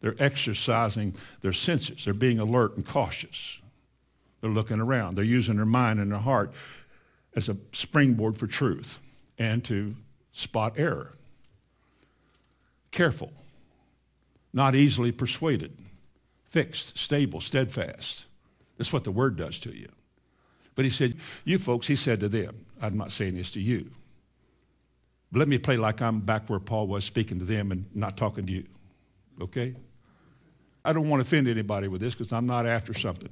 They're 0.00 0.16
exercising 0.18 1.14
their 1.42 1.52
senses. 1.52 2.04
They're 2.04 2.14
being 2.14 2.38
alert 2.38 2.76
and 2.76 2.84
cautious. 2.84 3.60
They're 4.40 4.50
looking 4.50 4.80
around. 4.80 5.16
They're 5.16 5.24
using 5.24 5.56
their 5.56 5.66
mind 5.66 6.00
and 6.00 6.10
their 6.10 6.18
heart 6.18 6.52
as 7.36 7.48
a 7.48 7.56
springboard 7.72 8.36
for 8.36 8.46
truth 8.46 8.98
and 9.38 9.62
to 9.64 9.94
spot 10.32 10.74
error. 10.76 11.12
Careful, 12.90 13.32
not 14.52 14.74
easily 14.74 15.12
persuaded, 15.12 15.76
fixed, 16.52 16.98
stable, 16.98 17.40
steadfast. 17.40 18.26
That's 18.76 18.92
what 18.92 19.04
the 19.04 19.10
word 19.10 19.36
does 19.36 19.58
to 19.60 19.74
you. 19.74 19.88
But 20.74 20.84
he 20.84 20.90
said, 20.90 21.14
You 21.44 21.58
folks, 21.58 21.86
he 21.86 21.96
said 21.96 22.20
to 22.20 22.28
them, 22.28 22.66
I'm 22.80 22.96
not 22.96 23.10
saying 23.10 23.34
this 23.34 23.50
to 23.52 23.60
you. 23.60 23.90
But 25.30 25.40
let 25.40 25.48
me 25.48 25.58
play 25.58 25.78
like 25.78 26.02
I'm 26.02 26.20
back 26.20 26.48
where 26.50 26.60
Paul 26.60 26.86
was 26.86 27.04
speaking 27.04 27.38
to 27.38 27.44
them 27.46 27.72
and 27.72 27.86
not 27.94 28.18
talking 28.18 28.46
to 28.46 28.52
you. 28.52 28.66
Okay? 29.40 29.74
I 30.84 30.92
don't 30.92 31.08
want 31.08 31.22
to 31.22 31.26
offend 31.26 31.48
anybody 31.48 31.88
with 31.88 32.02
this 32.02 32.14
because 32.14 32.32
I'm 32.32 32.46
not 32.46 32.66
after 32.66 32.92
something. 32.92 33.30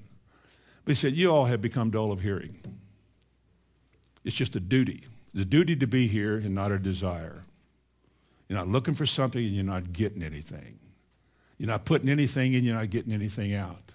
But 0.85 0.91
he 0.91 0.95
said, 0.95 1.15
You 1.15 1.31
all 1.31 1.45
have 1.45 1.61
become 1.61 1.91
dull 1.91 2.13
of 2.13 2.21
hearing. 2.21 2.59
It's 4.25 4.37
just 4.37 4.57
a 4.57 4.61
duty. 4.61 5.05
The 5.35 5.45
duty 5.45 5.77
to 5.77 5.87
be 5.87 6.09
here 6.09 6.37
and 6.37 6.55
not 6.55 6.73
a 6.73 6.79
desire. 6.79 7.45
You're 8.49 8.59
not 8.59 8.69
looking 8.69 8.95
for 8.95 9.07
something 9.07 9.45
and 9.45 9.55
you're 9.55 9.65
not 9.65 9.93
getting 9.93 10.23
anything. 10.23 10.80
You're 11.61 11.67
not 11.67 11.85
putting 11.85 12.09
anything 12.09 12.55
in, 12.55 12.65
you're 12.65 12.75
not 12.75 12.89
getting 12.89 13.13
anything 13.13 13.53
out. 13.53 13.93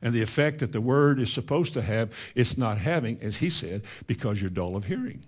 And 0.00 0.14
the 0.14 0.22
effect 0.22 0.60
that 0.60 0.70
the 0.70 0.80
word 0.80 1.18
is 1.18 1.32
supposed 1.32 1.72
to 1.72 1.82
have, 1.82 2.14
it's 2.36 2.56
not 2.56 2.78
having, 2.78 3.18
as 3.20 3.38
he 3.38 3.50
said, 3.50 3.82
because 4.06 4.40
you're 4.40 4.48
dull 4.48 4.76
of 4.76 4.84
hearing. 4.84 5.24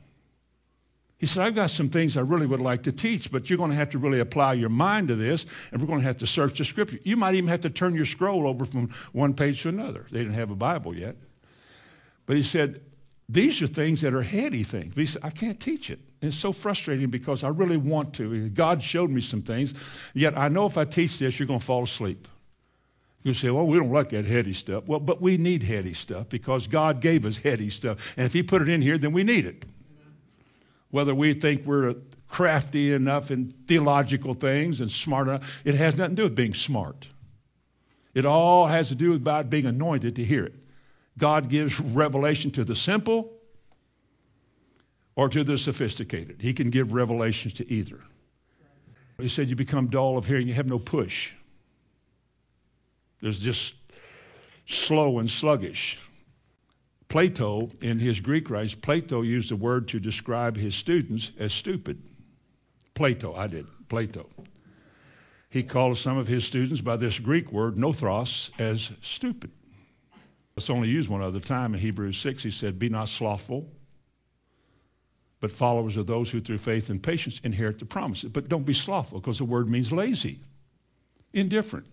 He 1.18 1.26
said, 1.26 1.44
I've 1.44 1.56
got 1.56 1.70
some 1.70 1.88
things 1.88 2.16
I 2.16 2.20
really 2.20 2.46
would 2.46 2.60
like 2.60 2.84
to 2.84 2.92
teach, 2.92 3.32
but 3.32 3.50
you're 3.50 3.56
going 3.56 3.72
to 3.72 3.76
have 3.76 3.90
to 3.90 3.98
really 3.98 4.20
apply 4.20 4.52
your 4.52 4.68
mind 4.68 5.08
to 5.08 5.16
this, 5.16 5.44
and 5.72 5.80
we're 5.80 5.88
going 5.88 5.98
to 5.98 6.06
have 6.06 6.18
to 6.18 6.26
search 6.26 6.58
the 6.58 6.64
scripture. 6.64 7.00
You 7.02 7.16
might 7.16 7.34
even 7.34 7.48
have 7.48 7.62
to 7.62 7.70
turn 7.70 7.96
your 7.96 8.04
scroll 8.04 8.46
over 8.46 8.64
from 8.64 8.90
one 9.10 9.34
page 9.34 9.62
to 9.62 9.70
another. 9.70 10.06
They 10.12 10.20
didn't 10.20 10.34
have 10.34 10.52
a 10.52 10.56
Bible 10.56 10.94
yet. 10.94 11.16
But 12.26 12.36
he 12.36 12.44
said, 12.44 12.80
these 13.28 13.60
are 13.60 13.66
things 13.66 14.02
that 14.02 14.14
are 14.14 14.22
heady 14.22 14.62
things. 14.62 14.94
But 14.94 15.00
he 15.00 15.06
said, 15.06 15.22
I 15.24 15.30
can't 15.30 15.58
teach 15.58 15.90
it. 15.90 15.98
It's 16.20 16.36
so 16.36 16.52
frustrating 16.52 17.10
because 17.10 17.44
I 17.44 17.48
really 17.48 17.76
want 17.76 18.14
to. 18.14 18.48
God 18.48 18.82
showed 18.82 19.10
me 19.10 19.20
some 19.20 19.40
things, 19.40 19.74
yet 20.14 20.36
I 20.36 20.48
know 20.48 20.66
if 20.66 20.76
I 20.76 20.84
teach 20.84 21.18
this, 21.18 21.38
you're 21.38 21.46
going 21.46 21.60
to 21.60 21.64
fall 21.64 21.84
asleep. 21.84 22.26
You 23.22 23.34
say, 23.34 23.50
well, 23.50 23.66
we 23.66 23.76
don't 23.76 23.92
like 23.92 24.10
that 24.10 24.24
heady 24.24 24.52
stuff. 24.52 24.88
Well, 24.88 25.00
but 25.00 25.20
we 25.20 25.36
need 25.36 25.62
heady 25.62 25.92
stuff 25.92 26.28
because 26.28 26.66
God 26.66 27.00
gave 27.00 27.26
us 27.26 27.38
heady 27.38 27.70
stuff. 27.70 28.14
And 28.16 28.26
if 28.26 28.32
He 28.32 28.42
put 28.42 28.62
it 28.62 28.68
in 28.68 28.80
here, 28.82 28.98
then 28.98 29.12
we 29.12 29.22
need 29.22 29.44
it 29.44 29.64
whether 30.90 31.14
we 31.14 31.34
think 31.34 31.66
we're 31.66 31.94
crafty 32.28 32.92
enough 32.92 33.30
in 33.30 33.46
theological 33.66 34.34
things 34.34 34.80
and 34.80 34.90
smart 34.90 35.28
enough, 35.28 35.60
it 35.64 35.74
has 35.74 35.96
nothing 35.96 36.16
to 36.16 36.22
do 36.22 36.24
with 36.24 36.34
being 36.34 36.54
smart. 36.54 37.08
It 38.14 38.24
all 38.24 38.66
has 38.66 38.88
to 38.88 38.94
do 38.94 39.10
with 39.10 39.20
about 39.20 39.50
being 39.50 39.66
anointed 39.66 40.16
to 40.16 40.24
hear 40.24 40.44
it. 40.44 40.54
God 41.16 41.48
gives 41.48 41.80
revelation 41.80 42.50
to 42.52 42.64
the 42.64 42.74
simple 42.74 43.32
or 45.18 45.28
to 45.28 45.42
the 45.42 45.58
sophisticated. 45.58 46.40
He 46.40 46.54
can 46.54 46.70
give 46.70 46.92
revelations 46.92 47.52
to 47.54 47.68
either. 47.68 47.98
He 49.18 49.26
said, 49.26 49.50
You 49.50 49.56
become 49.56 49.88
dull 49.88 50.16
of 50.16 50.28
hearing, 50.28 50.46
you 50.46 50.54
have 50.54 50.68
no 50.68 50.78
push. 50.78 51.32
There's 53.20 53.40
just 53.40 53.74
slow 54.64 55.18
and 55.18 55.28
sluggish. 55.28 55.98
Plato, 57.08 57.70
in 57.80 57.98
his 57.98 58.20
Greek 58.20 58.48
writings, 58.48 58.76
Plato 58.76 59.22
used 59.22 59.50
the 59.50 59.56
word 59.56 59.88
to 59.88 59.98
describe 59.98 60.56
his 60.56 60.76
students 60.76 61.32
as 61.36 61.52
stupid. 61.52 62.00
Plato, 62.94 63.34
I 63.34 63.48
did, 63.48 63.66
Plato. 63.88 64.28
He 65.50 65.64
called 65.64 65.96
some 65.96 66.16
of 66.16 66.28
his 66.28 66.46
students 66.46 66.80
by 66.80 66.94
this 66.94 67.18
Greek 67.18 67.50
word, 67.50 67.74
nothros, 67.74 68.52
as 68.60 68.92
stupid. 69.00 69.50
It's 70.56 70.70
only 70.70 70.88
used 70.88 71.08
one 71.08 71.22
other 71.22 71.40
time 71.40 71.74
in 71.74 71.80
Hebrews 71.80 72.18
6. 72.18 72.44
He 72.44 72.50
said, 72.52 72.78
Be 72.78 72.88
not 72.88 73.08
slothful, 73.08 73.68
but 75.40 75.52
followers 75.52 75.96
of 75.96 76.06
those 76.06 76.30
who 76.30 76.40
through 76.40 76.58
faith 76.58 76.90
and 76.90 77.02
patience 77.02 77.40
inherit 77.44 77.78
the 77.78 77.84
promises. 77.84 78.30
But 78.30 78.48
don't 78.48 78.64
be 78.66 78.72
slothful 78.72 79.20
because 79.20 79.38
the 79.38 79.44
word 79.44 79.68
means 79.68 79.92
lazy, 79.92 80.40
indifferent, 81.32 81.86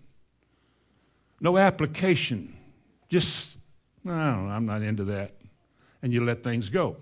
no 1.40 1.58
application, 1.58 2.56
just 3.10 3.60
no, 4.04 4.14
I'm 4.14 4.66
not 4.66 4.84
into 4.84 5.04
that. 5.06 5.32
And 6.02 6.14
you 6.14 6.24
let 6.24 6.44
things 6.44 6.70
go. 6.70 6.98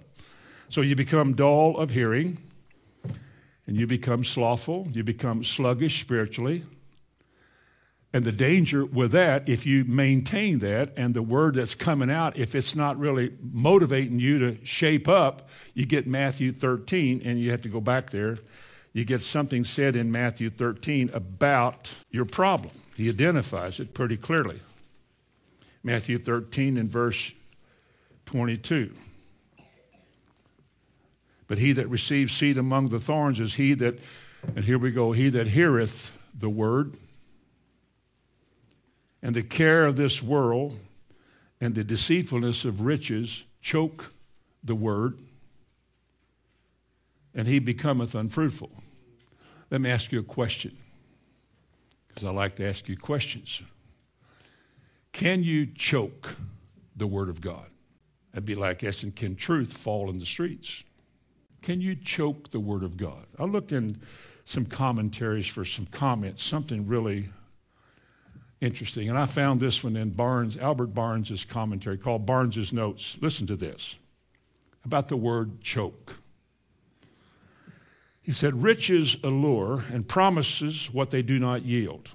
So 0.69 0.81
you 0.81 0.95
become 0.95 1.33
dull 1.33 1.77
of 1.77 1.91
hearing, 1.91 2.37
and 3.67 3.77
you 3.77 3.85
become 3.85 4.23
slothful, 4.23 4.87
you 4.91 5.03
become 5.03 5.43
sluggish 5.43 6.01
spiritually. 6.01 6.63
And 8.15 8.23
the 8.23 8.31
danger 8.31 8.85
with 8.85 9.11
that, 9.13 9.49
if 9.49 9.65
you 9.65 9.83
maintain 9.85 10.59
that, 10.59 10.93
and 10.95 11.15
the 11.15 11.23
word 11.23 11.55
that's 11.55 11.73
coming 11.73 12.11
out, 12.11 12.37
if 12.37 12.53
it's 12.53 12.75
not 12.75 12.99
really 12.99 13.33
motivating 13.41 14.19
you 14.19 14.37
to 14.37 14.63
shape 14.63 15.07
up, 15.07 15.49
you 15.73 15.87
get 15.87 16.05
Matthew 16.05 16.51
13, 16.51 17.23
and 17.25 17.39
you 17.39 17.49
have 17.49 17.63
to 17.63 17.69
go 17.69 17.81
back 17.81 18.11
there. 18.11 18.37
You 18.93 19.03
get 19.03 19.21
something 19.21 19.63
said 19.63 19.95
in 19.95 20.11
Matthew 20.11 20.51
13 20.51 21.09
about 21.11 21.91
your 22.11 22.25
problem. 22.25 22.71
He 22.95 23.09
identifies 23.09 23.79
it 23.79 23.95
pretty 23.95 24.17
clearly. 24.17 24.59
Matthew 25.83 26.19
13 26.19 26.77
and 26.77 26.89
verse 26.89 27.33
22. 28.27 28.93
But 31.47 31.57
he 31.57 31.71
that 31.73 31.89
receives 31.89 32.31
seed 32.33 32.59
among 32.59 32.89
the 32.89 32.99
thorns 32.99 33.39
is 33.39 33.55
he 33.55 33.73
that, 33.73 33.99
and 34.55 34.65
here 34.65 34.77
we 34.77 34.91
go, 34.91 35.11
he 35.13 35.29
that 35.29 35.47
heareth 35.47 36.15
the 36.37 36.49
word, 36.49 36.95
and 39.23 39.33
the 39.33 39.41
care 39.41 39.87
of 39.87 39.95
this 39.95 40.21
world 40.21 40.77
and 41.59 41.73
the 41.73 41.83
deceitfulness 41.83 42.65
of 42.65 42.81
riches 42.81 43.45
choke 43.61 44.13
the 44.63 44.75
word, 44.75 45.19
and 47.33 47.47
he 47.47 47.57
becometh 47.57 48.13
unfruitful. 48.13 48.69
Let 49.71 49.81
me 49.81 49.89
ask 49.89 50.11
you 50.11 50.19
a 50.19 50.23
question, 50.23 50.73
because 52.07 52.25
I 52.25 52.29
like 52.29 52.57
to 52.57 52.67
ask 52.67 52.87
you 52.87 52.97
questions. 52.97 53.63
Can 55.13 55.43
you 55.43 55.65
choke 55.65 56.35
the 56.95 57.07
Word 57.07 57.29
of 57.29 57.39
God? 57.39 57.67
That'd 58.31 58.45
be 58.45 58.55
like 58.55 58.83
asking, 58.83 59.13
can 59.13 59.35
truth 59.35 59.71
fall 59.73 60.09
in 60.09 60.19
the 60.19 60.25
streets? 60.25 60.83
Can 61.61 61.81
you 61.81 61.95
choke 61.95 62.49
the 62.49 62.59
Word 62.59 62.83
of 62.83 62.97
God? 62.97 63.25
I 63.39 63.45
looked 63.45 63.71
in 63.71 64.01
some 64.43 64.65
commentaries 64.65 65.47
for 65.47 65.63
some 65.65 65.85
comments, 65.85 66.43
something 66.43 66.87
really 66.87 67.29
interesting. 68.63 69.09
And 69.09 69.17
I 69.17 69.25
found 69.25 69.59
this 69.59 69.83
one 69.83 69.97
in 69.97 70.11
Barnes, 70.11 70.57
Albert 70.57 70.93
Barnes' 70.93 71.45
commentary 71.45 71.97
called 71.97 72.25
Barnes' 72.25 72.71
Notes. 72.71 73.17
Listen 73.21 73.45
to 73.47 73.55
this 73.55 73.97
about 74.85 75.09
the 75.09 75.17
word 75.17 75.61
choke. 75.61 76.17
He 78.21 78.31
said, 78.31 78.63
Riches 78.63 79.17
allure 79.21 79.83
and 79.91 80.07
promises 80.07 80.89
what 80.93 81.11
they 81.11 81.21
do 81.21 81.39
not 81.39 81.63
yield. 81.63 82.11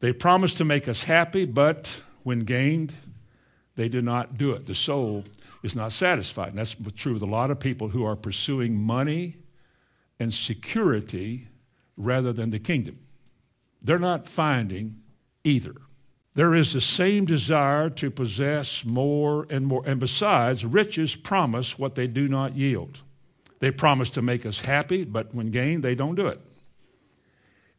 They 0.00 0.12
promise 0.12 0.54
to 0.54 0.64
make 0.64 0.88
us 0.88 1.04
happy, 1.04 1.44
but 1.44 2.02
when 2.24 2.40
gained, 2.40 2.94
they 3.76 3.88
do 3.88 4.02
not 4.02 4.36
do 4.36 4.52
it. 4.52 4.66
The 4.66 4.74
soul 4.74 5.24
is 5.62 5.76
not 5.76 5.92
satisfied. 5.92 6.48
And 6.48 6.58
that's 6.58 6.76
true 6.96 7.14
with 7.14 7.22
a 7.22 7.26
lot 7.26 7.50
of 7.50 7.60
people 7.60 7.88
who 7.88 8.04
are 8.04 8.16
pursuing 8.16 8.76
money 8.76 9.36
and 10.18 10.34
security 10.34 11.46
rather 11.96 12.32
than 12.32 12.50
the 12.50 12.58
kingdom. 12.58 12.98
They're 13.80 14.00
not 14.00 14.26
finding 14.26 14.96
either. 15.44 15.74
There 16.34 16.54
is 16.54 16.72
the 16.72 16.80
same 16.80 17.24
desire 17.24 17.90
to 17.90 18.10
possess 18.10 18.84
more 18.84 19.46
and 19.50 19.66
more. 19.66 19.82
And 19.84 19.98
besides, 19.98 20.64
riches 20.64 21.16
promise 21.16 21.78
what 21.78 21.96
they 21.96 22.06
do 22.06 22.28
not 22.28 22.54
yield. 22.54 23.02
They 23.58 23.72
promise 23.72 24.08
to 24.10 24.22
make 24.22 24.46
us 24.46 24.60
happy, 24.60 25.04
but 25.04 25.34
when 25.34 25.50
gained, 25.50 25.82
they 25.82 25.96
don't 25.96 26.14
do 26.14 26.28
it. 26.28 26.40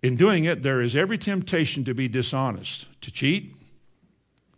In 0.02 0.16
doing 0.18 0.46
it, 0.46 0.62
there 0.62 0.82
is 0.82 0.96
every 0.96 1.18
temptation 1.18 1.84
to 1.86 1.94
be 1.94 2.08
dishonest, 2.08 2.88
to 3.02 3.12
cheat, 3.12 3.56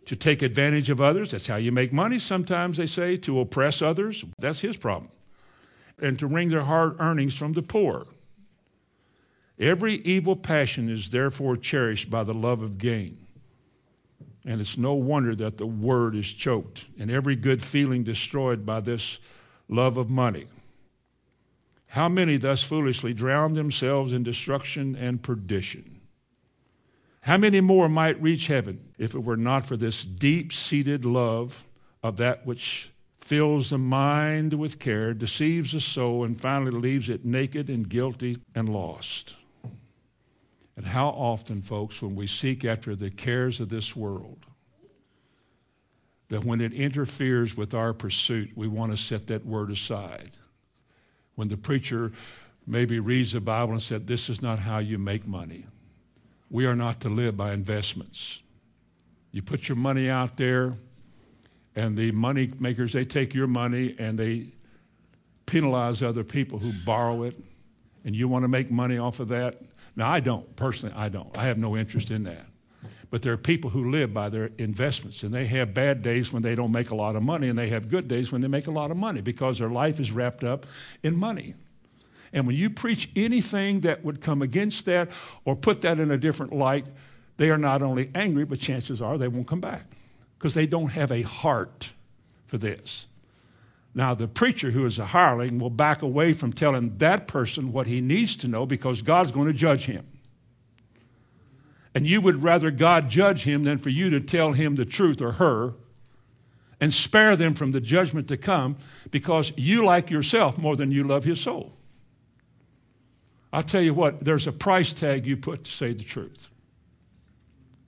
to 0.04 0.16
take 0.16 0.42
advantage 0.42 0.90
of 0.90 1.00
others. 1.00 1.30
That's 1.30 1.46
how 1.46 1.56
you 1.56 1.70
make 1.70 1.92
money, 1.92 2.18
sometimes 2.18 2.76
they 2.76 2.86
say, 2.86 3.16
to 3.18 3.40
oppress 3.40 3.82
others. 3.82 4.24
That's 4.38 4.60
his 4.60 4.76
problem. 4.76 5.10
And 6.00 6.18
to 6.18 6.26
wring 6.26 6.48
their 6.50 6.64
hard 6.64 6.96
earnings 6.98 7.34
from 7.34 7.52
the 7.52 7.62
poor. 7.62 8.06
Every 9.58 9.96
evil 9.96 10.36
passion 10.36 10.88
is 10.88 11.10
therefore 11.10 11.56
cherished 11.56 12.10
by 12.10 12.24
the 12.24 12.34
love 12.34 12.62
of 12.62 12.78
gain. 12.78 13.18
And 14.44 14.60
it's 14.60 14.76
no 14.76 14.94
wonder 14.94 15.36
that 15.36 15.58
the 15.58 15.66
word 15.66 16.16
is 16.16 16.32
choked 16.32 16.86
and 16.98 17.10
every 17.10 17.36
good 17.36 17.62
feeling 17.62 18.02
destroyed 18.02 18.66
by 18.66 18.80
this 18.80 19.20
love 19.68 19.96
of 19.96 20.10
money. 20.10 20.46
How 21.88 22.08
many 22.08 22.38
thus 22.38 22.62
foolishly 22.62 23.12
drown 23.12 23.52
themselves 23.54 24.12
in 24.12 24.22
destruction 24.22 24.96
and 24.96 25.22
perdition? 25.22 26.00
How 27.20 27.36
many 27.36 27.60
more 27.60 27.88
might 27.88 28.20
reach 28.20 28.48
heaven 28.48 28.80
if 28.98 29.14
it 29.14 29.22
were 29.22 29.36
not 29.36 29.64
for 29.64 29.76
this 29.76 30.04
deep 30.04 30.52
seated 30.52 31.04
love 31.04 31.64
of 32.02 32.16
that 32.16 32.44
which 32.44 32.90
fills 33.20 33.70
the 33.70 33.78
mind 33.78 34.54
with 34.54 34.80
care, 34.80 35.14
deceives 35.14 35.72
the 35.72 35.80
soul, 35.80 36.24
and 36.24 36.40
finally 36.40 36.72
leaves 36.72 37.08
it 37.08 37.24
naked 37.24 37.70
and 37.70 37.88
guilty 37.88 38.38
and 38.56 38.68
lost? 38.68 39.36
And 40.76 40.86
how 40.86 41.08
often, 41.08 41.60
folks, 41.62 42.00
when 42.00 42.14
we 42.14 42.26
seek 42.26 42.64
after 42.64 42.96
the 42.96 43.10
cares 43.10 43.60
of 43.60 43.68
this 43.68 43.94
world, 43.94 44.46
that 46.28 46.44
when 46.44 46.62
it 46.62 46.72
interferes 46.72 47.56
with 47.56 47.74
our 47.74 47.92
pursuit, 47.92 48.52
we 48.56 48.66
want 48.66 48.90
to 48.90 48.96
set 48.96 49.26
that 49.26 49.44
word 49.44 49.70
aside. 49.70 50.30
When 51.34 51.48
the 51.48 51.58
preacher 51.58 52.12
maybe 52.66 52.98
reads 53.00 53.32
the 53.32 53.40
Bible 53.40 53.72
and 53.72 53.82
said, 53.82 54.06
This 54.06 54.30
is 54.30 54.40
not 54.40 54.60
how 54.60 54.78
you 54.78 54.98
make 54.98 55.26
money. 55.26 55.66
We 56.48 56.64
are 56.66 56.76
not 56.76 57.00
to 57.00 57.08
live 57.08 57.36
by 57.36 57.52
investments. 57.52 58.42
You 59.30 59.42
put 59.42 59.68
your 59.68 59.76
money 59.76 60.08
out 60.08 60.36
there, 60.36 60.74
and 61.74 61.96
the 61.96 62.12
money 62.12 62.50
makers, 62.58 62.92
they 62.92 63.04
take 63.04 63.34
your 63.34 63.46
money 63.46 63.94
and 63.98 64.18
they 64.18 64.48
penalize 65.46 66.02
other 66.02 66.24
people 66.24 66.58
who 66.58 66.72
borrow 66.84 67.24
it, 67.24 67.38
and 68.04 68.14
you 68.14 68.28
want 68.28 68.44
to 68.44 68.48
make 68.48 68.70
money 68.70 68.98
off 68.98 69.20
of 69.20 69.28
that. 69.28 69.60
Now, 69.96 70.08
I 70.08 70.20
don't. 70.20 70.54
Personally, 70.56 70.94
I 70.96 71.08
don't. 71.08 71.36
I 71.36 71.44
have 71.44 71.58
no 71.58 71.76
interest 71.76 72.10
in 72.10 72.24
that. 72.24 72.46
But 73.10 73.20
there 73.20 73.32
are 73.32 73.38
people 73.38 73.70
who 73.70 73.90
live 73.90 74.14
by 74.14 74.30
their 74.30 74.50
investments, 74.56 75.22
and 75.22 75.34
they 75.34 75.44
have 75.44 75.74
bad 75.74 76.00
days 76.00 76.32
when 76.32 76.42
they 76.42 76.54
don't 76.54 76.72
make 76.72 76.90
a 76.90 76.94
lot 76.94 77.14
of 77.14 77.22
money, 77.22 77.48
and 77.48 77.58
they 77.58 77.68
have 77.68 77.90
good 77.90 78.08
days 78.08 78.32
when 78.32 78.40
they 78.40 78.48
make 78.48 78.66
a 78.66 78.70
lot 78.70 78.90
of 78.90 78.96
money 78.96 79.20
because 79.20 79.58
their 79.58 79.68
life 79.68 80.00
is 80.00 80.10
wrapped 80.10 80.42
up 80.42 80.64
in 81.02 81.14
money. 81.14 81.54
And 82.32 82.46
when 82.46 82.56
you 82.56 82.70
preach 82.70 83.10
anything 83.14 83.80
that 83.80 84.02
would 84.02 84.22
come 84.22 84.40
against 84.40 84.86
that 84.86 85.10
or 85.44 85.54
put 85.54 85.82
that 85.82 86.00
in 86.00 86.10
a 86.10 86.16
different 86.16 86.54
light, 86.54 86.86
they 87.36 87.50
are 87.50 87.58
not 87.58 87.82
only 87.82 88.10
angry, 88.14 88.46
but 88.46 88.60
chances 88.60 89.02
are 89.02 89.18
they 89.18 89.28
won't 89.28 89.46
come 89.46 89.60
back 89.60 89.84
because 90.38 90.54
they 90.54 90.66
don't 90.66 90.88
have 90.88 91.12
a 91.12 91.22
heart 91.22 91.92
for 92.46 92.56
this. 92.56 93.06
Now, 93.94 94.14
the 94.14 94.28
preacher 94.28 94.70
who 94.70 94.86
is 94.86 94.98
a 94.98 95.06
hireling 95.06 95.58
will 95.58 95.70
back 95.70 96.00
away 96.00 96.32
from 96.32 96.52
telling 96.52 96.96
that 96.98 97.26
person 97.26 97.72
what 97.72 97.86
he 97.86 98.00
needs 98.00 98.36
to 98.36 98.48
know 98.48 98.64
because 98.64 99.02
God's 99.02 99.32
going 99.32 99.48
to 99.48 99.52
judge 99.52 99.84
him. 99.84 100.06
And 101.94 102.06
you 102.06 102.22
would 102.22 102.42
rather 102.42 102.70
God 102.70 103.10
judge 103.10 103.44
him 103.44 103.64
than 103.64 103.76
for 103.76 103.90
you 103.90 104.08
to 104.10 104.20
tell 104.20 104.52
him 104.52 104.76
the 104.76 104.86
truth 104.86 105.20
or 105.20 105.32
her 105.32 105.74
and 106.80 106.92
spare 106.92 107.36
them 107.36 107.54
from 107.54 107.72
the 107.72 107.80
judgment 107.80 108.28
to 108.28 108.36
come 108.38 108.76
because 109.10 109.52
you 109.56 109.84
like 109.84 110.10
yourself 110.10 110.56
more 110.56 110.74
than 110.74 110.90
you 110.90 111.04
love 111.04 111.24
his 111.24 111.40
soul. 111.40 111.74
I'll 113.52 113.62
tell 113.62 113.82
you 113.82 113.92
what, 113.92 114.24
there's 114.24 114.46
a 114.46 114.52
price 114.52 114.94
tag 114.94 115.26
you 115.26 115.36
put 115.36 115.64
to 115.64 115.70
say 115.70 115.92
the 115.92 116.02
truth. 116.02 116.48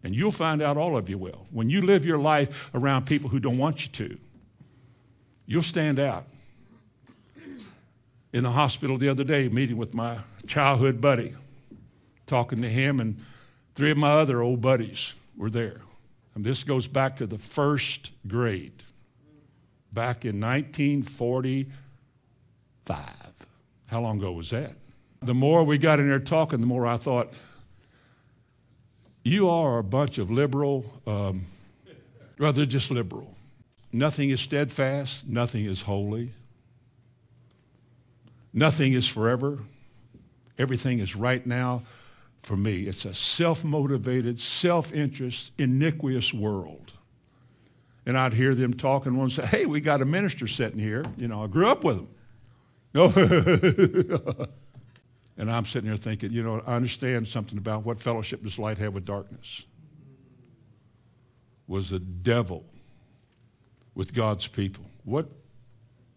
And 0.03 0.15
you'll 0.15 0.31
find 0.31 0.61
out 0.61 0.77
all 0.77 0.99
of 0.99 1.09
you 1.09 1.17
will. 1.17 1.47
When 1.51 1.71
you 1.71 1.81
live 1.81 2.05
your 2.05 2.19
life 2.19 2.71
around 2.75 3.07
people 3.07 3.31
who 3.31 3.41
don't 3.41 3.57
want 3.57 3.87
you 3.87 3.93
to, 3.93 4.19
you'll 5.47 5.63
stand 5.63 5.99
out. 5.99 6.27
In 8.33 8.43
the 8.43 8.51
hospital 8.51 8.99
the 8.99 9.09
other 9.09 9.25
day, 9.25 9.49
meeting 9.49 9.77
with 9.77 9.95
my 9.95 10.19
childhood 10.47 11.01
buddy, 11.01 11.35
talking 12.27 12.61
to 12.63 12.69
him, 12.69 12.99
and 12.99 13.21
three 13.75 13.93
of 13.93 13.97
my 13.97 14.13
other 14.13 14.43
old 14.43 14.61
buddies 14.61 15.15
were 15.37 15.51
there. 15.51 15.81
And 16.35 16.45
this 16.45 16.65
goes 16.65 16.89
back 16.89 17.17
to 17.19 17.27
the 17.27 17.39
first 17.39 18.11
grade, 18.27 18.83
back 19.93 20.25
in 20.25 20.41
1945. 20.41 22.99
How 23.87 24.01
long 24.01 24.19
ago 24.19 24.33
was 24.33 24.51
that? 24.51 24.75
the 25.27 25.35
more 25.35 25.65
we 25.65 25.79
got 25.79 25.99
in 25.99 26.09
there 26.09 26.19
talking, 26.19 26.61
the 26.61 26.67
more 26.67 26.87
I 26.87 26.97
thought, 26.97 27.33
you 29.23 29.49
are 29.49 29.79
a 29.79 29.85
bunch 29.85 30.19
of 30.19 30.31
liberal, 30.31 30.85
um, 31.07 31.47
rather 32.39 32.67
just 32.67 32.91
liberal. 32.91 33.34
Nothing 33.95 34.31
is 34.31 34.41
steadfast, 34.41 35.29
nothing 35.29 35.67
is 35.67 35.83
holy, 35.83 36.33
nothing 38.53 38.93
is 38.93 39.07
forever. 39.07 39.61
Everything 40.59 40.99
is 40.99 41.15
right 41.15 41.47
now 41.47 41.83
for 42.43 42.57
me. 42.57 42.83
It's 42.83 43.05
a 43.05 43.15
self 43.15 43.63
motivated, 43.63 44.41
self 44.41 44.93
interest, 44.93 45.53
iniquitous 45.59 46.35
world. 46.35 46.93
And 48.05 48.19
I'd 48.19 48.35
hear 48.35 48.57
them 48.57 48.75
talking 48.75 49.17
one 49.17 49.31
say, 49.31 49.47
Hey, 49.47 49.65
we 49.65 49.81
got 49.81 50.03
a 50.03 50.05
minister 50.05 50.49
sitting 50.49 50.81
here. 50.81 51.05
You 51.17 51.29
know, 51.29 51.45
I 51.45 51.47
grew 51.47 51.69
up 51.69 51.85
with 51.85 51.99
him. 51.99 52.09
No. 52.95 53.13
And 55.37 55.51
I'm 55.51 55.65
sitting 55.65 55.89
there 55.89 55.97
thinking, 55.97 56.31
you 56.31 56.45
know, 56.45 56.63
I 56.65 56.77
understand 56.77 57.27
something 57.27 57.59
about 57.59 57.85
what 57.85 57.99
fellowship 57.99 58.45
does 58.45 58.57
light 58.57 58.79
have 58.79 58.95
with 58.95 59.05
darkness. 59.05 59.65
Was 61.67 61.91
the 61.91 61.99
devil 61.99 62.65
with 63.95 64.15
God's 64.15 64.47
people? 64.47 64.85
What 65.05 65.29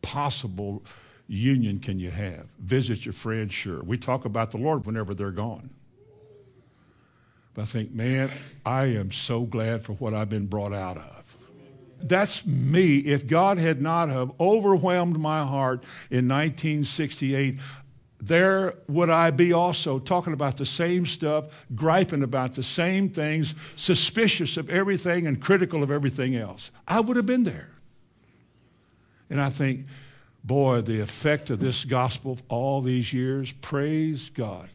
possible 0.01 0.84
union 1.28 1.80
can 1.80 1.99
you 1.99 2.09
have? 2.09 2.47
Visit 2.59 3.05
your 3.05 3.13
friends, 3.13 3.53
sure. 3.53 3.82
We 3.84 3.97
talk 3.97 4.25
about 4.25 4.51
the 4.51 4.57
Lord 4.57 4.86
whenever 4.86 5.13
they're 5.13 5.32
gone. 5.32 5.69
But 7.53 7.63
I 7.63 7.65
think, 7.65 7.91
man, 7.93 8.32
I 8.65 8.86
am 8.86 9.11
so 9.11 9.41
glad 9.41 9.84
for 9.84 9.93
what 9.93 10.13
I've 10.13 10.30
been 10.30 10.45
brought 10.45 10.73
out 10.73 10.97
of. 10.97 11.38
That's 11.99 12.45
me. 12.45 12.99
If 12.99 13.28
God 13.28 13.57
had 13.57 13.82
not 13.82 14.09
have 14.09 14.32
overwhelmed 14.39 15.17
my 15.17 15.43
heart 15.43 15.84
in 16.11 16.28
1968, 16.28 17.59
there 18.20 18.74
would 18.88 19.09
I 19.09 19.32
be 19.32 19.53
also 19.53 19.99
talking 19.99 20.34
about 20.34 20.57
the 20.57 20.65
same 20.65 21.05
stuff, 21.05 21.65
griping 21.76 22.24
about 22.24 22.55
the 22.55 22.63
same 22.63 23.09
things, 23.09 23.53
suspicious 23.76 24.57
of 24.57 24.70
everything 24.70 25.28
and 25.28 25.41
critical 25.41 25.84
of 25.84 25.91
everything 25.91 26.36
else. 26.36 26.72
I 26.88 26.99
would 26.99 27.15
have 27.15 27.28
been 27.28 27.43
there. 27.43 27.70
And 29.30 29.39
I 29.39 29.49
think, 29.49 29.86
boy, 30.43 30.82
the 30.82 30.99
effect 30.99 31.49
of 31.49 31.59
this 31.59 31.86
gospel 31.86 32.39
all 32.49 32.82
these 32.82 33.13
years, 33.13 33.51
praise 33.51 34.30
God. 34.30 34.70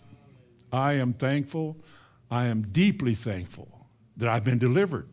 I 0.73 0.95
am 0.95 1.13
thankful. 1.13 1.77
I 2.31 2.45
am 2.45 2.63
deeply 2.63 3.15
thankful 3.15 3.69
that 4.17 4.29
I've 4.29 4.45
been 4.45 4.59
delivered. 4.59 5.09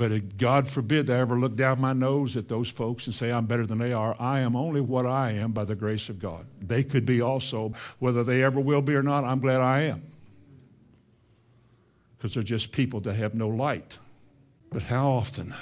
But 0.00 0.38
God 0.38 0.66
forbid 0.66 1.10
I 1.10 1.18
ever 1.18 1.38
look 1.38 1.56
down 1.56 1.78
my 1.78 1.92
nose 1.92 2.34
at 2.34 2.48
those 2.48 2.70
folks 2.70 3.04
and 3.04 3.14
say 3.14 3.30
I'm 3.30 3.44
better 3.44 3.66
than 3.66 3.76
they 3.76 3.92
are. 3.92 4.16
I 4.18 4.40
am 4.40 4.56
only 4.56 4.80
what 4.80 5.04
I 5.04 5.32
am 5.32 5.52
by 5.52 5.64
the 5.64 5.74
grace 5.74 6.08
of 6.08 6.18
God. 6.18 6.46
They 6.58 6.82
could 6.82 7.04
be 7.04 7.20
also. 7.20 7.74
Whether 7.98 8.24
they 8.24 8.42
ever 8.42 8.60
will 8.60 8.80
be 8.80 8.94
or 8.94 9.02
not, 9.02 9.24
I'm 9.24 9.40
glad 9.40 9.60
I 9.60 9.80
am. 9.80 10.02
Because 12.16 12.32
they're 12.32 12.42
just 12.42 12.72
people 12.72 13.00
that 13.00 13.12
have 13.12 13.34
no 13.34 13.48
light. 13.48 13.98
But 14.70 14.84
how 14.84 15.10
often, 15.10 15.54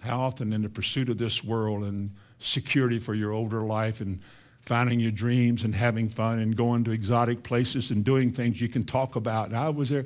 how 0.00 0.20
often 0.20 0.52
in 0.52 0.60
the 0.60 0.68
pursuit 0.68 1.08
of 1.08 1.16
this 1.16 1.42
world 1.42 1.82
and 1.82 2.10
security 2.38 2.98
for 2.98 3.14
your 3.14 3.32
older 3.32 3.62
life 3.62 4.02
and 4.02 4.20
finding 4.60 5.00
your 5.00 5.10
dreams 5.10 5.64
and 5.64 5.74
having 5.74 6.10
fun 6.10 6.38
and 6.38 6.54
going 6.54 6.84
to 6.84 6.90
exotic 6.90 7.42
places 7.42 7.90
and 7.90 8.04
doing 8.04 8.30
things 8.30 8.60
you 8.60 8.68
can 8.68 8.84
talk 8.84 9.16
about. 9.16 9.46
And 9.46 9.56
I 9.56 9.70
was 9.70 9.88
there. 9.88 10.04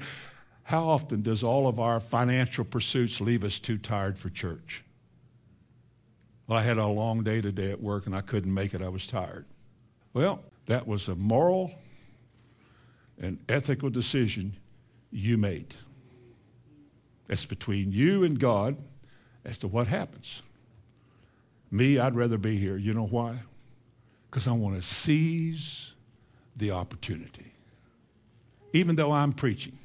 How 0.71 0.85
often 0.85 1.23
does 1.23 1.43
all 1.43 1.67
of 1.67 1.81
our 1.81 1.99
financial 1.99 2.65
pursuits 2.65 3.21
leave 3.21 3.43
us 3.43 3.59
too 3.59 3.77
tired 3.77 4.21
for 4.21 4.31
church? 4.31 4.85
Well, 6.47 6.61
I 6.61 6.63
had 6.63 6.79
a 6.79 6.87
long 6.87 7.25
day 7.25 7.41
today 7.41 7.73
at 7.73 7.83
work 7.83 8.07
and 8.07 8.15
I 8.15 8.21
couldn't 8.21 8.55
make 8.55 8.73
it. 8.73 8.81
I 8.81 8.89
was 8.89 9.05
tired. 9.05 9.47
Well, 10.15 10.45
that 10.67 10.87
was 10.87 11.09
a 11.09 11.17
moral 11.17 11.73
and 13.21 13.41
ethical 13.49 13.91
decision 13.91 14.53
you 15.11 15.37
made. 15.37 15.75
That's 17.27 17.47
between 17.47 17.91
you 17.91 18.23
and 18.23 18.39
God 18.39 18.77
as 19.45 19.59
to 19.59 19.67
what 19.67 19.89
happens. 19.89 20.41
Me, 21.69 21.99
I'd 21.99 22.15
rather 22.15 22.39
be 22.39 22.59
here. 22.59 22.77
You 22.77 22.95
know 22.95 23.09
why? 23.09 23.39
Because 24.31 24.47
I 24.47 24.53
want 24.53 24.77
to 24.77 24.83
seize 24.83 25.95
the 26.55 26.71
opportunity. 26.71 27.55
Even 28.73 28.95
though 28.95 29.11
I'm 29.11 29.33
preaching, 29.33 29.77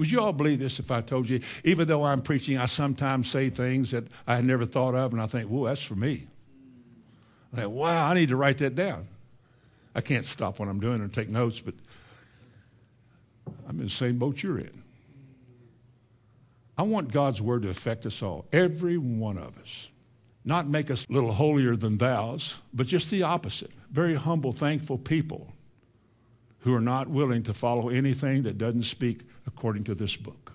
would 0.00 0.10
you 0.10 0.18
all 0.18 0.32
believe 0.32 0.60
this 0.60 0.78
if 0.78 0.90
I 0.90 1.02
told 1.02 1.28
you, 1.28 1.42
even 1.62 1.86
though 1.86 2.04
I'm 2.04 2.22
preaching, 2.22 2.56
I 2.56 2.64
sometimes 2.64 3.30
say 3.30 3.50
things 3.50 3.90
that 3.90 4.06
I 4.26 4.36
had 4.36 4.46
never 4.46 4.64
thought 4.64 4.94
of, 4.94 5.12
and 5.12 5.20
I 5.20 5.26
think, 5.26 5.50
whoa, 5.50 5.66
that's 5.66 5.82
for 5.82 5.94
me. 5.94 6.26
I 7.52 7.56
think, 7.56 7.70
wow, 7.70 8.08
I 8.08 8.14
need 8.14 8.30
to 8.30 8.36
write 8.36 8.56
that 8.58 8.74
down. 8.74 9.08
I 9.94 10.00
can't 10.00 10.24
stop 10.24 10.58
what 10.58 10.70
I'm 10.70 10.80
doing 10.80 11.02
and 11.02 11.12
take 11.12 11.28
notes, 11.28 11.60
but 11.60 11.74
I'm 13.68 13.76
in 13.76 13.84
the 13.84 13.90
same 13.90 14.16
boat 14.16 14.42
you're 14.42 14.58
in. 14.58 14.82
I 16.78 16.82
want 16.84 17.12
God's 17.12 17.42
word 17.42 17.60
to 17.64 17.68
affect 17.68 18.06
us 18.06 18.22
all, 18.22 18.46
every 18.54 18.96
one 18.96 19.36
of 19.36 19.58
us. 19.58 19.90
Not 20.46 20.66
make 20.66 20.90
us 20.90 21.04
little 21.10 21.32
holier 21.32 21.76
than 21.76 21.98
thous, 21.98 22.58
but 22.72 22.86
just 22.86 23.10
the 23.10 23.22
opposite. 23.22 23.70
Very 23.90 24.14
humble, 24.14 24.52
thankful 24.52 24.96
people 24.96 25.52
who 26.60 26.74
are 26.74 26.80
not 26.80 27.08
willing 27.08 27.42
to 27.42 27.54
follow 27.54 27.88
anything 27.88 28.42
that 28.42 28.58
doesn't 28.58 28.84
speak 28.84 29.24
according 29.54 29.84
to 29.84 29.94
this 29.94 30.16
book. 30.16 30.52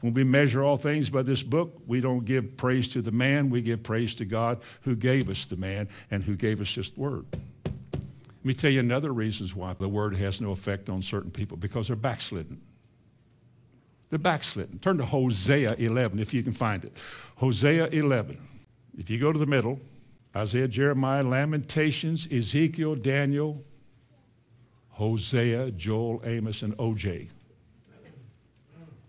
When 0.00 0.14
we 0.14 0.24
measure 0.24 0.62
all 0.62 0.76
things 0.76 1.10
by 1.10 1.22
this 1.22 1.42
book, 1.42 1.82
we 1.86 2.00
don't 2.00 2.24
give 2.24 2.56
praise 2.56 2.88
to 2.88 3.02
the 3.02 3.10
man, 3.10 3.50
we 3.50 3.62
give 3.62 3.82
praise 3.82 4.14
to 4.16 4.24
God 4.24 4.60
who 4.82 4.94
gave 4.94 5.28
us 5.28 5.46
the 5.46 5.56
man 5.56 5.88
and 6.10 6.22
who 6.22 6.36
gave 6.36 6.60
us 6.60 6.74
this 6.74 6.96
word. 6.96 7.26
Let 7.64 8.44
me 8.44 8.54
tell 8.54 8.70
you 8.70 8.80
another 8.80 9.12
reasons 9.12 9.56
why 9.56 9.74
the 9.74 9.88
word 9.88 10.16
has 10.16 10.40
no 10.40 10.52
effect 10.52 10.88
on 10.88 11.02
certain 11.02 11.30
people 11.30 11.56
because 11.56 11.88
they're 11.88 11.96
backslidden. 11.96 12.60
They're 14.10 14.18
backslidden. 14.18 14.78
Turn 14.78 14.98
to 14.98 15.04
Hosea 15.04 15.74
11 15.74 16.18
if 16.20 16.32
you 16.32 16.42
can 16.42 16.52
find 16.52 16.84
it. 16.84 16.96
Hosea 17.36 17.88
11. 17.88 18.38
If 18.96 19.10
you 19.10 19.18
go 19.18 19.32
to 19.32 19.38
the 19.38 19.46
middle, 19.46 19.80
Isaiah, 20.34 20.68
Jeremiah, 20.68 21.24
Lamentations, 21.24 22.28
Ezekiel, 22.30 22.94
Daniel, 22.94 23.64
Hosea, 24.90 25.72
Joel, 25.72 26.22
Amos, 26.24 26.62
and 26.62 26.76
OJ. 26.76 27.28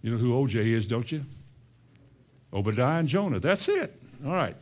You 0.02 0.12
know 0.12 0.18
who 0.18 0.34
OJ 0.34 0.56
is, 0.56 0.86
don't 0.86 1.12
you? 1.12 1.26
Obadiah 2.54 3.00
and 3.00 3.08
Jonah. 3.10 3.40
That's 3.40 3.68
it. 3.68 4.00
All 4.26 4.34
right. 4.34 4.56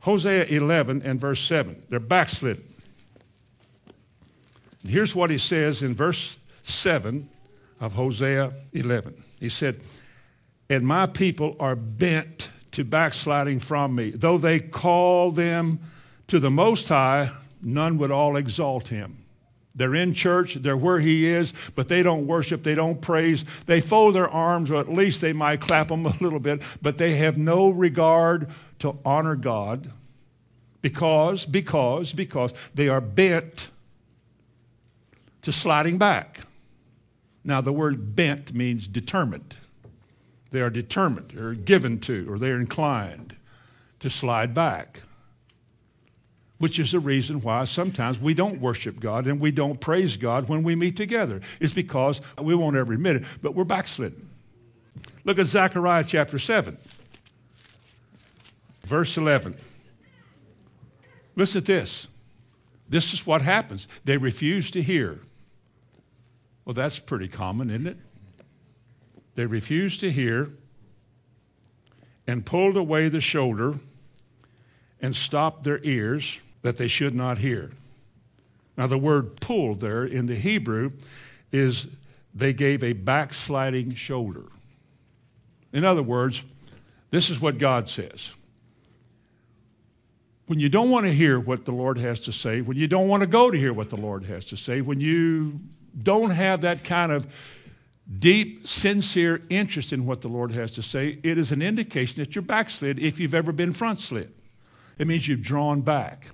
Hosea 0.00 0.44
11 0.44 1.02
and 1.02 1.20
verse 1.20 1.40
7. 1.40 1.82
They're 1.88 1.98
backslidden. 1.98 2.64
Here's 4.86 5.16
what 5.16 5.30
he 5.30 5.38
says 5.38 5.82
in 5.82 5.94
verse 5.94 6.38
7 6.62 7.28
of 7.80 7.94
Hosea 7.94 8.52
11. 8.72 9.22
He 9.40 9.48
said, 9.48 9.80
And 10.70 10.86
my 10.86 11.06
people 11.06 11.56
are 11.58 11.76
bent 11.76 12.50
to 12.72 12.84
backsliding 12.84 13.60
from 13.60 13.94
me. 13.94 14.10
Though 14.10 14.38
they 14.38 14.60
call 14.60 15.32
them 15.32 15.80
to 16.28 16.38
the 16.38 16.50
Most 16.50 16.88
High, 16.88 17.30
none 17.62 17.98
would 17.98 18.10
all 18.10 18.36
exalt 18.36 18.88
him. 18.88 19.25
They're 19.76 19.94
in 19.94 20.14
church, 20.14 20.54
they're 20.54 20.76
where 20.76 21.00
he 21.00 21.26
is, 21.26 21.52
but 21.74 21.88
they 21.88 22.02
don't 22.02 22.26
worship, 22.26 22.62
they 22.62 22.74
don't 22.74 23.00
praise. 23.00 23.44
They 23.66 23.82
fold 23.82 24.14
their 24.14 24.28
arms, 24.28 24.70
or 24.70 24.80
at 24.80 24.90
least 24.90 25.20
they 25.20 25.34
might 25.34 25.60
clap 25.60 25.88
them 25.88 26.06
a 26.06 26.16
little 26.20 26.40
bit, 26.40 26.62
but 26.80 26.96
they 26.96 27.16
have 27.16 27.36
no 27.36 27.68
regard 27.68 28.48
to 28.78 28.98
honor 29.04 29.36
God 29.36 29.92
because, 30.80 31.44
because, 31.44 32.12
because 32.14 32.54
they 32.74 32.88
are 32.88 33.02
bent 33.02 33.70
to 35.42 35.52
sliding 35.52 35.98
back. 35.98 36.40
Now, 37.44 37.60
the 37.60 37.72
word 37.72 38.16
bent 38.16 38.54
means 38.54 38.88
determined. 38.88 39.56
They 40.50 40.60
are 40.60 40.70
determined, 40.70 41.36
or 41.36 41.54
given 41.54 42.00
to, 42.00 42.26
or 42.32 42.38
they're 42.38 42.58
inclined 42.58 43.36
to 44.00 44.08
slide 44.08 44.54
back 44.54 45.02
which 46.58 46.78
is 46.78 46.92
the 46.92 47.00
reason 47.00 47.40
why 47.40 47.64
sometimes 47.64 48.18
we 48.18 48.32
don't 48.32 48.60
worship 48.60 48.98
God 48.98 49.26
and 49.26 49.40
we 49.40 49.50
don't 49.50 49.80
praise 49.80 50.16
God 50.16 50.48
when 50.48 50.62
we 50.62 50.74
meet 50.74 50.96
together. 50.96 51.40
It's 51.60 51.72
because 51.72 52.20
we 52.40 52.54
won't 52.54 52.76
ever 52.76 52.92
admit 52.94 53.16
it, 53.16 53.24
but 53.42 53.54
we're 53.54 53.64
backslidden. 53.64 54.28
Look 55.24 55.38
at 55.38 55.46
Zechariah 55.46 56.04
chapter 56.06 56.38
7, 56.38 56.78
verse 58.84 59.16
11. 59.16 59.54
Listen 61.34 61.60
to 61.60 61.66
this. 61.66 62.08
This 62.88 63.12
is 63.12 63.26
what 63.26 63.42
happens. 63.42 63.88
They 64.04 64.16
refuse 64.16 64.70
to 64.70 64.80
hear. 64.80 65.20
Well, 66.64 66.74
that's 66.74 66.98
pretty 66.98 67.28
common, 67.28 67.70
isn't 67.70 67.86
it? 67.86 67.96
They 69.34 69.44
refused 69.44 70.00
to 70.00 70.10
hear 70.10 70.50
and 72.26 72.46
pulled 72.46 72.76
away 72.76 73.08
the 73.08 73.20
shoulder 73.20 73.74
and 75.00 75.14
stopped 75.14 75.64
their 75.64 75.80
ears 75.82 76.40
that 76.66 76.78
they 76.78 76.88
should 76.88 77.14
not 77.14 77.38
hear. 77.38 77.70
Now, 78.76 78.88
the 78.88 78.98
word 78.98 79.40
pull 79.40 79.76
there 79.76 80.04
in 80.04 80.26
the 80.26 80.34
Hebrew 80.34 80.90
is 81.52 81.86
they 82.34 82.52
gave 82.52 82.82
a 82.82 82.92
backsliding 82.92 83.94
shoulder. 83.94 84.46
In 85.72 85.84
other 85.84 86.02
words, 86.02 86.42
this 87.12 87.30
is 87.30 87.40
what 87.40 87.60
God 87.60 87.88
says. 87.88 88.34
When 90.46 90.58
you 90.58 90.68
don't 90.68 90.90
want 90.90 91.06
to 91.06 91.12
hear 91.12 91.38
what 91.38 91.66
the 91.66 91.72
Lord 91.72 91.98
has 91.98 92.18
to 92.20 92.32
say, 92.32 92.62
when 92.62 92.76
you 92.76 92.88
don't 92.88 93.06
want 93.06 93.20
to 93.20 93.28
go 93.28 93.48
to 93.48 93.56
hear 93.56 93.72
what 93.72 93.90
the 93.90 93.96
Lord 93.96 94.24
has 94.24 94.44
to 94.46 94.56
say, 94.56 94.80
when 94.80 94.98
you 94.98 95.60
don't 96.02 96.30
have 96.30 96.62
that 96.62 96.82
kind 96.82 97.12
of 97.12 97.32
deep, 98.18 98.66
sincere 98.66 99.40
interest 99.50 99.92
in 99.92 100.04
what 100.04 100.20
the 100.20 100.28
Lord 100.28 100.50
has 100.50 100.72
to 100.72 100.82
say, 100.82 101.20
it 101.22 101.38
is 101.38 101.52
an 101.52 101.62
indication 101.62 102.20
that 102.24 102.34
you're 102.34 102.42
backslid 102.42 102.98
if 102.98 103.20
you've 103.20 103.34
ever 103.34 103.52
been 103.52 103.72
front 103.72 104.00
slid. 104.00 104.32
It 104.98 105.06
means 105.06 105.28
you've 105.28 105.42
drawn 105.42 105.82
back. 105.82 106.30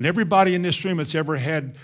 And 0.00 0.06
everybody 0.06 0.54
in 0.54 0.62
this 0.62 0.82
room 0.82 0.96
that's 0.96 1.14
ever 1.14 1.36
had 1.36 1.74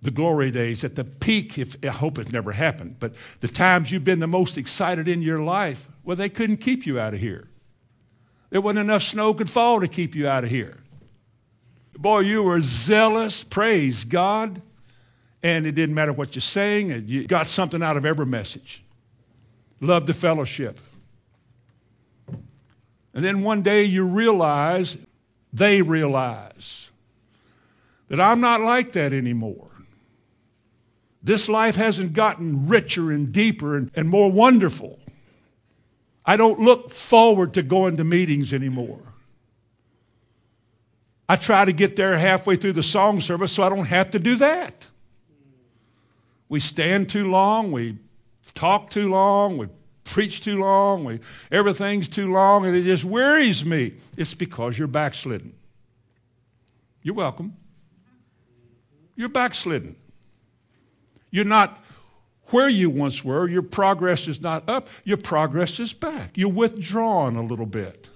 the 0.00 0.12
glory 0.12 0.52
days 0.52 0.84
at 0.84 0.94
the 0.94 1.02
peak, 1.02 1.58
if, 1.58 1.74
I 1.84 1.88
hope 1.88 2.16
it 2.20 2.32
never 2.32 2.52
happened, 2.52 3.00
but 3.00 3.14
the 3.40 3.48
times 3.48 3.90
you've 3.90 4.04
been 4.04 4.20
the 4.20 4.28
most 4.28 4.56
excited 4.56 5.08
in 5.08 5.22
your 5.22 5.40
life, 5.40 5.90
well, 6.04 6.14
they 6.14 6.28
couldn't 6.28 6.58
keep 6.58 6.86
you 6.86 7.00
out 7.00 7.14
of 7.14 7.20
here. 7.20 7.48
There 8.50 8.60
wasn't 8.60 8.78
enough 8.78 9.02
snow 9.02 9.34
could 9.34 9.50
fall 9.50 9.80
to 9.80 9.88
keep 9.88 10.14
you 10.14 10.28
out 10.28 10.44
of 10.44 10.50
here. 10.50 10.76
Boy, 11.98 12.20
you 12.20 12.44
were 12.44 12.60
zealous, 12.60 13.42
praise 13.42 14.04
God, 14.04 14.62
and 15.42 15.66
it 15.66 15.72
didn't 15.72 15.96
matter 15.96 16.12
what 16.12 16.36
you're 16.36 16.42
saying, 16.42 16.92
and 16.92 17.08
you 17.08 17.26
got 17.26 17.48
something 17.48 17.82
out 17.82 17.96
of 17.96 18.04
every 18.04 18.24
message. 18.24 18.84
Loved 19.80 20.06
the 20.06 20.14
fellowship. 20.14 20.78
And 23.12 23.24
then 23.24 23.42
one 23.42 23.62
day 23.62 23.82
you 23.82 24.06
realize, 24.06 24.96
they 25.52 25.82
realize, 25.82 26.87
that 28.08 28.20
I'm 28.20 28.40
not 28.40 28.60
like 28.60 28.92
that 28.92 29.12
anymore. 29.12 29.68
This 31.22 31.48
life 31.48 31.76
hasn't 31.76 32.12
gotten 32.12 32.68
richer 32.68 33.10
and 33.10 33.32
deeper 33.32 33.76
and, 33.76 33.90
and 33.94 34.08
more 34.08 34.30
wonderful. 34.30 34.98
I 36.24 36.36
don't 36.36 36.60
look 36.60 36.90
forward 36.90 37.54
to 37.54 37.62
going 37.62 37.96
to 37.96 38.04
meetings 38.04 38.52
anymore. 38.52 39.00
I 41.28 41.36
try 41.36 41.64
to 41.64 41.72
get 41.72 41.96
there 41.96 42.16
halfway 42.16 42.56
through 42.56 42.72
the 42.72 42.82
song 42.82 43.20
service 43.20 43.52
so 43.52 43.62
I 43.62 43.68
don't 43.68 43.86
have 43.86 44.10
to 44.12 44.18
do 44.18 44.36
that. 44.36 44.86
We 46.48 46.60
stand 46.60 47.10
too 47.10 47.30
long, 47.30 47.72
we 47.72 47.98
talk 48.54 48.88
too 48.88 49.10
long, 49.10 49.58
we 49.58 49.66
preach 50.04 50.40
too 50.40 50.58
long, 50.58 51.04
we, 51.04 51.20
everything's 51.52 52.08
too 52.08 52.32
long, 52.32 52.64
and 52.64 52.74
it 52.74 52.84
just 52.84 53.04
wearies 53.04 53.66
me. 53.66 53.94
It's 54.16 54.32
because 54.32 54.78
you're 54.78 54.88
backslidden. 54.88 55.52
You're 57.02 57.14
welcome 57.14 57.54
you're 59.18 59.28
backslidden. 59.28 59.96
You're 61.32 61.44
not 61.44 61.82
where 62.50 62.68
you 62.68 62.88
once 62.88 63.24
were. 63.24 63.48
Your 63.48 63.62
progress 63.62 64.28
is 64.28 64.40
not 64.40 64.68
up, 64.68 64.88
your 65.02 65.16
progress 65.16 65.80
is 65.80 65.92
back. 65.92 66.38
You're 66.38 66.52
withdrawn 66.52 67.34
a 67.34 67.42
little 67.42 67.66
bit. 67.66 68.10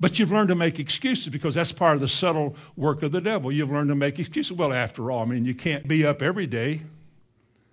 But 0.00 0.18
you've 0.18 0.32
learned 0.32 0.48
to 0.48 0.54
make 0.54 0.80
excuses 0.80 1.28
because 1.28 1.54
that's 1.54 1.70
part 1.70 1.96
of 1.96 2.00
the 2.00 2.08
subtle 2.08 2.56
work 2.76 3.02
of 3.02 3.12
the 3.12 3.20
devil. 3.20 3.52
You've 3.52 3.70
learned 3.70 3.90
to 3.90 3.94
make 3.94 4.18
excuses. 4.18 4.54
Well, 4.56 4.72
after 4.72 5.10
all, 5.10 5.20
I 5.20 5.26
mean, 5.26 5.44
you 5.44 5.54
can't 5.54 5.86
be 5.86 6.06
up 6.06 6.22
every 6.22 6.46
day. 6.46 6.80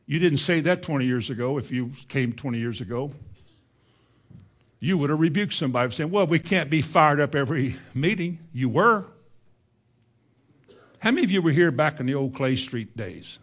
You 0.06 0.20
didn't 0.20 0.40
say 0.40 0.60
that 0.60 0.84
20 0.84 1.06
years 1.06 1.30
ago 1.30 1.58
if 1.58 1.72
you 1.72 1.92
came 2.10 2.34
20 2.34 2.58
years 2.58 2.82
ago. 2.82 3.14
You 4.82 4.98
would 4.98 5.10
have 5.10 5.20
rebuked 5.22 5.54
somebody 5.54 5.94
saying, 5.94 6.12
Well, 6.12 6.28
we 6.28 6.40
can't 6.40 6.70
be 6.70 6.82
fired 6.82 7.22
up 7.22 7.34
every 7.34 7.78
meeting. 7.94 8.40
You 8.52 8.68
were. 8.68 9.06
How 11.00 11.12
many 11.12 11.24
of 11.24 11.32
you 11.32 11.42
were 11.42 11.52
here 11.52 11.72
back 11.72 12.00
in 12.00 12.06
the 12.06 12.16
old 12.16 12.34
Clay 12.34 12.56
Street 12.56 12.98
days? 12.98 13.40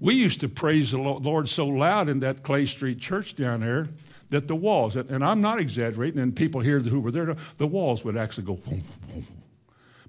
We 0.00 0.14
used 0.14 0.40
to 0.40 0.48
praise 0.48 0.92
the 0.92 0.98
Lord 0.98 1.48
so 1.48 1.66
loud 1.66 2.08
in 2.08 2.20
that 2.20 2.42
Clay 2.42 2.66
Street 2.66 3.00
church 3.00 3.34
down 3.34 3.60
there 3.60 3.88
that 4.30 4.46
the 4.46 4.54
walls, 4.54 4.94
and 4.94 5.24
I'm 5.24 5.40
not 5.40 5.58
exaggerating, 5.58 6.20
and 6.20 6.36
people 6.36 6.60
here 6.60 6.80
who 6.80 7.00
were 7.00 7.10
there, 7.10 7.36
the 7.56 7.66
walls 7.66 8.04
would 8.04 8.16
actually 8.16 8.44
go 8.46 8.54
boom, 8.54 8.84
boom. 9.08 9.26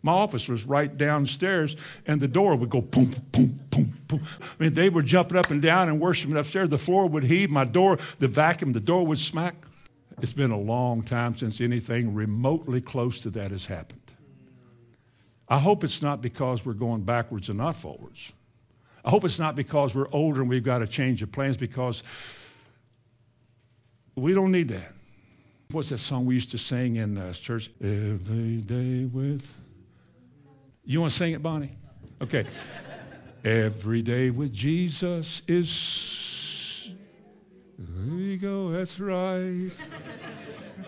My 0.02 0.12
office 0.14 0.48
was 0.48 0.66
right 0.66 0.96
downstairs, 0.96 1.76
and 2.08 2.22
the 2.22 2.28
door 2.28 2.56
would 2.56 2.70
go 2.70 2.82
boom, 2.82 3.14
boom, 3.32 3.60
boom, 3.70 3.98
boom. 4.08 4.22
I 4.42 4.64
mean, 4.64 4.74
they 4.74 4.90
were 4.90 5.02
jumping 5.02 5.38
up 5.38 5.52
and 5.52 5.62
down 5.62 5.90
and 5.90 6.00
worshiping 6.00 6.38
upstairs. 6.38 6.70
The 6.70 6.78
floor 6.78 7.08
would 7.08 7.24
heave, 7.24 7.50
my 7.50 7.66
door, 7.66 7.98
the 8.20 8.28
vacuum, 8.28 8.74
the 8.74 8.80
door 8.80 9.06
would 9.06 9.20
smack. 9.20 9.56
It's 10.22 10.34
been 10.34 10.52
a 10.52 10.60
long 10.60 11.02
time 11.02 11.36
since 11.36 11.60
anything 11.60 12.14
remotely 12.14 12.82
close 12.82 13.20
to 13.24 13.30
that 13.32 13.52
has 13.52 13.66
happened. 13.66 13.99
I 15.50 15.58
hope 15.58 15.84
it's 15.84 16.02
not 16.02 16.22
because 16.22 16.66
we're 16.66 16.74
going 16.74 17.02
backwards 17.02 17.50
and 17.50 17.58
not 17.58 17.76
forwards. 17.76 18.34
I 19.04 19.10
hope 19.10 19.24
it's 19.26 19.39
not 19.39 19.56
because 19.56 19.95
we're 19.95 20.10
older 20.12 20.41
and 20.41 20.50
we've 20.50 20.64
got 20.64 20.80
to 20.80 20.88
change 20.88 21.22
the 21.22 21.28
plans 21.28 21.58
because 21.58 22.04
we 24.16 24.34
don't 24.34 24.52
need 24.52 24.68
that. 24.70 24.93
What's 25.72 25.89
that 25.89 25.97
song 26.00 26.26
we 26.26 26.36
used 26.36 26.52
to 26.52 26.58
sing 26.58 26.97
in 26.97 27.18
uh, 27.18 27.34
church? 27.34 27.72
Every 27.82 28.58
day 28.58 29.06
with. 29.06 29.56
You 30.84 31.02
want 31.02 31.12
to 31.12 31.18
sing 31.18 31.34
it, 31.34 31.41
Bonnie? 31.41 31.78
Okay. 32.22 32.45
Every 33.43 34.02
day 34.02 34.30
with 34.30 34.54
Jesus 34.54 35.41
is. 35.47 36.89
There 37.78 38.20
you 38.20 38.38
go, 38.38 38.72
that's 38.72 39.00
right. 39.00 39.72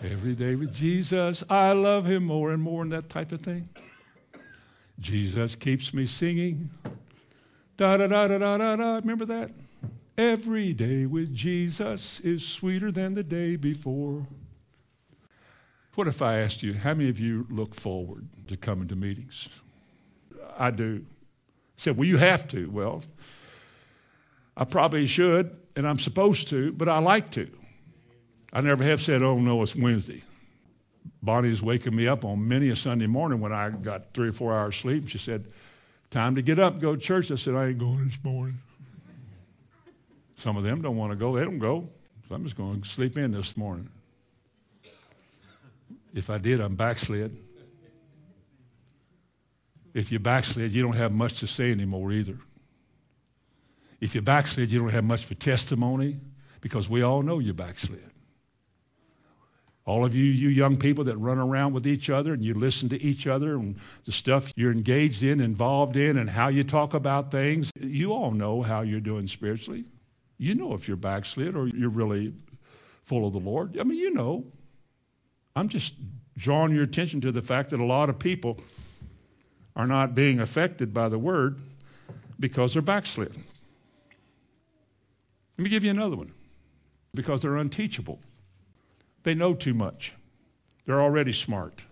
Every 0.04 0.36
day 0.36 0.56
with 0.56 0.74
Jesus, 0.74 1.44
I 1.50 1.72
love 1.74 2.06
him 2.06 2.26
more 2.26 2.52
and 2.52 2.62
more, 2.62 2.82
and 2.82 2.92
that 2.92 3.08
type 3.08 3.32
of 3.32 3.42
thing. 3.42 3.70
Jesus 5.02 5.56
keeps 5.56 5.94
me 5.94 6.06
singing. 6.06 6.70
Da 7.76 7.98
da 7.98 8.08
da 8.08 8.28
da 8.28 8.38
da 8.38 8.58
da 8.58 8.76
da. 8.76 8.96
Remember 8.98 9.26
that? 9.26 9.50
Every 10.18 10.72
day 10.74 11.08
with 11.08 11.34
Jesus 11.34 12.20
is 12.20 12.48
sweeter 12.48 12.92
than 12.92 13.16
the 13.16 13.24
day 13.24 13.56
before. 13.56 14.28
What 15.96 16.08
if 16.08 16.22
I 16.22 16.38
asked 16.38 16.64
you, 16.64 16.76
how 16.76 16.94
many 16.94 17.10
of 17.10 17.20
you 17.20 17.48
look 17.50 17.74
forward 17.76 18.28
to 18.48 18.56
coming 18.56 18.88
to 18.90 18.96
meetings? 18.96 19.50
I 20.58 20.72
do. 20.72 21.04
I 21.04 21.12
said, 21.76 21.98
well, 21.98 22.08
you 22.08 22.18
have 22.18 22.48
to. 22.50 22.70
Well, 22.70 23.04
I 24.56 24.64
probably 24.64 25.08
should, 25.08 25.58
and 25.76 25.88
I'm 25.88 26.00
supposed 26.00 26.48
to, 26.50 26.72
but 26.74 26.88
I 26.88 27.00
like 27.00 27.32
to. 27.32 27.50
I 28.54 28.62
never 28.62 28.84
have 28.84 29.02
said, 29.02 29.24
oh 29.24 29.40
no, 29.40 29.64
it's 29.64 29.76
Wednesday. 29.76 30.22
Bonnie's 31.24 31.62
waking 31.62 31.96
me 31.96 32.08
up 32.08 32.26
on 32.26 32.48
many 32.48 32.70
a 32.70 32.76
Sunday 32.76 33.08
morning 33.08 33.40
when 33.40 33.54
I 33.54 33.70
got 33.70 34.14
three 34.14 34.30
or 34.30 34.34
four 34.34 34.54
hours 34.54 34.76
sleep. 34.76 35.08
She 35.08 35.18
said, 35.18 35.46
time 36.10 36.36
to 36.36 36.42
get 36.42 36.60
up, 36.60 36.80
go 36.80 36.96
to 36.96 37.02
church. 37.02 37.32
I 37.32 37.36
said, 37.36 37.56
I 37.56 37.68
ain't 37.68 37.78
going 37.78 38.06
this 38.06 38.20
morning. 38.24 38.60
Some 40.36 40.58
of 40.58 40.64
them 40.64 40.82
don't 40.82 40.98
want 40.98 41.12
to 41.12 41.16
go. 41.16 41.36
They 41.36 41.44
don't 41.44 41.60
go. 41.60 41.88
So 42.28 42.36
I'm 42.36 42.44
just 42.44 42.58
going 42.58 42.82
to 42.82 42.88
sleep 42.88 43.18
in 43.18 43.32
this 43.32 43.56
morning. 43.56 43.90
If 46.14 46.30
I 46.30 46.38
did, 46.38 46.60
I'm 46.60 46.76
backslid. 46.76 47.38
If 49.94 50.12
you 50.12 50.20
backslid, 50.20 50.72
you 50.72 50.82
don't 50.82 50.96
have 50.96 51.12
much 51.12 51.40
to 51.42 51.48
say 51.48 51.72
anymore 51.72 52.12
either. 52.12 52.38
If 54.00 54.16
you 54.16 54.22
backslid, 54.22 54.72
you 54.72 54.80
don't 54.80 54.90
have 54.90 55.04
much 55.04 55.26
for 55.26 55.36
testimony 55.36 56.18
because 56.62 56.90
we 56.90 57.04
all 57.04 57.22
know 57.22 57.40
you 57.40 57.54
backslid. 57.54 58.11
All 59.86 60.06
of 60.06 60.14
you, 60.14 60.26
you 60.26 60.50
young 60.50 60.78
people 60.78 61.04
that 61.06 61.18
run 61.18 61.40
around 61.40 61.74
with 61.74 61.88
each 61.88 62.10
other 62.10 62.34
and 62.34 62.46
you 62.46 62.54
listen 62.54 62.88
to 62.90 63.02
each 63.02 63.26
other 63.26 63.56
and 63.56 63.78
the 64.06 64.12
stuff 64.12 64.54
you're 64.56 64.72
engaged 64.72 65.24
in, 65.24 65.42
involved 65.42 65.98
in, 65.98 66.18
and 66.18 66.30
how 66.30 66.50
you 66.50 66.64
talk 66.64 66.94
about 66.94 67.32
things, 67.32 67.72
you 67.80 68.14
all 68.14 68.32
know 68.32 68.62
how 68.62 68.82
you're 68.82 69.00
doing 69.00 69.26
spiritually. 69.28 69.86
You 70.38 70.56
know 70.56 70.74
if 70.74 70.88
you're 70.88 70.98
backslid 70.98 71.56
or 71.56 71.68
you're 71.68 71.90
really 71.90 72.34
full 73.04 73.26
of 73.26 73.34
the 73.34 73.40
Lord. 73.40 73.78
I 73.80 73.84
mean, 73.84 73.98
you 73.98 74.14
know. 74.14 74.46
I'm 75.56 75.68
just 75.68 75.96
drawing 76.38 76.74
your 76.74 76.84
attention 76.84 77.20
to 77.22 77.32
the 77.32 77.42
fact 77.42 77.72
that 77.72 77.80
a 77.80 77.86
lot 77.86 78.10
of 78.10 78.18
people 78.20 78.60
are 79.76 79.88
not 79.88 80.16
being 80.16 80.40
affected 80.40 80.94
by 80.94 81.10
the 81.10 81.20
word 81.20 81.60
because 82.40 82.74
they're 82.74 82.82
backslid. 82.82 83.34
Let 85.58 85.64
me 85.64 85.70
give 85.70 85.84
you 85.84 85.92
another 85.92 86.16
one 86.16 86.32
because 87.14 87.42
they're 87.42 87.58
unteachable. 87.58 88.20
They 89.24 89.36
know 89.36 89.54
too 89.54 89.74
much, 89.74 90.14
they're 90.86 91.02
already 91.02 91.34
smart. 91.34 91.86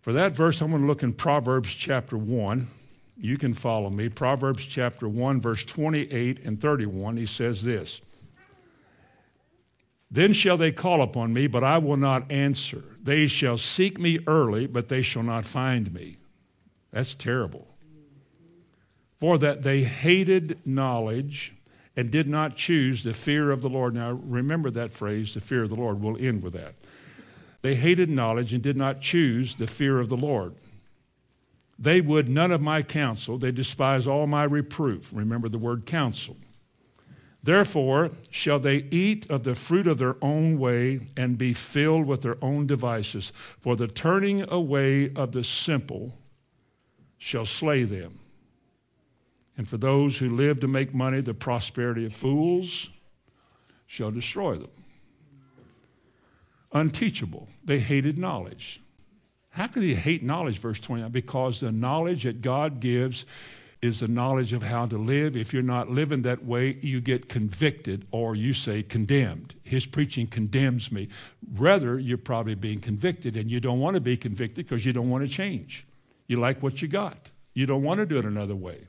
For 0.00 0.12
that 0.12 0.32
verse, 0.32 0.60
I'm 0.60 0.70
going 0.70 0.82
to 0.82 0.86
look 0.86 1.02
in 1.02 1.14
Proverbs 1.14 1.72
chapter 1.74 2.18
1. 2.18 2.68
You 3.16 3.38
can 3.38 3.54
follow 3.54 3.88
me. 3.88 4.10
Proverbs 4.10 4.66
chapter 4.66 5.08
1, 5.08 5.40
verse 5.40 5.64
28 5.64 6.44
and 6.44 6.60
31. 6.60 7.16
He 7.16 7.24
says 7.24 7.64
this 7.64 8.02
Then 10.10 10.34
shall 10.34 10.58
they 10.58 10.72
call 10.72 11.00
upon 11.00 11.32
me, 11.32 11.46
but 11.46 11.64
I 11.64 11.78
will 11.78 11.96
not 11.96 12.30
answer. 12.30 12.82
They 13.02 13.26
shall 13.26 13.56
seek 13.56 13.98
me 13.98 14.18
early, 14.26 14.66
but 14.66 14.88
they 14.88 15.00
shall 15.00 15.22
not 15.22 15.46
find 15.46 15.94
me. 15.94 16.18
That's 16.90 17.14
terrible. 17.14 17.66
For 19.20 19.38
that 19.38 19.62
they 19.62 19.84
hated 19.84 20.66
knowledge 20.66 21.54
and 21.96 22.10
did 22.10 22.28
not 22.28 22.56
choose 22.56 23.04
the 23.04 23.14
fear 23.14 23.50
of 23.50 23.62
the 23.62 23.68
Lord. 23.68 23.94
Now, 23.94 24.12
remember 24.12 24.70
that 24.70 24.92
phrase, 24.92 25.34
the 25.34 25.40
fear 25.40 25.62
of 25.62 25.68
the 25.68 25.76
Lord. 25.76 26.00
We'll 26.00 26.18
end 26.18 26.42
with 26.42 26.54
that. 26.54 26.74
They 27.62 27.76
hated 27.76 28.10
knowledge 28.10 28.52
and 28.52 28.62
did 28.62 28.76
not 28.76 29.00
choose 29.00 29.54
the 29.54 29.66
fear 29.66 30.00
of 30.00 30.08
the 30.08 30.16
Lord. 30.16 30.54
They 31.78 32.00
would 32.00 32.28
none 32.28 32.50
of 32.50 32.60
my 32.60 32.82
counsel. 32.82 33.38
They 33.38 33.52
despise 33.52 34.06
all 34.06 34.26
my 34.26 34.44
reproof. 34.44 35.10
Remember 35.12 35.48
the 35.48 35.58
word 35.58 35.86
counsel. 35.86 36.36
Therefore, 37.42 38.10
shall 38.30 38.58
they 38.58 38.86
eat 38.90 39.30
of 39.30 39.44
the 39.44 39.54
fruit 39.54 39.86
of 39.86 39.98
their 39.98 40.16
own 40.22 40.58
way 40.58 41.08
and 41.16 41.36
be 41.36 41.52
filled 41.52 42.06
with 42.06 42.22
their 42.22 42.42
own 42.42 42.66
devices. 42.66 43.32
For 43.34 43.76
the 43.76 43.86
turning 43.86 44.50
away 44.50 45.12
of 45.14 45.32
the 45.32 45.44
simple 45.44 46.18
shall 47.18 47.44
slay 47.44 47.84
them. 47.84 48.20
And 49.56 49.68
for 49.68 49.76
those 49.76 50.18
who 50.18 50.34
live 50.34 50.60
to 50.60 50.68
make 50.68 50.94
money, 50.94 51.20
the 51.20 51.34
prosperity 51.34 52.06
of 52.06 52.14
fools 52.14 52.90
shall 53.86 54.10
destroy 54.10 54.56
them. 54.56 54.70
Unteachable. 56.72 57.48
They 57.64 57.78
hated 57.78 58.18
knowledge. 58.18 58.80
How 59.50 59.68
could 59.68 59.84
he 59.84 59.94
hate 59.94 60.24
knowledge, 60.24 60.58
verse 60.58 60.80
29? 60.80 61.12
Because 61.12 61.60
the 61.60 61.70
knowledge 61.70 62.24
that 62.24 62.42
God 62.42 62.80
gives 62.80 63.24
is 63.80 64.00
the 64.00 64.08
knowledge 64.08 64.52
of 64.52 64.64
how 64.64 64.86
to 64.86 64.98
live. 64.98 65.36
If 65.36 65.52
you're 65.52 65.62
not 65.62 65.90
living 65.90 66.22
that 66.22 66.44
way, 66.44 66.78
you 66.80 67.00
get 67.00 67.28
convicted 67.28 68.06
or 68.10 68.34
you 68.34 68.52
say 68.52 68.82
condemned. 68.82 69.54
His 69.62 69.86
preaching 69.86 70.26
condemns 70.26 70.90
me. 70.90 71.08
Rather, 71.54 71.98
you're 71.98 72.18
probably 72.18 72.54
being 72.56 72.80
convicted 72.80 73.36
and 73.36 73.50
you 73.50 73.60
don't 73.60 73.78
want 73.78 73.94
to 73.94 74.00
be 74.00 74.16
convicted 74.16 74.66
because 74.66 74.84
you 74.84 74.92
don't 74.92 75.10
want 75.10 75.24
to 75.24 75.30
change. 75.30 75.86
You 76.26 76.38
like 76.38 76.62
what 76.62 76.82
you 76.82 76.88
got. 76.88 77.30
You 77.52 77.66
don't 77.66 77.82
want 77.82 77.98
to 77.98 78.06
do 78.06 78.18
it 78.18 78.24
another 78.24 78.56
way. 78.56 78.88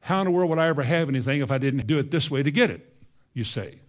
How 0.00 0.20
in 0.20 0.24
the 0.26 0.30
world 0.30 0.50
would 0.50 0.58
I 0.58 0.68
ever 0.68 0.82
have 0.82 1.08
anything 1.08 1.40
if 1.40 1.50
I 1.50 1.58
didn't 1.58 1.86
do 1.86 1.98
it 1.98 2.10
this 2.10 2.30
way 2.30 2.42
to 2.42 2.50
get 2.50 2.70
it? 2.70 2.94
You 3.34 3.44
say. 3.44 3.80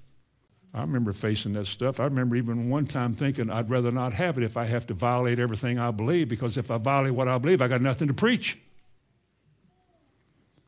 I 0.73 0.81
remember 0.81 1.13
facing 1.13 1.53
that 1.53 1.65
stuff. 1.65 1.99
I 1.99 2.03
remember 2.03 2.35
even 2.35 2.69
one 2.69 2.85
time 2.85 3.15
thinking 3.15 3.49
I'd 3.49 3.69
rather 3.69 3.91
not 3.91 4.13
have 4.13 4.37
it 4.37 4.43
if 4.43 4.55
I 4.55 4.65
have 4.65 4.85
to 4.87 4.93
violate 4.93 5.39
everything 5.39 5.79
I 5.79 5.91
believe, 5.91 6.29
because 6.29 6.57
if 6.57 6.69
I 6.69 6.77
violate 6.77 7.13
what 7.13 7.27
I 7.27 7.37
believe, 7.39 7.61
I 7.61 7.67
got 7.67 7.81
nothing 7.81 8.07
to 8.07 8.13
preach. 8.13 8.57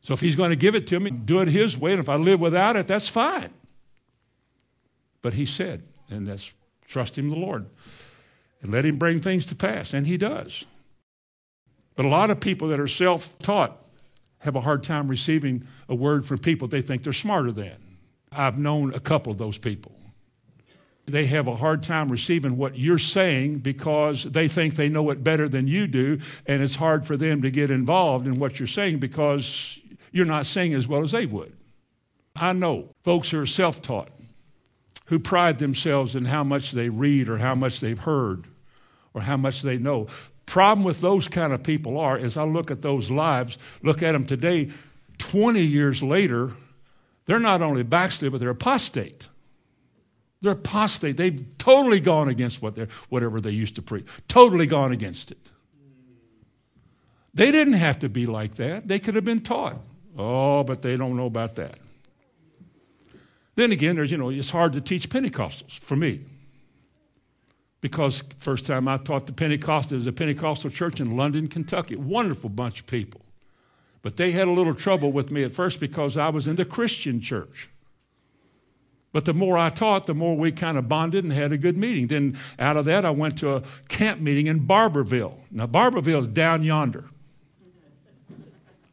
So 0.02 0.14
if 0.14 0.22
he's 0.22 0.36
going 0.36 0.50
to 0.50 0.56
give 0.56 0.74
it 0.74 0.88
to 0.88 1.00
me, 1.00 1.12
do 1.12 1.42
it 1.42 1.48
his 1.48 1.78
way, 1.78 1.92
and 1.92 2.00
if 2.00 2.10
I 2.10 2.16
live 2.16 2.42
without 2.42 2.76
it, 2.76 2.88
that's 2.88 3.08
fine. 3.08 3.52
But 5.22 5.34
he 5.34 5.46
said, 5.46 5.84
and 6.10 6.28
that's 6.28 6.56
trust 6.88 7.18
him 7.18 7.30
the 7.30 7.36
Lord. 7.36 7.68
And 8.62 8.72
let 8.72 8.86
him 8.86 8.98
bring 8.98 9.22
things 9.22 9.46
to 9.46 9.56
pass. 9.56 9.94
And 9.94 10.06
he 10.06 10.18
does. 10.18 10.66
But 11.96 12.06
a 12.06 12.10
lot 12.10 12.30
of 12.30 12.40
people 12.40 12.68
that 12.70 12.80
are 12.80 12.88
self 12.88 13.38
taught 13.40 13.81
have 14.42 14.56
a 14.56 14.62
hard 14.62 14.84
time 14.84 15.08
receiving 15.08 15.68
a 15.88 15.96
word 15.96 16.26
from 16.26 16.38
people 16.40 16.68
they 16.68 16.82
think 16.82 17.04
they're 17.04 17.14
smarter 17.14 17.52
than. 17.52 17.76
I've 18.32 18.58
known 18.58 18.94
a 18.94 19.00
couple 19.00 19.32
of 19.32 19.38
those 19.38 19.58
people. 19.58 19.94
They 21.06 21.26
have 21.26 21.48
a 21.48 21.56
hard 21.56 21.84
time 21.84 22.10
receiving 22.10 22.58
what 22.58 22.78
you're 22.78 23.00
saying 23.00 23.60
because 23.60 24.24
they 24.24 24.48
think 24.48 24.76
they 24.76 24.90
know 24.90 25.10
it 25.10 25.24
better 25.24 25.50
than 25.50 25.68
you 25.68 25.88
do, 25.88 26.20
and 26.46 26.62
it's 26.62 26.76
hard 26.76 27.06
for 27.06 27.18
them 27.18 27.42
to 27.42 27.52
get 27.52 27.70
involved 27.70 28.28
in 28.28 28.40
what 28.40 28.60
you're 28.60 28.68
saying 28.68 29.00
because 29.00 29.80
you're 30.12 30.26
not 30.26 30.46
saying 30.46 30.74
as 30.74 30.88
well 30.88 31.04
as 31.04 31.12
they 31.12 31.26
would. 31.26 31.54
I 32.36 32.54
know 32.54 32.90
folks 33.04 33.32
who 33.32 33.42
are 33.42 33.46
self 33.46 33.82
taught, 33.82 34.10
who 35.08 35.20
pride 35.20 35.60
themselves 35.60 36.16
in 36.16 36.26
how 36.26 36.44
much 36.44 36.72
they 36.72 36.90
read 36.90 37.28
or 37.28 37.40
how 37.40 37.56
much 37.56 37.80
they've 37.80 38.00
heard 38.00 38.46
or 39.14 39.22
how 39.22 39.38
much 39.38 39.62
they 39.62 39.78
know. 39.78 40.08
Problem 40.52 40.84
with 40.84 41.00
those 41.00 41.30
kind 41.30 41.54
of 41.54 41.64
people 41.64 41.98
are, 41.98 42.18
as 42.18 42.36
I 42.36 42.44
look 42.44 42.72
at 42.72 42.82
those 42.82 43.10
lives, 43.10 43.58
look 43.84 44.04
at 44.04 44.12
them 44.12 44.26
today, 44.26 44.70
20 45.18 45.62
years 45.62 46.04
later, 46.04 46.52
they're 47.26 47.40
not 47.40 47.62
only 47.62 47.84
backslid, 47.84 48.34
but 48.34 48.42
they're 48.42 48.50
apostate. 48.50 49.30
They're 50.42 50.52
apostate. 50.52 51.16
They've 51.16 51.42
totally 51.58 52.02
gone 52.02 52.28
against 52.28 52.62
what 52.62 52.76
whatever 53.08 53.40
they 53.40 53.52
used 53.52 53.76
to 53.76 53.82
preach, 53.82 54.06
totally 54.28 54.66
gone 54.66 54.92
against 54.92 55.32
it. 55.32 55.52
They 57.34 57.50
didn't 57.54 57.76
have 57.76 58.00
to 58.00 58.10
be 58.10 58.26
like 58.26 58.56
that. 58.56 58.90
They 58.90 59.00
could 59.00 59.16
have 59.16 59.24
been 59.24 59.40
taught. 59.40 59.78
Oh, 60.18 60.66
but 60.66 60.82
they 60.82 60.98
don't 60.98 61.16
know 61.16 61.28
about 61.28 61.56
that. 61.56 61.80
Then 63.56 63.72
again, 63.72 63.96
there's, 63.96 64.12
you 64.12 64.18
know, 64.18 64.32
it's 64.32 64.50
hard 64.50 64.74
to 64.74 64.82
teach 64.82 65.08
Pentecostals 65.08 65.80
for 65.80 65.96
me 65.96 66.20
because 67.82 68.24
first 68.38 68.66
time 68.66 68.88
I 68.88 68.98
taught 68.98 69.26
the 69.26 69.34
Pentecostal, 69.34 69.96
it 69.96 69.98
was 69.98 70.08
a 70.08 70.14
Pentecostal 70.14 70.70
church 70.70 71.00
in 71.00 71.18
London, 71.18 71.48
Kentucky. 71.48 71.96
Wonderful 71.96 72.50
bunch 72.50 72.80
of 72.80 72.88
people. 72.88 73.22
But 74.04 74.18
they 74.18 74.32
had 74.32 74.48
a 74.48 74.52
little 74.52 74.74
trouble 74.74 75.12
with 75.12 75.32
me 75.32 75.44
at 75.44 75.52
first 75.52 75.80
because 75.80 76.16
I 76.18 76.30
was 76.30 76.48
in 76.48 76.56
the 76.56 76.66
Christian 76.66 77.22
church. 77.22 77.70
But 79.14 79.26
the 79.26 79.34
more 79.34 79.58
I 79.58 79.70
taught, 79.70 80.06
the 80.06 80.14
more 80.14 80.38
we 80.38 80.52
kind 80.52 80.78
of 80.78 80.88
bonded 80.88 81.24
and 81.24 81.34
had 81.34 81.52
a 81.52 81.58
good 81.58 81.78
meeting. 81.78 82.08
Then 82.08 82.38
out 82.58 82.78
of 82.78 82.86
that, 82.86 83.04
I 83.04 83.10
went 83.10 83.38
to 83.40 83.56
a 83.56 83.64
camp 83.90 84.22
meeting 84.22 84.48
in 84.48 84.62
Barbourville. 84.62 85.38
Now, 85.52 85.68
Barbourville 85.68 86.22
is 86.22 86.30
down 86.30 86.64
yonder, 86.64 87.06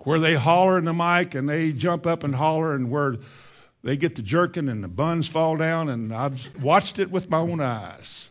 where 0.00 0.18
they 0.18 0.34
holler 0.34 0.76
in 0.78 0.84
the 0.84 0.92
mic 0.92 1.34
and 1.34 1.48
they 1.48 1.72
jump 1.72 2.06
up 2.06 2.24
and 2.24 2.34
holler, 2.34 2.74
and 2.74 2.90
where 2.90 3.16
they 3.84 3.96
get 3.96 4.16
the 4.16 4.22
jerking 4.22 4.68
and 4.68 4.82
the 4.82 4.88
buns 4.88 5.28
fall 5.28 5.56
down. 5.56 5.88
And 5.88 6.12
I've 6.12 6.60
watched 6.60 6.98
it 6.98 7.10
with 7.10 7.30
my 7.30 7.38
own 7.38 7.60
eyes. 7.60 8.27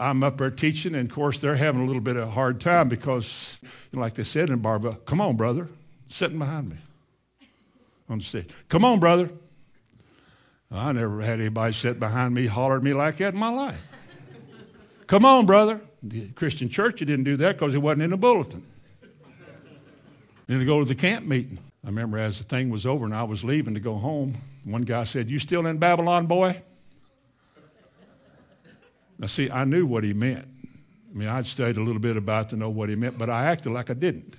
I'm 0.00 0.24
up 0.24 0.38
there 0.38 0.50
teaching, 0.50 0.94
and 0.94 1.08
of 1.08 1.14
course, 1.14 1.40
they're 1.40 1.56
having 1.56 1.82
a 1.82 1.84
little 1.84 2.00
bit 2.00 2.16
of 2.16 2.28
a 2.28 2.30
hard 2.30 2.58
time 2.58 2.88
because, 2.88 3.60
you 3.62 3.68
know, 3.98 4.00
like 4.00 4.14
they 4.14 4.24
said 4.24 4.48
in 4.48 4.60
Barbara, 4.60 4.94
come 5.04 5.20
on, 5.20 5.36
brother, 5.36 5.68
sitting 6.08 6.38
behind 6.38 6.70
me 6.70 6.76
on 8.08 8.18
the 8.18 8.24
stage. 8.24 8.48
Come 8.70 8.82
on, 8.82 8.98
brother. 8.98 9.28
I 10.72 10.92
never 10.92 11.20
had 11.20 11.40
anybody 11.40 11.74
sit 11.74 12.00
behind 12.00 12.34
me, 12.34 12.46
holler 12.46 12.78
at 12.78 12.82
me 12.82 12.94
like 12.94 13.18
that 13.18 13.34
in 13.34 13.40
my 13.40 13.50
life. 13.50 13.82
come 15.06 15.26
on, 15.26 15.44
brother. 15.44 15.80
The 16.02 16.28
Christian 16.28 16.70
church, 16.70 17.00
you 17.00 17.06
didn't 17.06 17.24
do 17.24 17.36
that 17.36 17.56
because 17.56 17.74
it 17.74 17.78
wasn't 17.78 18.02
in 18.02 18.10
the 18.10 18.16
bulletin. 18.16 18.64
Then 20.46 20.60
to 20.60 20.64
go 20.64 20.78
to 20.78 20.86
the 20.86 20.94
camp 20.94 21.26
meeting. 21.26 21.58
I 21.84 21.88
remember 21.88 22.16
as 22.16 22.38
the 22.38 22.44
thing 22.44 22.70
was 22.70 22.86
over 22.86 23.04
and 23.04 23.14
I 23.14 23.24
was 23.24 23.44
leaving 23.44 23.74
to 23.74 23.80
go 23.80 23.96
home, 23.96 24.36
one 24.64 24.82
guy 24.82 25.04
said, 25.04 25.30
You 25.30 25.38
still 25.38 25.66
in 25.66 25.76
Babylon, 25.76 26.26
boy? 26.26 26.62
Now, 29.20 29.26
see, 29.26 29.50
I 29.50 29.64
knew 29.64 29.84
what 29.84 30.02
he 30.02 30.14
meant. 30.14 30.48
I 31.14 31.16
mean, 31.16 31.28
I'd 31.28 31.44
studied 31.44 31.76
a 31.76 31.82
little 31.82 32.00
bit 32.00 32.16
about 32.16 32.48
to 32.50 32.56
know 32.56 32.70
what 32.70 32.88
he 32.88 32.96
meant, 32.96 33.18
but 33.18 33.28
I 33.28 33.44
acted 33.44 33.70
like 33.70 33.90
I 33.90 33.94
didn't. 33.94 34.34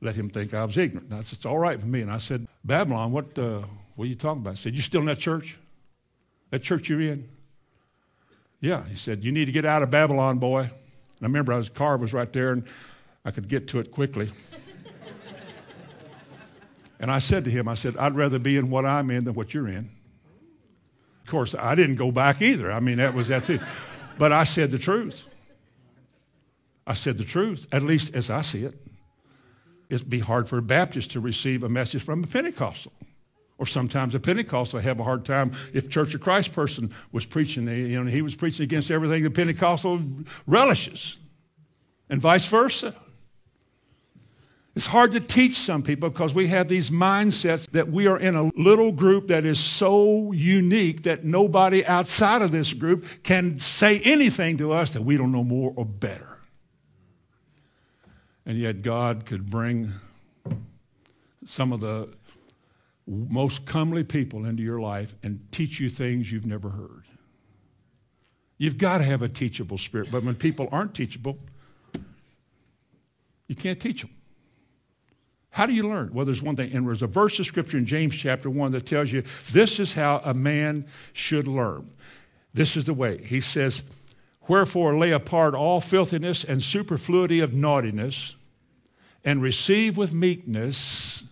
let 0.00 0.16
him 0.16 0.30
think 0.30 0.54
I 0.54 0.64
was 0.64 0.78
ignorant. 0.78 1.10
Said, 1.10 1.36
it's 1.36 1.44
all 1.44 1.58
right 1.58 1.78
for 1.78 1.86
me. 1.86 2.00
And 2.00 2.10
I 2.10 2.16
said, 2.16 2.48
Babylon, 2.64 3.12
what, 3.12 3.38
uh, 3.38 3.60
what 3.96 4.06
are 4.06 4.08
you 4.08 4.14
talking 4.14 4.40
about? 4.40 4.52
He 4.52 4.56
said, 4.56 4.74
you 4.74 4.80
still 4.80 5.02
in 5.02 5.06
that 5.08 5.18
church? 5.18 5.58
That 6.48 6.62
church 6.62 6.88
you're 6.88 7.02
in? 7.02 7.28
Yeah. 8.62 8.84
He 8.88 8.94
said, 8.94 9.22
you 9.22 9.32
need 9.32 9.44
to 9.44 9.52
get 9.52 9.66
out 9.66 9.82
of 9.82 9.90
Babylon, 9.90 10.38
boy. 10.38 10.60
And 10.60 10.70
I 11.20 11.26
remember 11.26 11.54
his 11.54 11.68
car 11.68 11.98
was 11.98 12.14
right 12.14 12.32
there 12.32 12.52
and 12.52 12.64
I 13.26 13.32
could 13.32 13.48
get 13.48 13.68
to 13.68 13.80
it 13.80 13.90
quickly. 13.90 14.30
and 17.00 17.10
I 17.10 17.18
said 17.18 17.44
to 17.44 17.50
him, 17.50 17.68
I 17.68 17.74
said, 17.74 17.98
I'd 17.98 18.16
rather 18.16 18.38
be 18.38 18.56
in 18.56 18.70
what 18.70 18.86
I'm 18.86 19.10
in 19.10 19.24
than 19.24 19.34
what 19.34 19.52
you're 19.52 19.68
in. 19.68 19.90
Of 21.22 21.30
course, 21.30 21.54
I 21.54 21.74
didn't 21.74 21.96
go 21.96 22.10
back 22.10 22.40
either. 22.40 22.72
I 22.72 22.80
mean, 22.80 22.96
that 22.96 23.12
was 23.12 23.28
that 23.28 23.44
too. 23.44 23.60
But 24.20 24.32
I 24.32 24.44
said 24.44 24.70
the 24.70 24.78
truth. 24.78 25.26
I 26.86 26.92
said 26.92 27.16
the 27.16 27.24
truth, 27.24 27.66
at 27.72 27.82
least 27.82 28.14
as 28.14 28.28
I 28.28 28.42
see 28.42 28.64
it. 28.64 28.74
It'd 29.88 30.10
be 30.10 30.18
hard 30.18 30.46
for 30.46 30.58
a 30.58 30.62
Baptist 30.62 31.12
to 31.12 31.20
receive 31.20 31.62
a 31.62 31.70
message 31.70 32.02
from 32.02 32.22
a 32.22 32.26
Pentecostal. 32.26 32.92
Or 33.56 33.64
sometimes 33.64 34.14
a 34.14 34.20
Pentecostal 34.20 34.80
have 34.80 35.00
a 35.00 35.04
hard 35.04 35.24
time 35.24 35.52
if 35.72 35.88
Church 35.88 36.14
of 36.14 36.20
Christ 36.20 36.52
person 36.52 36.92
was 37.12 37.24
preaching, 37.24 37.66
you 37.66 38.04
know, 38.04 38.10
he 38.10 38.20
was 38.20 38.36
preaching 38.36 38.64
against 38.64 38.90
everything 38.90 39.22
the 39.22 39.30
Pentecostal 39.30 40.02
relishes, 40.46 41.18
and 42.10 42.20
vice 42.20 42.46
versa. 42.46 42.94
It's 44.80 44.86
hard 44.86 45.12
to 45.12 45.20
teach 45.20 45.56
some 45.56 45.82
people 45.82 46.08
because 46.08 46.32
we 46.32 46.46
have 46.46 46.66
these 46.66 46.88
mindsets 46.88 47.68
that 47.72 47.88
we 47.88 48.06
are 48.06 48.18
in 48.18 48.34
a 48.34 48.44
little 48.56 48.92
group 48.92 49.26
that 49.26 49.44
is 49.44 49.60
so 49.60 50.32
unique 50.32 51.02
that 51.02 51.22
nobody 51.22 51.84
outside 51.84 52.40
of 52.40 52.50
this 52.50 52.72
group 52.72 53.04
can 53.22 53.58
say 53.58 54.00
anything 54.00 54.56
to 54.56 54.72
us 54.72 54.94
that 54.94 55.02
we 55.02 55.18
don't 55.18 55.32
know 55.32 55.44
more 55.44 55.74
or 55.76 55.84
better. 55.84 56.38
And 58.46 58.56
yet 58.56 58.80
God 58.80 59.26
could 59.26 59.50
bring 59.50 59.92
some 61.44 61.74
of 61.74 61.80
the 61.80 62.08
most 63.06 63.66
comely 63.66 64.02
people 64.02 64.46
into 64.46 64.62
your 64.62 64.80
life 64.80 65.14
and 65.22 65.46
teach 65.52 65.78
you 65.78 65.90
things 65.90 66.32
you've 66.32 66.46
never 66.46 66.70
heard. 66.70 67.04
You've 68.56 68.78
got 68.78 68.96
to 68.96 69.04
have 69.04 69.20
a 69.20 69.28
teachable 69.28 69.76
spirit. 69.76 70.10
But 70.10 70.24
when 70.24 70.36
people 70.36 70.70
aren't 70.72 70.94
teachable, 70.94 71.38
you 73.46 73.54
can't 73.54 73.78
teach 73.78 74.00
them. 74.00 74.10
How 75.50 75.66
do 75.66 75.72
you 75.74 75.88
learn? 75.88 76.10
Well, 76.12 76.24
there's 76.24 76.42
one 76.42 76.56
thing, 76.56 76.72
and 76.72 76.86
there's 76.86 77.02
a 77.02 77.08
verse 77.08 77.38
of 77.40 77.46
scripture 77.46 77.76
in 77.76 77.86
James 77.86 78.14
chapter 78.14 78.48
1 78.48 78.70
that 78.72 78.86
tells 78.86 79.12
you 79.12 79.22
this 79.52 79.80
is 79.80 79.94
how 79.94 80.20
a 80.24 80.32
man 80.32 80.86
should 81.12 81.48
learn. 81.48 81.90
This 82.54 82.76
is 82.76 82.84
the 82.86 82.94
way. 82.94 83.18
He 83.24 83.40
says, 83.40 83.82
Wherefore 84.46 84.96
lay 84.96 85.10
apart 85.10 85.54
all 85.54 85.80
filthiness 85.80 86.44
and 86.44 86.62
superfluity 86.62 87.40
of 87.40 87.52
naughtiness, 87.52 88.36
and 89.24 89.42
receive 89.42 89.96
with 89.96 90.12
meekness 90.12 91.24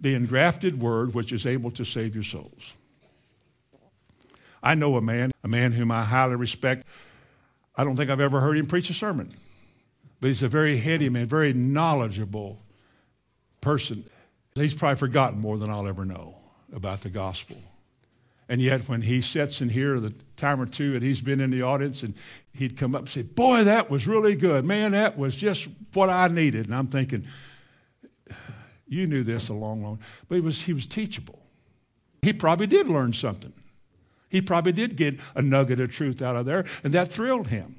the 0.00 0.14
engrafted 0.14 0.80
word 0.80 1.14
which 1.14 1.32
is 1.32 1.46
able 1.46 1.70
to 1.72 1.84
save 1.84 2.14
your 2.14 2.24
souls. 2.24 2.74
I 4.62 4.74
know 4.74 4.96
a 4.96 5.02
man, 5.02 5.30
a 5.42 5.48
man 5.48 5.72
whom 5.72 5.90
I 5.90 6.04
highly 6.04 6.36
respect. 6.36 6.86
I 7.76 7.84
don't 7.84 7.96
think 7.96 8.08
I've 8.08 8.20
ever 8.20 8.40
heard 8.40 8.56
him 8.56 8.66
preach 8.66 8.88
a 8.88 8.94
sermon, 8.94 9.34
but 10.20 10.28
he's 10.28 10.42
a 10.42 10.48
very 10.48 10.78
heady 10.78 11.08
man, 11.08 11.26
very 11.26 11.52
knowledgeable 11.52 12.63
person. 13.64 14.04
He's 14.54 14.74
probably 14.74 14.96
forgotten 14.96 15.40
more 15.40 15.58
than 15.58 15.70
I'll 15.70 15.88
ever 15.88 16.04
know 16.04 16.36
about 16.72 17.00
the 17.00 17.10
gospel. 17.10 17.56
And 18.48 18.60
yet, 18.60 18.88
when 18.88 19.02
he 19.02 19.22
sits 19.22 19.62
in 19.62 19.70
here 19.70 19.98
the 19.98 20.12
time 20.36 20.60
or 20.60 20.66
two 20.66 20.94
and 20.94 21.02
he's 21.02 21.22
been 21.22 21.40
in 21.40 21.50
the 21.50 21.62
audience 21.62 22.02
and 22.02 22.14
he'd 22.52 22.76
come 22.76 22.94
up 22.94 23.00
and 23.00 23.08
say, 23.08 23.22
Boy, 23.22 23.64
that 23.64 23.90
was 23.90 24.06
really 24.06 24.36
good. 24.36 24.64
Man, 24.64 24.92
that 24.92 25.16
was 25.16 25.34
just 25.34 25.66
what 25.94 26.10
I 26.10 26.28
needed. 26.28 26.66
And 26.66 26.74
I'm 26.74 26.86
thinking, 26.86 27.26
You 28.86 29.06
knew 29.06 29.24
this 29.24 29.48
a 29.48 29.54
long, 29.54 29.82
long 29.82 29.98
But 30.28 30.36
he 30.36 30.40
was, 30.42 30.62
he 30.62 30.74
was 30.74 30.86
teachable. 30.86 31.40
He 32.20 32.34
probably 32.34 32.66
did 32.66 32.86
learn 32.86 33.14
something. 33.14 33.52
He 34.28 34.40
probably 34.42 34.72
did 34.72 34.96
get 34.96 35.18
a 35.34 35.40
nugget 35.40 35.80
of 35.80 35.90
truth 35.90 36.20
out 36.20 36.36
of 36.36 36.44
there, 36.44 36.64
and 36.82 36.92
that 36.92 37.10
thrilled 37.10 37.48
him. 37.48 37.76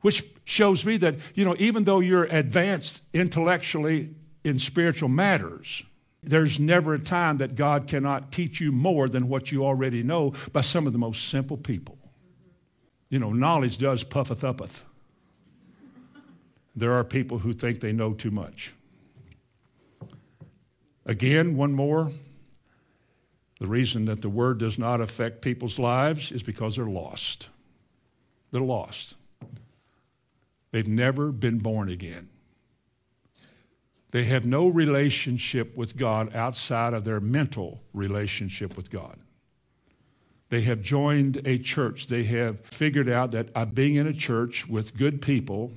Which 0.00 0.24
shows 0.44 0.84
me 0.84 0.96
that, 0.96 1.16
you 1.34 1.44
know, 1.44 1.54
even 1.58 1.84
though 1.84 2.00
you're 2.00 2.24
advanced 2.24 3.04
intellectually 3.12 4.10
in 4.44 4.58
spiritual 4.58 5.08
matters, 5.08 5.84
there's 6.22 6.60
never 6.60 6.94
a 6.94 6.98
time 6.98 7.38
that 7.38 7.56
God 7.56 7.86
cannot 7.86 8.30
teach 8.30 8.60
you 8.60 8.72
more 8.72 9.08
than 9.08 9.28
what 9.28 9.50
you 9.50 9.64
already 9.64 10.02
know 10.02 10.34
by 10.52 10.60
some 10.60 10.86
of 10.86 10.92
the 10.92 10.98
most 10.98 11.28
simple 11.28 11.56
people. 11.56 11.98
You 13.08 13.18
know, 13.18 13.32
knowledge 13.32 13.78
does 13.78 14.04
puffeth 14.04 14.42
uppeth. 14.42 14.84
There 16.76 16.92
are 16.92 17.04
people 17.04 17.38
who 17.38 17.52
think 17.52 17.80
they 17.80 17.92
know 17.92 18.12
too 18.12 18.30
much. 18.30 18.72
Again, 21.04 21.56
one 21.56 21.72
more. 21.72 22.12
The 23.58 23.66
reason 23.66 24.06
that 24.06 24.22
the 24.22 24.28
word 24.28 24.58
does 24.58 24.78
not 24.78 25.00
affect 25.00 25.42
people's 25.42 25.78
lives 25.78 26.32
is 26.32 26.42
because 26.42 26.76
they're 26.76 26.86
lost. 26.86 27.48
They're 28.52 28.62
lost. 28.62 29.16
They've 30.70 30.86
never 30.86 31.32
been 31.32 31.58
born 31.58 31.88
again. 31.88 32.28
They 34.10 34.24
have 34.24 34.44
no 34.44 34.66
relationship 34.66 35.76
with 35.76 35.96
God 35.96 36.34
outside 36.34 36.94
of 36.94 37.04
their 37.04 37.20
mental 37.20 37.82
relationship 37.92 38.76
with 38.76 38.90
God. 38.90 39.18
They 40.48 40.62
have 40.62 40.82
joined 40.82 41.40
a 41.44 41.58
church. 41.58 42.08
They 42.08 42.24
have 42.24 42.60
figured 42.66 43.08
out 43.08 43.30
that 43.30 43.74
being 43.74 43.94
in 43.94 44.08
a 44.08 44.12
church 44.12 44.68
with 44.68 44.96
good 44.96 45.22
people, 45.22 45.72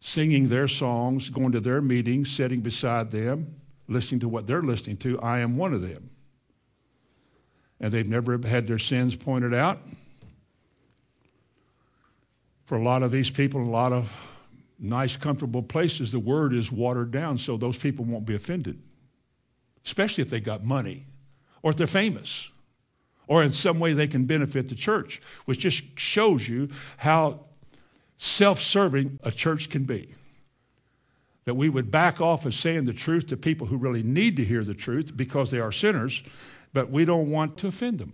singing 0.00 0.48
their 0.48 0.66
songs, 0.66 1.28
going 1.28 1.52
to 1.52 1.60
their 1.60 1.82
meetings, 1.82 2.30
sitting 2.30 2.60
beside 2.60 3.10
them, 3.10 3.56
listening 3.86 4.20
to 4.20 4.28
what 4.28 4.46
they're 4.46 4.62
listening 4.62 4.96
to, 4.98 5.20
I 5.20 5.40
am 5.40 5.58
one 5.58 5.74
of 5.74 5.82
them. 5.82 6.08
And 7.78 7.92
they've 7.92 8.08
never 8.08 8.38
had 8.46 8.66
their 8.66 8.78
sins 8.78 9.14
pointed 9.14 9.52
out. 9.52 9.78
For 12.64 12.78
a 12.78 12.82
lot 12.82 13.02
of 13.02 13.10
these 13.10 13.28
people, 13.28 13.60
a 13.60 13.64
lot 13.64 13.92
of 13.92 14.16
nice, 14.82 15.16
comfortable 15.16 15.62
places, 15.62 16.12
the 16.12 16.18
word 16.18 16.52
is 16.52 16.70
watered 16.72 17.10
down 17.10 17.38
so 17.38 17.56
those 17.56 17.78
people 17.78 18.04
won't 18.04 18.26
be 18.26 18.34
offended, 18.34 18.82
especially 19.86 20.22
if 20.22 20.30
they 20.30 20.40
got 20.40 20.64
money 20.64 21.06
or 21.62 21.70
if 21.70 21.76
they're 21.76 21.86
famous 21.86 22.50
or 23.28 23.42
in 23.42 23.52
some 23.52 23.78
way 23.78 23.92
they 23.92 24.08
can 24.08 24.24
benefit 24.24 24.68
the 24.68 24.74
church, 24.74 25.22
which 25.44 25.60
just 25.60 25.98
shows 25.98 26.48
you 26.48 26.68
how 26.98 27.40
self 28.16 28.60
serving 28.60 29.18
a 29.22 29.30
church 29.30 29.70
can 29.70 29.84
be. 29.84 30.14
That 31.44 31.54
we 31.54 31.68
would 31.68 31.90
back 31.90 32.20
off 32.20 32.46
of 32.46 32.54
saying 32.54 32.84
the 32.84 32.92
truth 32.92 33.26
to 33.28 33.36
people 33.36 33.68
who 33.68 33.76
really 33.76 34.02
need 34.02 34.36
to 34.36 34.44
hear 34.44 34.62
the 34.62 34.74
truth 34.74 35.16
because 35.16 35.50
they 35.50 35.60
are 35.60 35.72
sinners, 35.72 36.22
but 36.72 36.90
we 36.90 37.04
don't 37.04 37.30
want 37.30 37.56
to 37.58 37.68
offend 37.68 37.98
them. 37.98 38.12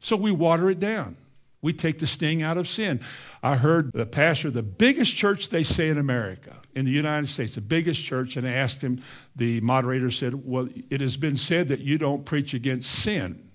So 0.00 0.16
we 0.16 0.30
water 0.30 0.70
it 0.70 0.78
down. 0.78 1.16
We 1.62 1.72
take 1.72 2.00
the 2.00 2.08
sting 2.08 2.42
out 2.42 2.58
of 2.58 2.66
sin. 2.66 3.00
I 3.40 3.54
heard 3.56 3.92
the 3.92 4.04
pastor 4.04 4.48
of 4.48 4.54
the 4.54 4.64
biggest 4.64 5.14
church 5.14 5.48
they 5.48 5.62
say 5.62 5.88
in 5.88 5.96
America, 5.96 6.56
in 6.74 6.84
the 6.84 6.90
United 6.90 7.28
States, 7.28 7.54
the 7.54 7.60
biggest 7.60 8.02
church, 8.02 8.36
and 8.36 8.46
I 8.46 8.50
asked 8.50 8.82
him, 8.82 9.00
the 9.36 9.60
moderator 9.60 10.10
said, 10.10 10.44
Well, 10.44 10.68
it 10.90 11.00
has 11.00 11.16
been 11.16 11.36
said 11.36 11.68
that 11.68 11.78
you 11.78 11.98
don't 11.98 12.24
preach 12.24 12.52
against 12.52 12.90
sin. 12.90 13.48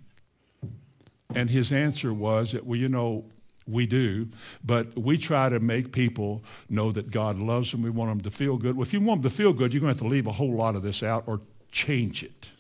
And 1.36 1.50
his 1.50 1.74
answer 1.74 2.14
was 2.14 2.54
that, 2.54 2.66
Well, 2.66 2.80
you 2.80 2.88
know, 2.88 3.26
we 3.68 3.86
do, 3.86 4.30
but 4.64 4.98
we 4.98 5.18
try 5.18 5.50
to 5.50 5.60
make 5.60 5.92
people 5.92 6.42
know 6.70 6.94
that 6.94 7.12
God 7.12 7.38
loves 7.38 7.72
them. 7.72 7.82
We 7.82 7.90
want 7.90 8.12
them 8.12 8.22
to 8.22 8.32
feel 8.32 8.56
good. 8.56 8.78
Well, 8.78 8.84
if 8.84 8.94
you 8.94 9.02
want 9.02 9.22
them 9.22 9.30
to 9.30 9.36
feel 9.36 9.52
good, 9.52 9.74
you're 9.74 9.82
going 9.82 9.94
to 9.94 10.00
have 10.00 10.08
to 10.10 10.14
leave 10.14 10.28
a 10.28 10.32
whole 10.32 10.56
lot 10.56 10.78
of 10.78 10.84
this 10.84 11.04
out 11.04 11.26
or 11.28 11.42
change 11.72 12.24
it. 12.24 12.52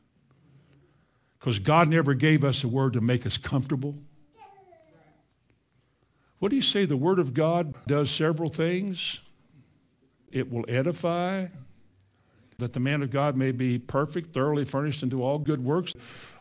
Because 1.39 1.59
God 1.59 1.87
never 1.87 2.13
gave 2.13 2.43
us 2.43 2.65
a 2.65 2.67
word 2.67 2.91
to 2.93 3.01
make 3.01 3.25
us 3.25 3.37
comfortable. 3.37 3.95
What 6.39 6.49
do 6.49 6.55
you 6.55 6.61
say? 6.61 6.85
The 6.85 6.97
Word 6.97 7.19
of 7.19 7.33
God 7.33 7.73
does 7.87 8.11
several 8.11 8.49
things. 8.49 9.21
It 10.31 10.51
will 10.51 10.65
edify, 10.67 11.47
that 12.57 12.73
the 12.73 12.79
man 12.79 13.01
of 13.01 13.11
God 13.11 13.35
may 13.35 13.51
be 13.51 13.79
perfect, 13.79 14.33
thoroughly 14.33 14.65
furnished 14.65 15.03
into 15.03 15.23
all 15.23 15.39
good 15.39 15.63
works. 15.63 15.93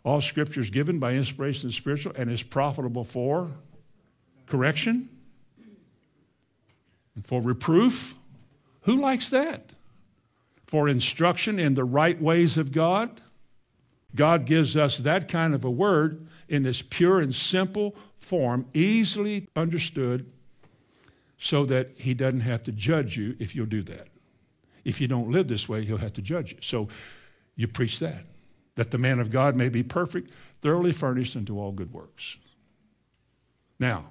All 0.05 0.21
scripture 0.21 0.61
is 0.61 0.71
given 0.71 0.99
by 0.99 1.15
inspiration 1.15 1.69
and 1.69 1.75
spiritual 1.75 2.13
and 2.17 2.31
is 2.31 2.43
profitable 2.43 3.05
for 3.05 3.51
correction 4.47 5.09
and 7.15 7.27
for 7.27 7.41
reproof. 7.41 8.15
Who 8.83 9.01
likes 9.01 9.31
that? 9.31 9.75
For 10.67 10.89
instruction 10.89 11.59
in 11.59 11.75
the 11.75 11.85
right 11.85 12.21
ways 12.21 12.59
of 12.59 12.73
God. 12.73 13.21
God 14.15 14.47
gives 14.47 14.77
us 14.77 14.99
that 14.99 15.29
kind 15.29 15.55
of 15.55 15.65
a 15.65 15.71
word 15.71 16.27
in 16.49 16.63
this 16.63 16.83
pure 16.83 17.21
and 17.21 17.35
simple 17.35 17.95
form, 18.27 18.67
easily 18.75 19.49
understood, 19.55 20.31
so 21.39 21.65
that 21.67 21.91
he 21.97 22.13
doesn't 22.13 22.41
have 22.41 22.63
to 22.65 22.73
judge 22.73 23.17
you 23.17 23.37
if 23.39 23.55
you'll 23.55 23.67
do 23.67 23.83
that. 23.83 24.09
If 24.85 25.01
you 25.01 25.07
don't 25.07 25.31
live 25.31 25.49
this 25.49 25.69
way, 25.69 25.85
he'll 25.85 25.99
have 25.99 26.15
to 26.15 26.23
judge 26.23 26.53
you. 26.53 26.59
So 26.61 26.89
you 27.55 27.69
preach 27.69 28.01
that, 28.01 28.25
that 28.75 28.91
the 28.91 28.99
man 28.99 29.21
of 29.21 29.31
God 29.31 29.55
may 29.55 29.69
be 29.69 29.83
perfect, 29.83 30.33
thoroughly 30.61 30.93
furnished 30.93 31.37
unto 31.37 31.59
all 31.59 31.73
good 31.73 31.93
works. 31.93 32.37
Now, 33.79 34.07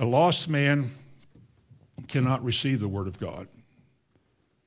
a 0.00 0.06
lost 0.06 0.48
man 0.48 0.90
cannot 2.08 2.42
receive 2.42 2.80
the 2.80 2.88
word 2.88 3.06
of 3.06 3.18
God 3.18 3.46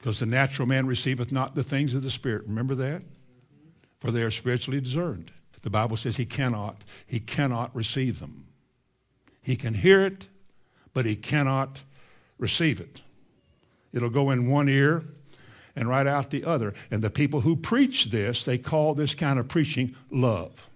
Because 0.05 0.19
the 0.19 0.27
natural 0.27 0.67
man 0.67 0.86
receiveth 0.86 1.31
not 1.31 1.55
the 1.55 1.63
things 1.63 1.95
of 1.95 2.03
the 2.03 2.11
Spirit. 2.11 2.43
Remember 2.45 2.75
that? 2.75 3.01
For 3.99 4.11
they 4.11 4.21
are 4.21 4.29
spiritually 4.29 4.79
discerned. 4.79 5.31
The 5.66 5.72
Bible 5.72 5.97
says 5.97 6.18
he 6.18 6.28
cannot, 6.28 6.86
he 7.07 7.20
cannot 7.20 7.76
receive 7.76 8.20
them. 8.20 8.45
He 9.41 9.55
can 9.55 9.74
hear 9.74 10.05
it, 10.05 10.28
but 10.93 11.07
he 11.07 11.16
cannot 11.16 11.82
receive 12.38 12.80
it. 12.80 13.01
It'll 13.91 14.11
go 14.11 14.30
in 14.30 14.47
one 14.47 14.70
ear 14.70 15.03
and 15.76 15.89
right 15.89 16.05
out 16.05 16.30
the 16.30 16.43
other. 16.43 16.76
And 16.91 17.01
the 17.01 17.09
people 17.09 17.41
who 17.41 17.55
preach 17.55 18.11
this, 18.11 18.45
they 18.45 18.59
call 18.59 18.93
this 18.93 19.16
kind 19.16 19.39
of 19.39 19.47
preaching 19.47 19.95
love. 20.11 20.70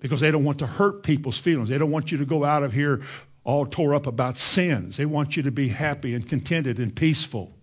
Because 0.00 0.20
they 0.20 0.30
don't 0.30 0.44
want 0.44 0.58
to 0.58 0.66
hurt 0.66 1.02
people's 1.02 1.38
feelings. 1.38 1.70
They 1.70 1.78
don't 1.78 1.90
want 1.90 2.12
you 2.12 2.18
to 2.18 2.26
go 2.26 2.44
out 2.44 2.62
of 2.62 2.74
here 2.74 3.00
all 3.42 3.64
tore 3.64 3.94
up 3.94 4.06
about 4.06 4.36
sins. 4.36 4.98
They 4.98 5.06
want 5.06 5.34
you 5.34 5.42
to 5.44 5.50
be 5.50 5.68
happy 5.68 6.14
and 6.14 6.28
contented 6.28 6.78
and 6.78 6.94
peaceful. 6.94 7.54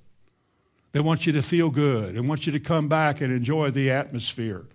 They 0.91 1.01
want 1.01 1.27
you 1.27 1.33
to 1.33 1.43
feel 1.43 1.69
good. 1.69 2.15
They 2.15 2.19
want 2.19 2.47
you 2.47 2.51
to 2.53 2.59
come 2.59 2.87
back 2.87 3.21
and 3.21 3.31
enjoy 3.31 3.69
the 3.69 3.91
atmosphere. 3.91 4.65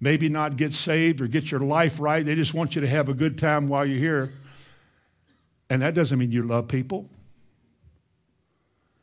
Maybe 0.00 0.28
not 0.28 0.56
get 0.56 0.72
saved 0.72 1.20
or 1.20 1.26
get 1.26 1.50
your 1.50 1.60
life 1.60 1.98
right. 1.98 2.24
They 2.24 2.34
just 2.34 2.54
want 2.54 2.74
you 2.74 2.80
to 2.82 2.86
have 2.86 3.08
a 3.08 3.14
good 3.14 3.36
time 3.36 3.68
while 3.68 3.84
you're 3.84 3.98
here. 3.98 4.32
And 5.70 5.82
that 5.82 5.94
doesn't 5.94 6.18
mean 6.18 6.30
you 6.30 6.42
love 6.42 6.68
people. 6.68 7.08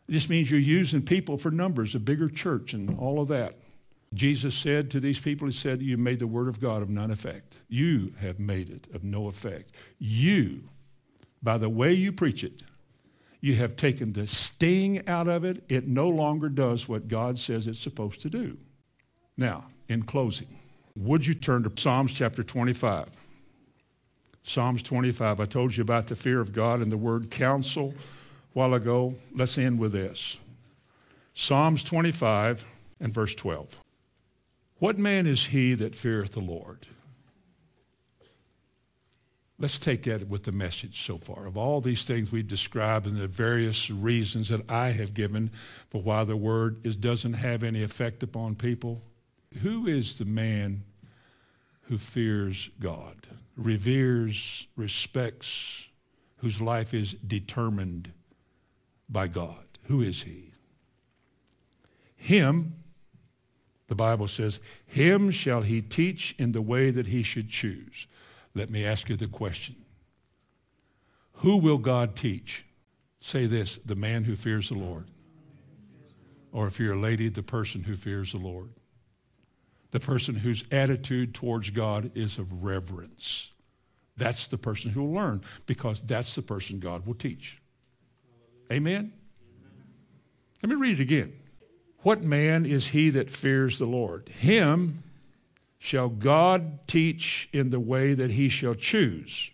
It 0.08 0.14
just 0.14 0.30
means 0.30 0.50
you're 0.50 0.60
using 0.60 1.02
people 1.02 1.38
for 1.38 1.52
numbers, 1.52 1.96
a 1.96 2.00
bigger 2.00 2.30
church, 2.30 2.74
and 2.74 2.98
all 2.98 3.20
of 3.20 3.28
that. 3.30 3.58
Jesus 4.14 4.56
said 4.56 4.90
to 4.92 5.00
these 5.00 5.20
people, 5.20 5.48
He 5.48 5.54
said, 5.54 5.82
You 5.82 5.98
made 5.98 6.20
the 6.20 6.28
word 6.28 6.48
of 6.48 6.60
God 6.60 6.82
of 6.82 6.90
none 6.90 7.12
effect. 7.12 7.58
You 7.68 8.14
have 8.20 8.40
made 8.40 8.70
it 8.70 8.88
of 8.94 9.04
no 9.04 9.28
effect. 9.28 9.72
You, 10.00 10.70
by 11.44 11.58
the 11.58 11.70
way 11.70 11.94
you 11.94 12.12
preach 12.12 12.44
it, 12.44 12.62
you 13.42 13.56
have 13.56 13.76
taken 13.76 14.14
the 14.14 14.26
sting 14.26 15.08
out 15.08 15.28
of 15.28 15.44
it. 15.44 15.64
It 15.70 15.88
no 15.88 16.08
longer 16.08 16.50
does 16.50 16.88
what 16.88 17.08
God 17.08 17.38
says 17.38 17.68
it's 17.68 17.80
supposed 17.80 18.22
to 18.22 18.30
do. 18.30 18.58
Now, 19.38 19.66
in 19.88 20.04
closing, 20.04 20.55
would 20.96 21.28
you 21.28 21.34
turn 21.34 21.64
to 21.64 21.72
Psalms 21.76 22.14
chapter 22.14 22.44
25? 22.44 23.10
Psalms 24.44 24.82
25. 24.84 25.40
I 25.40 25.46
told 25.46 25.76
you 25.76 25.82
about 25.82 26.08
the 26.08 26.16
fear 26.16 26.40
of 26.40 26.54
God 26.54 26.82
and 26.82 26.92
the 26.92 26.98
word 26.98 27.32
counsel 27.32 27.94
a 27.98 28.02
while 28.54 28.74
ago. 28.74 29.16
Let's 29.34 29.58
end 29.58 29.80
with 29.80 29.92
this 29.92 30.38
Psalms 31.34 31.84
25 31.84 32.66
and 33.00 33.14
verse 33.14 33.36
12. 33.36 33.82
What 34.80 34.98
man 34.98 35.26
is 35.26 35.48
he 35.48 35.74
that 35.74 35.96
feareth 35.96 36.32
the 36.32 36.42
Lord? 36.42 36.88
Let's 39.58 39.80
take 39.80 40.04
that 40.04 40.28
with 40.28 40.44
the 40.44 40.52
message 40.52 41.06
so 41.06 41.18
far. 41.18 41.46
Of 41.46 41.56
all 41.56 41.80
these 41.80 42.04
things 42.04 42.32
we've 42.32 42.48
described 42.48 43.08
and 43.08 43.16
the 43.16 43.28
various 43.28 43.90
reasons 43.90 44.50
that 44.50 44.70
I 44.70 44.90
have 44.90 45.14
given 45.14 45.50
for 45.90 46.02
why 46.02 46.26
the 46.26 46.36
word 46.36 46.86
is, 46.86 46.98
doesn't 46.98 47.34
have 47.34 47.64
any 47.64 47.82
effect 47.82 48.22
upon 48.22 48.56
people, 48.56 49.02
who 49.62 49.88
is 49.88 50.18
the 50.18 50.26
man 50.26 50.84
who 51.84 51.98
fears 51.98 52.70
God, 52.80 53.28
reveres, 53.56 54.68
respects, 54.76 55.88
whose 56.38 56.62
life 56.62 56.94
is 56.94 57.14
determined 57.14 58.12
by 59.10 59.28
God. 59.28 59.66
Who 59.84 60.02
is 60.02 60.24
he? 60.24 60.52
Him, 62.16 62.76
the 63.88 63.96
Bible 63.96 64.28
says, 64.28 64.60
him 64.86 65.30
shall 65.30 65.62
he 65.62 65.82
teach 65.82 66.36
in 66.40 66.52
the 66.54 66.62
way 66.62 66.90
that 66.90 67.08
he 67.08 67.22
should 67.22 67.50
choose. 67.50 68.08
Let 68.56 68.70
me 68.70 68.84
ask 68.84 69.10
you 69.10 69.16
the 69.16 69.28
question 69.28 69.76
Who 71.34 71.58
will 71.58 71.78
God 71.78 72.16
teach? 72.16 72.66
Say 73.20 73.46
this 73.46 73.78
the 73.78 73.96
man 73.96 74.24
who 74.24 74.36
fears 74.36 74.70
the 74.70 74.78
Lord. 74.78 75.10
Or 76.52 76.68
if 76.68 76.80
you're 76.80 76.94
a 76.94 77.00
lady, 77.00 77.28
the 77.28 77.44
person 77.44 77.84
who 77.84 77.96
fears 77.96 78.32
the 78.32 78.38
Lord. 78.38 78.70
The 79.92 80.00
person 80.00 80.36
whose 80.36 80.66
attitude 80.72 81.34
towards 81.34 81.70
God 81.70 82.12
is 82.16 82.38
of 82.38 82.64
reverence. 82.64 83.52
That's 84.18 84.48
the 84.48 84.58
person 84.58 84.92
who 84.92 85.04
will 85.04 85.14
learn 85.14 85.42
because 85.66 86.02
that's 86.02 86.36
the 86.36 86.42
person 86.42 86.80
God 86.80 87.06
will 87.06 87.14
teach. 87.14 87.62
Amen? 88.72 89.14
Let 90.64 90.70
me 90.70 90.76
read 90.76 91.00
it 91.00 91.04
again. 91.04 91.34
What 92.00 92.22
man 92.22 92.66
is 92.66 92.88
he 92.88 93.10
that 93.12 93.30
fears 93.30 93.80
the 93.80 93.86
Lord? 93.86 94.30
Him 94.30 95.04
shall 95.78 96.10
God 96.10 96.88
teach 96.88 97.50
in 97.54 97.70
the 97.70 97.80
way 97.80 98.14
that 98.14 98.32
he 98.32 98.50
shall 98.50 98.74
choose. 98.74 99.52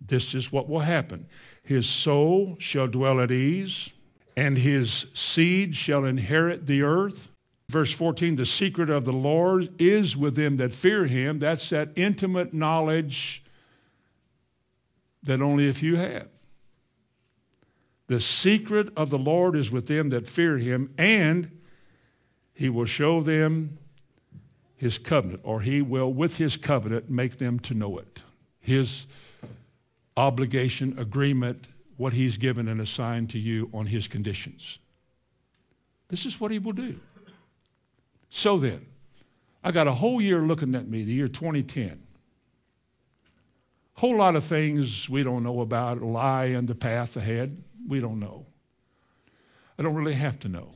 This 0.00 0.34
is 0.34 0.52
what 0.52 0.68
will 0.68 0.80
happen. 0.80 1.26
His 1.62 1.86
soul 1.86 2.56
shall 2.58 2.88
dwell 2.88 3.20
at 3.20 3.30
ease, 3.30 3.90
and 4.36 4.58
his 4.58 5.06
seed 5.14 5.76
shall 5.76 6.04
inherit 6.04 6.66
the 6.66 6.82
earth. 6.82 7.28
Verse 7.72 7.90
14, 7.90 8.36
the 8.36 8.44
secret 8.44 8.90
of 8.90 9.06
the 9.06 9.14
Lord 9.14 9.70
is 9.78 10.14
with 10.14 10.36
them 10.36 10.58
that 10.58 10.72
fear 10.72 11.06
him. 11.06 11.38
That's 11.38 11.70
that 11.70 11.88
intimate 11.96 12.52
knowledge 12.52 13.42
that 15.22 15.40
only 15.40 15.70
a 15.70 15.72
few 15.72 15.96
have. 15.96 16.28
The 18.08 18.20
secret 18.20 18.90
of 18.94 19.08
the 19.08 19.18
Lord 19.18 19.56
is 19.56 19.70
with 19.70 19.86
them 19.86 20.10
that 20.10 20.28
fear 20.28 20.58
him, 20.58 20.92
and 20.98 21.50
he 22.52 22.68
will 22.68 22.84
show 22.84 23.22
them 23.22 23.78
his 24.76 24.98
covenant, 24.98 25.40
or 25.42 25.62
he 25.62 25.80
will, 25.80 26.12
with 26.12 26.36
his 26.36 26.58
covenant, 26.58 27.08
make 27.08 27.38
them 27.38 27.58
to 27.60 27.72
know 27.72 27.96
it. 27.96 28.22
His 28.60 29.06
obligation, 30.14 30.98
agreement, 30.98 31.68
what 31.96 32.12
he's 32.12 32.36
given 32.36 32.68
and 32.68 32.82
assigned 32.82 33.30
to 33.30 33.38
you 33.38 33.70
on 33.72 33.86
his 33.86 34.08
conditions. 34.08 34.78
This 36.08 36.26
is 36.26 36.38
what 36.38 36.50
he 36.50 36.58
will 36.58 36.72
do. 36.72 37.00
So 38.34 38.56
then, 38.56 38.86
I 39.62 39.72
got 39.72 39.86
a 39.86 39.92
whole 39.92 40.18
year 40.18 40.40
looking 40.40 40.74
at 40.74 40.88
me, 40.88 41.04
the 41.04 41.12
year 41.12 41.28
2010. 41.28 42.02
Whole 43.96 44.16
lot 44.16 44.36
of 44.36 44.42
things 44.42 45.10
we 45.10 45.22
don't 45.22 45.42
know 45.42 45.60
about 45.60 46.00
lie 46.00 46.46
in 46.46 46.64
the 46.64 46.74
path 46.74 47.14
ahead. 47.14 47.62
We 47.86 48.00
don't 48.00 48.18
know. 48.18 48.46
I 49.78 49.82
don't 49.82 49.94
really 49.94 50.14
have 50.14 50.38
to 50.40 50.48
know. 50.48 50.72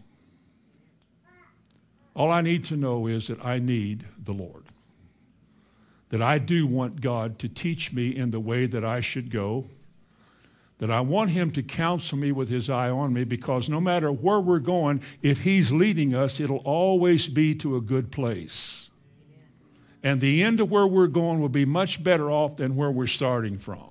All 2.15 2.31
I 2.31 2.43
need 2.43 2.63
to 2.65 2.77
know 2.77 3.07
is 3.07 3.29
that 3.29 3.43
I 3.43 3.59
need 3.59 4.05
the 4.23 4.35
Lord. 4.35 4.67
That 6.11 6.21
I 6.21 6.39
do 6.39 6.67
want 6.67 7.01
God 7.01 7.39
to 7.39 7.49
teach 7.49 7.91
me 7.91 8.15
in 8.15 8.33
the 8.33 8.41
way 8.41 8.67
that 8.67 8.85
I 8.85 9.01
should 9.01 9.31
go. 9.31 9.71
That 10.79 10.91
I 10.91 11.01
want 11.01 11.31
Him 11.31 11.51
to 11.53 11.63
counsel 11.63 12.19
me 12.19 12.33
with 12.33 12.49
His 12.49 12.69
eye 12.69 12.91
on 12.91 13.15
me 13.15 13.25
because 13.25 13.69
no 13.69 13.81
matter 13.81 14.13
where 14.13 14.41
we're 14.41 14.59
going, 14.59 15.03
if 15.23 15.41
He's 15.41 15.73
leading 15.73 16.15
us, 16.15 16.39
it'll 16.39 16.59
always 16.59 17.29
be 17.29 17.55
to 17.57 17.77
a 17.77 17.81
good 17.81 18.13
place. 18.13 18.91
And 20.03 20.21
the 20.21 20.43
end 20.43 20.61
of 20.61 20.71
where 20.71 20.87
we're 20.87 21.07
going 21.07 21.41
will 21.41 21.49
be 21.49 21.65
much 21.65 22.05
better 22.05 22.31
off 22.31 22.57
than 22.57 22.77
where 22.77 22.91
we're 22.91 23.07
starting 23.07 23.59
from. 23.59 23.91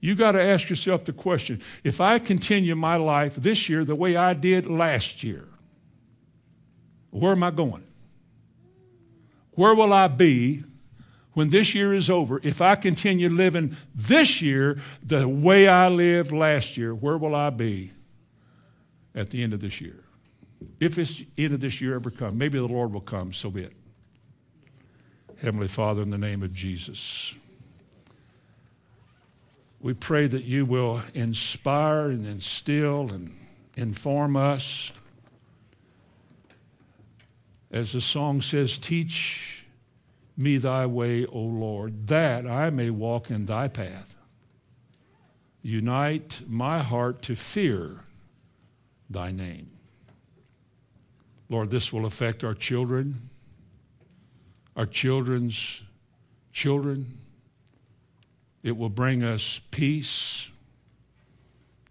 You 0.00 0.14
got 0.14 0.32
to 0.32 0.42
ask 0.42 0.70
yourself 0.70 1.04
the 1.04 1.12
question 1.12 1.60
if 1.82 2.00
I 2.00 2.20
continue 2.20 2.76
my 2.76 2.96
life 2.96 3.34
this 3.34 3.68
year 3.68 3.84
the 3.84 3.96
way 3.96 4.16
I 4.16 4.34
did 4.34 4.66
last 4.66 5.24
year, 5.24 5.48
where 7.10 7.32
am 7.32 7.42
I 7.42 7.50
going? 7.50 7.82
Where 9.52 9.74
will 9.74 9.92
I 9.92 10.06
be 10.06 10.62
when 11.36 11.50
this 11.50 11.74
year 11.74 11.92
is 11.92 12.08
over? 12.08 12.40
If 12.42 12.62
I 12.62 12.76
continue 12.76 13.28
living 13.28 13.76
this 13.94 14.40
year 14.40 14.78
the 15.02 15.28
way 15.28 15.68
I 15.68 15.90
lived 15.90 16.32
last 16.32 16.78
year, 16.78 16.94
where 16.94 17.18
will 17.18 17.34
I 17.34 17.50
be 17.50 17.92
at 19.14 19.28
the 19.28 19.42
end 19.42 19.52
of 19.52 19.60
this 19.60 19.78
year? 19.78 20.02
If 20.80 20.94
this 20.94 21.22
end 21.36 21.52
of 21.52 21.60
this 21.60 21.82
year 21.82 21.94
ever 21.94 22.10
comes, 22.10 22.38
maybe 22.38 22.58
the 22.58 22.64
Lord 22.66 22.90
will 22.90 23.02
come, 23.02 23.34
so 23.34 23.50
be 23.50 23.64
it. 23.64 23.74
Heavenly 25.42 25.68
Father, 25.68 26.00
in 26.00 26.08
the 26.08 26.16
name 26.16 26.42
of 26.42 26.54
Jesus. 26.54 27.34
We 29.78 29.92
pray 29.92 30.28
that 30.28 30.44
you 30.44 30.64
will 30.64 31.02
inspire 31.12 32.08
and 32.08 32.26
instill 32.26 33.12
and 33.12 33.36
inform 33.76 34.36
us. 34.38 34.90
As 37.70 37.92
the 37.92 38.00
song 38.00 38.40
says, 38.40 38.78
teach 38.78 39.55
me 40.36 40.58
thy 40.58 40.86
way, 40.86 41.24
O 41.26 41.40
Lord, 41.40 42.08
that 42.08 42.46
I 42.46 42.70
may 42.70 42.90
walk 42.90 43.30
in 43.30 43.46
thy 43.46 43.68
path. 43.68 44.16
Unite 45.62 46.42
my 46.46 46.78
heart 46.78 47.22
to 47.22 47.34
fear 47.34 48.04
thy 49.08 49.30
name. 49.30 49.70
Lord, 51.48 51.70
this 51.70 51.92
will 51.92 52.06
affect 52.06 52.44
our 52.44 52.54
children, 52.54 53.30
our 54.76 54.86
children's 54.86 55.82
children 56.52 57.18
it 58.66 58.76
will 58.76 58.88
bring 58.88 59.22
us 59.22 59.60
peace. 59.70 60.50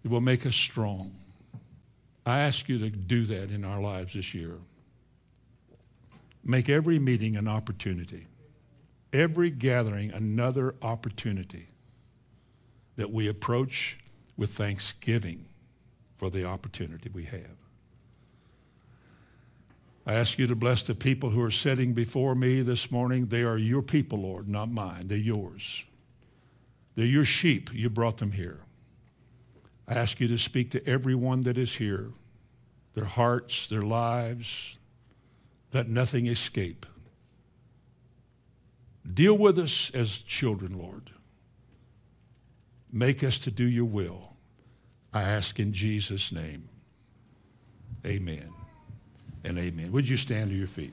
It 0.04 0.10
will 0.10 0.20
make 0.20 0.44
us 0.44 0.54
strong. 0.54 1.16
I 2.26 2.40
ask 2.40 2.68
you 2.68 2.78
to 2.80 2.90
do 2.90 3.24
that 3.24 3.50
in 3.50 3.64
our 3.64 3.80
lives 3.80 4.12
this 4.12 4.34
year. 4.34 4.58
Make 6.44 6.68
every 6.68 6.98
meeting 6.98 7.34
an 7.34 7.48
opportunity, 7.48 8.26
every 9.16 9.50
gathering 9.50 10.12
another 10.12 10.74
opportunity 10.82 11.68
that 12.96 13.10
we 13.10 13.26
approach 13.26 13.98
with 14.36 14.50
thanksgiving 14.50 15.46
for 16.16 16.28
the 16.30 16.44
opportunity 16.44 17.10
we 17.12 17.24
have. 17.24 17.56
I 20.06 20.14
ask 20.14 20.38
you 20.38 20.46
to 20.46 20.54
bless 20.54 20.82
the 20.82 20.94
people 20.94 21.30
who 21.30 21.42
are 21.42 21.50
sitting 21.50 21.92
before 21.92 22.34
me 22.34 22.60
this 22.60 22.92
morning. 22.92 23.26
They 23.26 23.42
are 23.42 23.58
your 23.58 23.82
people, 23.82 24.20
Lord, 24.20 24.48
not 24.48 24.70
mine. 24.70 25.08
They're 25.08 25.18
yours. 25.18 25.84
They're 26.94 27.06
your 27.06 27.24
sheep. 27.24 27.70
You 27.72 27.90
brought 27.90 28.18
them 28.18 28.32
here. 28.32 28.60
I 29.88 29.94
ask 29.94 30.20
you 30.20 30.28
to 30.28 30.38
speak 30.38 30.70
to 30.72 30.86
everyone 30.86 31.42
that 31.42 31.58
is 31.58 31.76
here, 31.76 32.10
their 32.94 33.04
hearts, 33.04 33.68
their 33.68 33.82
lives. 33.82 34.78
Let 35.72 35.88
nothing 35.88 36.26
escape. 36.26 36.86
Deal 39.12 39.34
with 39.34 39.58
us 39.58 39.90
as 39.94 40.18
children, 40.18 40.78
Lord. 40.78 41.10
Make 42.92 43.22
us 43.22 43.38
to 43.38 43.50
do 43.50 43.64
your 43.64 43.84
will. 43.84 44.34
I 45.12 45.22
ask 45.22 45.58
in 45.58 45.72
Jesus' 45.72 46.32
name. 46.32 46.68
Amen 48.04 48.52
and 49.44 49.58
amen. 49.58 49.92
Would 49.92 50.08
you 50.08 50.16
stand 50.16 50.50
to 50.50 50.56
your 50.56 50.66
feet? 50.66 50.92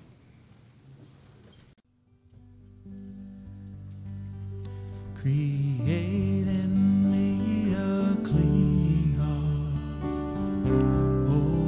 Create 5.15 6.47
in 6.47 7.11
me 7.11 7.73
a 7.73 8.15
clean 8.27 9.15
heart, 9.17 9.75
oh 11.29 11.65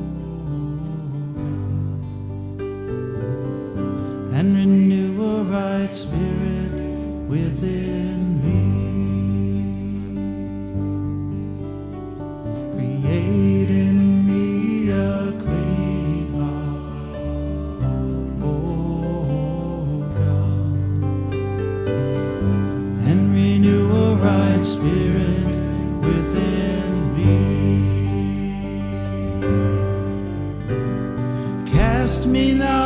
God, 4.30 4.36
and 4.36 4.56
renew 4.56 5.05
right 5.44 5.94
spirit 5.96 6.72
within 7.28 8.42
me. 8.44 8.62
Create 12.74 13.70
in 13.70 14.26
me 14.28 14.90
a 14.90 15.32
clean 15.40 16.34
heart, 16.34 17.84
oh 18.42 20.08
God 20.16 20.72
and 23.08 23.34
renew 23.34 23.92
a 23.92 24.16
right 24.16 24.64
spirit 24.66 25.46
within 26.02 26.92
me. 27.16 27.34
Cast 31.72 32.28
me 32.28 32.54
not 32.54 32.85